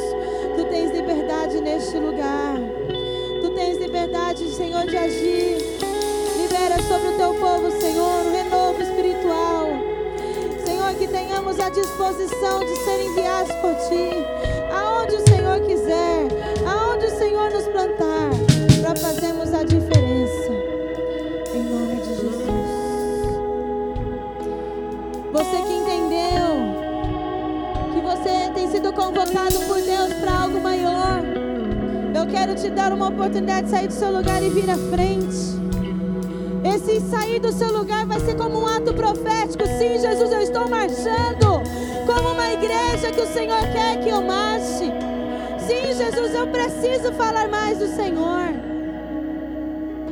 tu 0.55 0.65
tens 0.69 0.91
liberdade 0.91 1.61
neste 1.61 1.97
lugar. 1.97 2.55
Tu 3.41 3.49
tens 3.51 3.77
liberdade, 3.77 4.49
Senhor, 4.49 4.85
de 4.85 4.97
agir 4.97 5.50
sobre 6.87 7.09
o 7.09 7.17
teu 7.17 7.33
povo, 7.35 7.71
Senhor, 7.79 8.25
um 8.25 8.31
renovo 8.31 8.81
espiritual. 8.81 9.67
Senhor, 10.65 10.93
que 10.95 11.07
tenhamos 11.07 11.59
a 11.59 11.69
disposição 11.69 12.59
de 12.59 12.75
ser 12.77 13.01
enviados 13.01 13.51
por 13.55 13.75
Ti, 13.87 14.09
aonde 14.73 15.15
o 15.15 15.29
Senhor 15.29 15.59
quiser, 15.61 16.27
aonde 16.65 17.05
o 17.05 17.17
Senhor 17.17 17.51
nos 17.51 17.65
plantar, 17.67 18.29
para 18.81 18.95
fazermos 18.95 19.53
a 19.53 19.63
diferença. 19.63 20.51
Em 21.53 21.63
nome 21.63 21.95
de 22.01 22.15
Jesus. 22.15 22.41
Você 25.31 25.61
que 25.61 25.73
entendeu 25.73 26.81
que 27.93 28.01
você 28.01 28.51
tem 28.53 28.69
sido 28.69 28.91
convocado 28.93 29.59
por 29.67 29.81
Deus 29.81 30.13
para 30.13 30.41
algo 30.43 30.59
maior. 30.61 31.21
Eu 32.13 32.27
quero 32.27 32.55
te 32.55 32.69
dar 32.69 32.91
uma 32.93 33.09
oportunidade 33.09 33.65
de 33.67 33.71
sair 33.71 33.87
do 33.87 33.93
seu 33.93 34.11
lugar 34.11 34.43
e 34.43 34.49
vir 34.49 34.69
à 34.69 34.77
frente. 34.77 35.40
Esse 36.81 36.99
sair 37.11 37.39
do 37.39 37.53
seu 37.53 37.71
lugar 37.71 38.07
vai 38.07 38.19
ser 38.19 38.35
como 38.35 38.61
um 38.61 38.67
ato 38.67 38.91
profético. 38.95 39.63
Sim, 39.77 39.99
Jesus, 39.99 40.31
eu 40.31 40.41
estou 40.41 40.67
marchando 40.67 41.61
como 42.07 42.31
uma 42.31 42.53
igreja 42.53 43.11
que 43.11 43.21
o 43.21 43.31
Senhor 43.31 43.61
quer 43.71 44.01
que 44.01 44.09
eu 44.09 44.19
marche. 44.21 44.91
Sim, 45.59 45.93
Jesus, 45.95 46.33
eu 46.33 46.47
preciso 46.47 47.13
falar 47.13 47.47
mais 47.49 47.77
do 47.77 47.87
Senhor. 47.95 48.49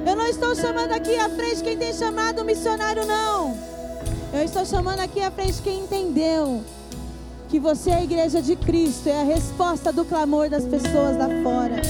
Eu 0.06 0.16
não 0.16 0.28
estou 0.28 0.56
chamando 0.56 0.92
aqui 0.92 1.16
à 1.16 1.28
frente 1.30 1.64
quem 1.64 1.76
tem 1.76 1.92
chamado 1.92 2.46
missionário, 2.46 3.04
não. 3.04 3.58
Eu 4.32 4.44
estou 4.44 4.64
chamando 4.64 5.00
aqui 5.00 5.22
à 5.22 5.32
frente 5.32 5.64
quem 5.64 5.80
entendeu 5.80 6.64
que 7.48 7.60
você 7.60 7.90
é 7.90 7.96
a 7.96 8.04
igreja 8.04 8.44
de 8.44 8.56
Cristo, 8.56 9.10
é 9.10 9.22
a 9.22 9.24
resposta 9.24 9.92
do 9.92 10.06
clamor 10.06 10.50
das 10.50 10.66
pessoas 10.66 11.18
lá 11.18 11.30
fora. 11.42 11.82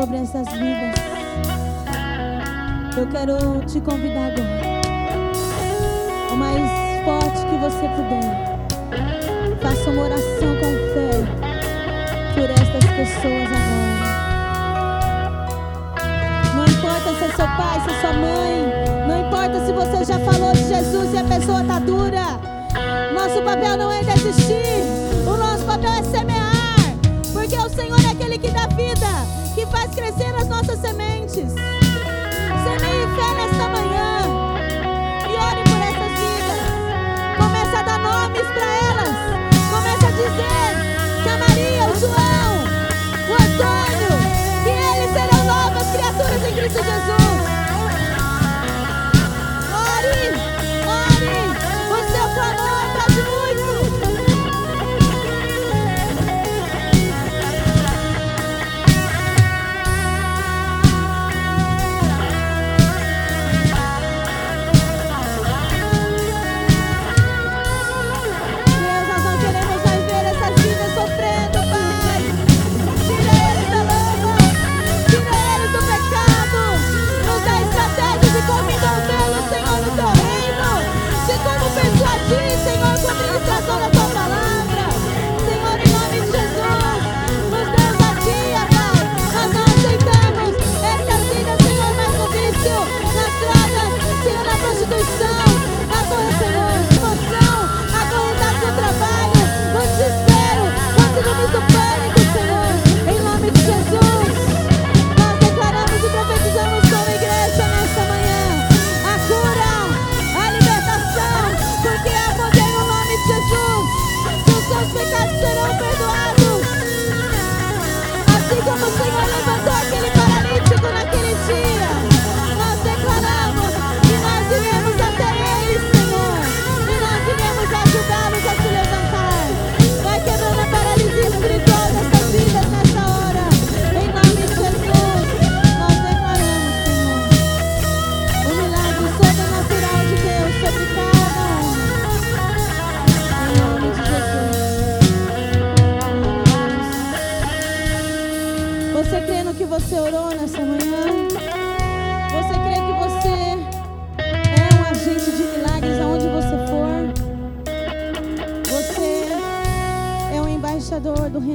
Sobre 0.00 0.16
essas 0.16 0.48
vidas. 0.48 0.94
Eu 2.96 3.06
quero 3.08 3.36
te 3.66 3.80
convidar 3.82 4.32
agora, 4.32 4.62
o 6.32 6.36
mais 6.36 7.04
forte 7.04 7.44
que 7.44 7.56
você 7.58 7.86
puder. 7.96 8.48
Faça 9.60 9.90
uma 9.90 10.04
oração 10.04 10.56
com 10.56 10.72
fé 10.94 11.10
por 12.34 12.50
estas 12.50 12.84
pessoas 12.96 13.48
agora. 13.52 14.00
Não 16.56 16.64
importa 16.64 17.10
se 17.18 17.24
é 17.24 17.28
seu 17.36 17.46
pai, 17.58 17.80
se 17.84 17.90
é 17.90 18.00
sua 18.00 18.12
mãe 18.14 18.90
importa 19.26 19.64
se 19.64 19.72
você 19.72 20.04
já 20.04 20.18
falou 20.18 20.52
de 20.52 20.66
Jesus 20.66 21.14
e 21.14 21.18
a 21.18 21.24
pessoa 21.24 21.60
está 21.60 21.78
dura. 21.78 22.40
Nosso 23.14 23.42
papel 23.42 23.76
não 23.76 23.92
é 23.92 24.02
desistir. 24.02 24.82
O 25.26 25.36
nosso 25.36 25.64
papel 25.64 25.92
é 25.92 26.02
semear. 26.02 26.50
Porque 27.32 27.56
o 27.56 27.68
Senhor 27.68 28.00
é 28.00 28.10
aquele 28.10 28.38
que 28.38 28.50
dá 28.50 28.66
vida, 28.66 29.06
faz 29.70 29.94
crescer 29.94 30.34
as 30.36 30.48
nossas 30.48 30.78
sementes. 30.80 31.52
Semeie 32.64 33.06
fé 33.16 33.34
nesta 33.34 33.68
manhã. 33.68 34.22
E 35.28 35.36
ore 35.36 35.62
por 35.64 35.80
essas 35.80 36.12
vidas. 36.20 36.60
Comece 37.36 37.76
a 37.76 37.82
dar 37.82 37.98
nomes 37.98 38.46
para 38.48 38.66
elas. 38.88 39.14
Comece 39.70 40.06
a 40.06 40.10
dizer 40.10 41.22
que 41.22 41.28
a 41.28 41.38
Maria, 41.38 41.84
o 41.88 41.96
João, 41.98 42.50
o 43.28 43.34
Antônio, 43.34 44.12
que 44.64 44.70
eles 44.70 45.10
serão 45.12 45.44
novas 45.44 45.86
criaturas 45.92 46.44
em 46.44 46.52
Cristo 46.54 46.84
Jesus. 46.84 47.19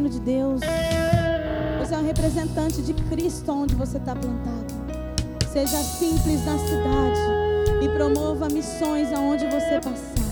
reino 0.06 0.10
de 0.10 0.20
Deus. 0.20 0.62
Você 1.80 1.96
é 1.96 1.98
um 1.98 2.06
representante 2.06 2.82
de 2.82 2.94
Cristo 2.94 3.52
onde 3.52 3.76
você 3.76 3.98
está 3.98 4.16
plantado. 4.16 4.74
Seja 5.52 5.78
simples 5.78 6.46
na 6.46 6.58
cidade 6.58 7.84
e 7.84 7.90
promova 7.90 8.48
missões 8.50 9.12
aonde 9.12 9.46
você 9.46 9.80
passar. 9.82 10.26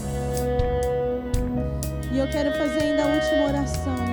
E 2.11 2.17
eu 2.17 2.28
quero 2.28 2.51
fazer 2.51 2.84
ainda 2.84 3.03
a 3.03 3.07
última 3.07 3.47
oração. 3.47 4.12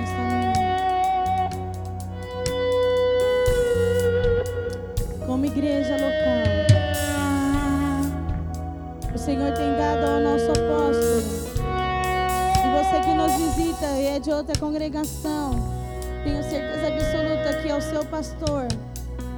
o 17.81 17.89
seu 17.89 18.05
pastor, 18.05 18.67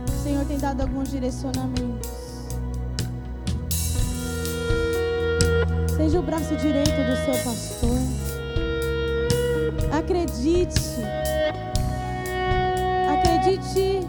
o 0.05 0.23
Senhor 0.23 0.45
tem 0.45 0.57
dado 0.57 0.81
alguns 0.81 1.09
direcionamentos. 1.09 2.09
Seja 5.95 6.19
o 6.19 6.21
braço 6.21 6.53
direito 6.57 6.91
do 6.91 7.15
seu 7.23 7.43
pastor. 7.43 7.97
Acredite. 9.97 10.99
Acredite 13.13 14.05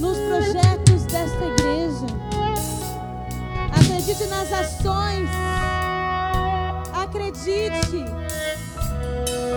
nos 0.00 0.18
projetos 0.18 1.04
desta 1.04 1.44
igreja. 1.44 2.06
Acredite 3.70 4.24
nas 4.26 4.52
ações. 4.52 5.28
Acredite. 6.92 8.04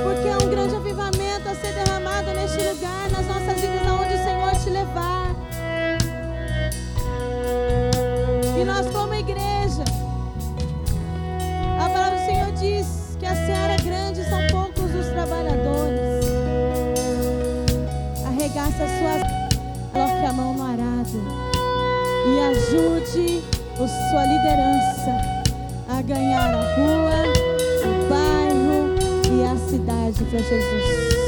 Porque 0.04 0.28
é 0.28 0.38
um 0.46 0.50
grande 0.50 0.76
avivamento 0.76 1.25
ser 1.56 1.74
derramado 1.74 2.32
neste 2.32 2.58
lugar, 2.58 3.10
nas 3.12 3.26
nossas 3.28 3.62
vidas, 3.62 3.88
aonde 3.88 4.14
o 4.14 4.24
Senhor 4.24 4.52
te 4.64 4.70
levar. 4.70 5.36
E 8.60 8.64
nós, 8.64 8.90
como 8.92 9.14
igreja, 9.14 9.84
a 11.80 11.90
palavra 11.90 12.20
do 12.20 12.26
Senhor 12.26 12.52
diz 12.54 13.18
que 13.20 13.26
a 13.26 13.36
seara 13.36 13.74
é 13.74 13.78
grande, 13.78 14.24
são 14.24 14.40
poucos 14.52 14.94
os 14.96 15.08
trabalhadores. 15.08 16.26
Arregaça 18.26 18.84
as 18.84 18.92
suas, 19.00 19.22
coloque 19.92 20.26
a 20.26 20.34
mão 20.34 20.54
no 20.54 20.64
arado 20.64 21.46
e 22.28 22.40
ajude 22.40 23.44
a 23.74 23.88
sua 23.88 24.26
liderança 24.26 25.36
a 25.90 26.02
ganhar 26.02 26.54
a 26.54 26.76
rua, 26.76 27.24
o 27.84 28.10
bairro 28.10 28.96
e 29.32 29.44
a 29.44 29.70
cidade 29.70 30.24
para 30.24 30.40
Jesus. 30.40 31.25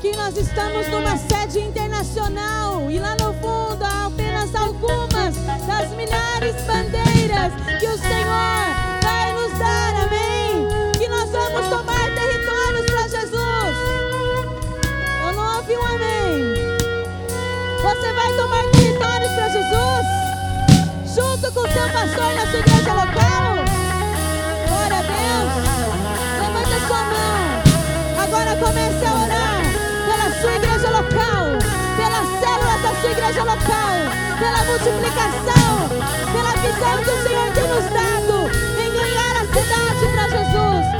Aqui 0.00 0.16
nós 0.16 0.34
estamos 0.34 0.88
numa 0.88 1.14
sede 1.18 1.58
internacional 1.58 2.90
e 2.90 2.98
lá 2.98 3.14
no 3.16 3.34
fundo 3.34 3.84
há 3.84 4.06
apenas 4.06 4.54
algumas 4.54 5.36
das 5.66 5.90
milhares 5.90 6.54
bandeiras 6.62 7.52
que 7.78 7.86
o 7.86 7.98
Senhor 7.98 8.64
vai 9.02 9.32
nos 9.34 9.58
dar, 9.58 9.94
amém? 10.04 10.66
Que 10.98 11.06
nós 11.06 11.28
vamos 11.28 11.68
tomar 11.68 12.14
territórios 12.14 12.86
para 12.86 13.08
Jesus. 13.08 13.76
Eu 15.22 15.34
não 15.34 15.56
ouvi 15.58 15.76
um 15.76 15.84
amém. 15.84 16.54
Você 17.82 18.12
vai 18.14 18.36
tomar 18.36 18.64
territórios 18.70 19.32
para 19.32 19.48
Jesus? 19.50 21.14
Junto 21.14 21.52
com 21.52 21.60
o 21.60 21.72
seu 21.74 21.88
pastor 21.90 22.34
na 22.36 22.50
sua 22.50 22.58
igreja 22.60 22.94
local? 22.94 23.54
Glória 24.66 24.96
a 24.96 25.02
Deus. 25.02 25.52
Levanta 26.40 26.86
sua 26.86 27.04
mão. 27.04 27.60
Agora 28.24 28.56
comece 28.56 28.99
igreja 33.30 33.44
local, 33.44 33.94
pela 34.40 34.64
multiplicação, 34.64 35.88
pela 36.32 36.50
visão 36.56 36.98
que 37.04 37.10
o 37.10 37.22
Senhor 37.22 37.52
tem 37.52 37.68
nos 37.68 37.84
dado 37.84 38.50
em 38.76 38.90
ganhar 38.92 39.36
a 39.36 39.44
cidade 39.46 40.04
para 40.12 40.28
Jesus, 40.28 40.99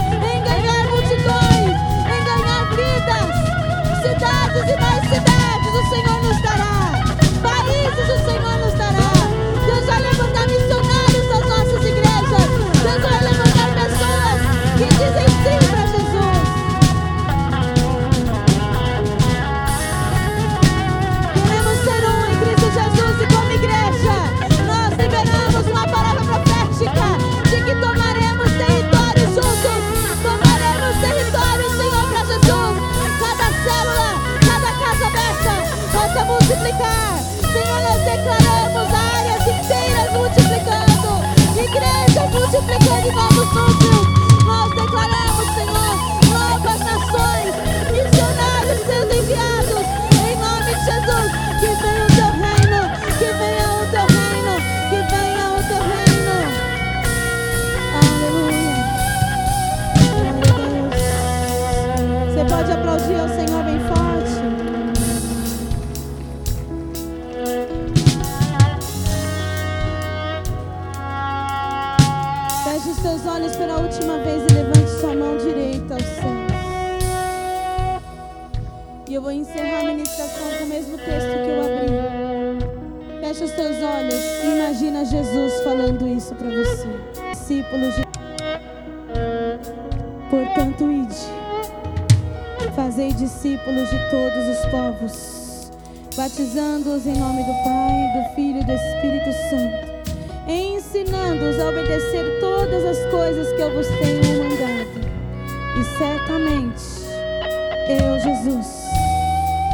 eu, 107.91 108.20
Jesus, 108.20 108.66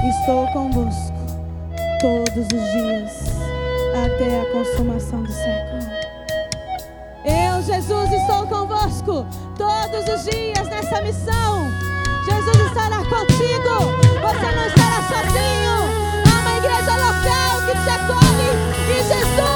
estou 0.08 0.46
convosco 0.48 1.12
todos 2.00 2.46
os 2.46 2.72
dias, 2.72 3.12
até 4.04 4.40
a 4.40 4.52
consumação 4.52 5.22
do 5.22 5.32
século. 5.32 5.82
Eu, 7.24 7.62
Jesus, 7.62 8.12
estou 8.12 8.46
convosco 8.46 9.26
todos 9.58 10.14
os 10.14 10.24
dias 10.24 10.66
nessa 10.68 11.02
missão. 11.02 11.68
Jesus 12.24 12.66
estará 12.66 12.98
contigo, 13.04 13.74
você 14.22 14.54
não 14.54 14.66
estará 14.66 15.02
sozinho. 15.08 15.76
Há 16.26 16.40
uma 16.40 16.56
igreja 16.56 16.92
local 16.96 17.60
que 17.66 17.72
te 17.82 17.90
acolhe 17.90 18.50
e 18.88 18.96
Jesus, 19.02 19.55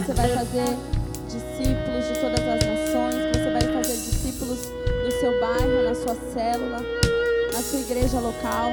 você 0.00 0.12
vai 0.12 0.28
fazer 0.28 0.76
discípulos 1.24 2.04
de 2.06 2.20
todas 2.20 2.40
as 2.40 2.64
nações, 2.66 3.14
que 3.32 3.38
você 3.38 3.50
vai 3.50 3.82
fazer 3.82 3.96
discípulos 3.96 4.58
do 4.60 5.10
seu 5.20 5.40
bairro, 5.40 5.82
na 5.84 5.94
sua 5.94 6.14
célula, 6.34 6.80
na 7.52 7.62
sua 7.62 7.80
igreja 7.80 8.20
local. 8.20 8.72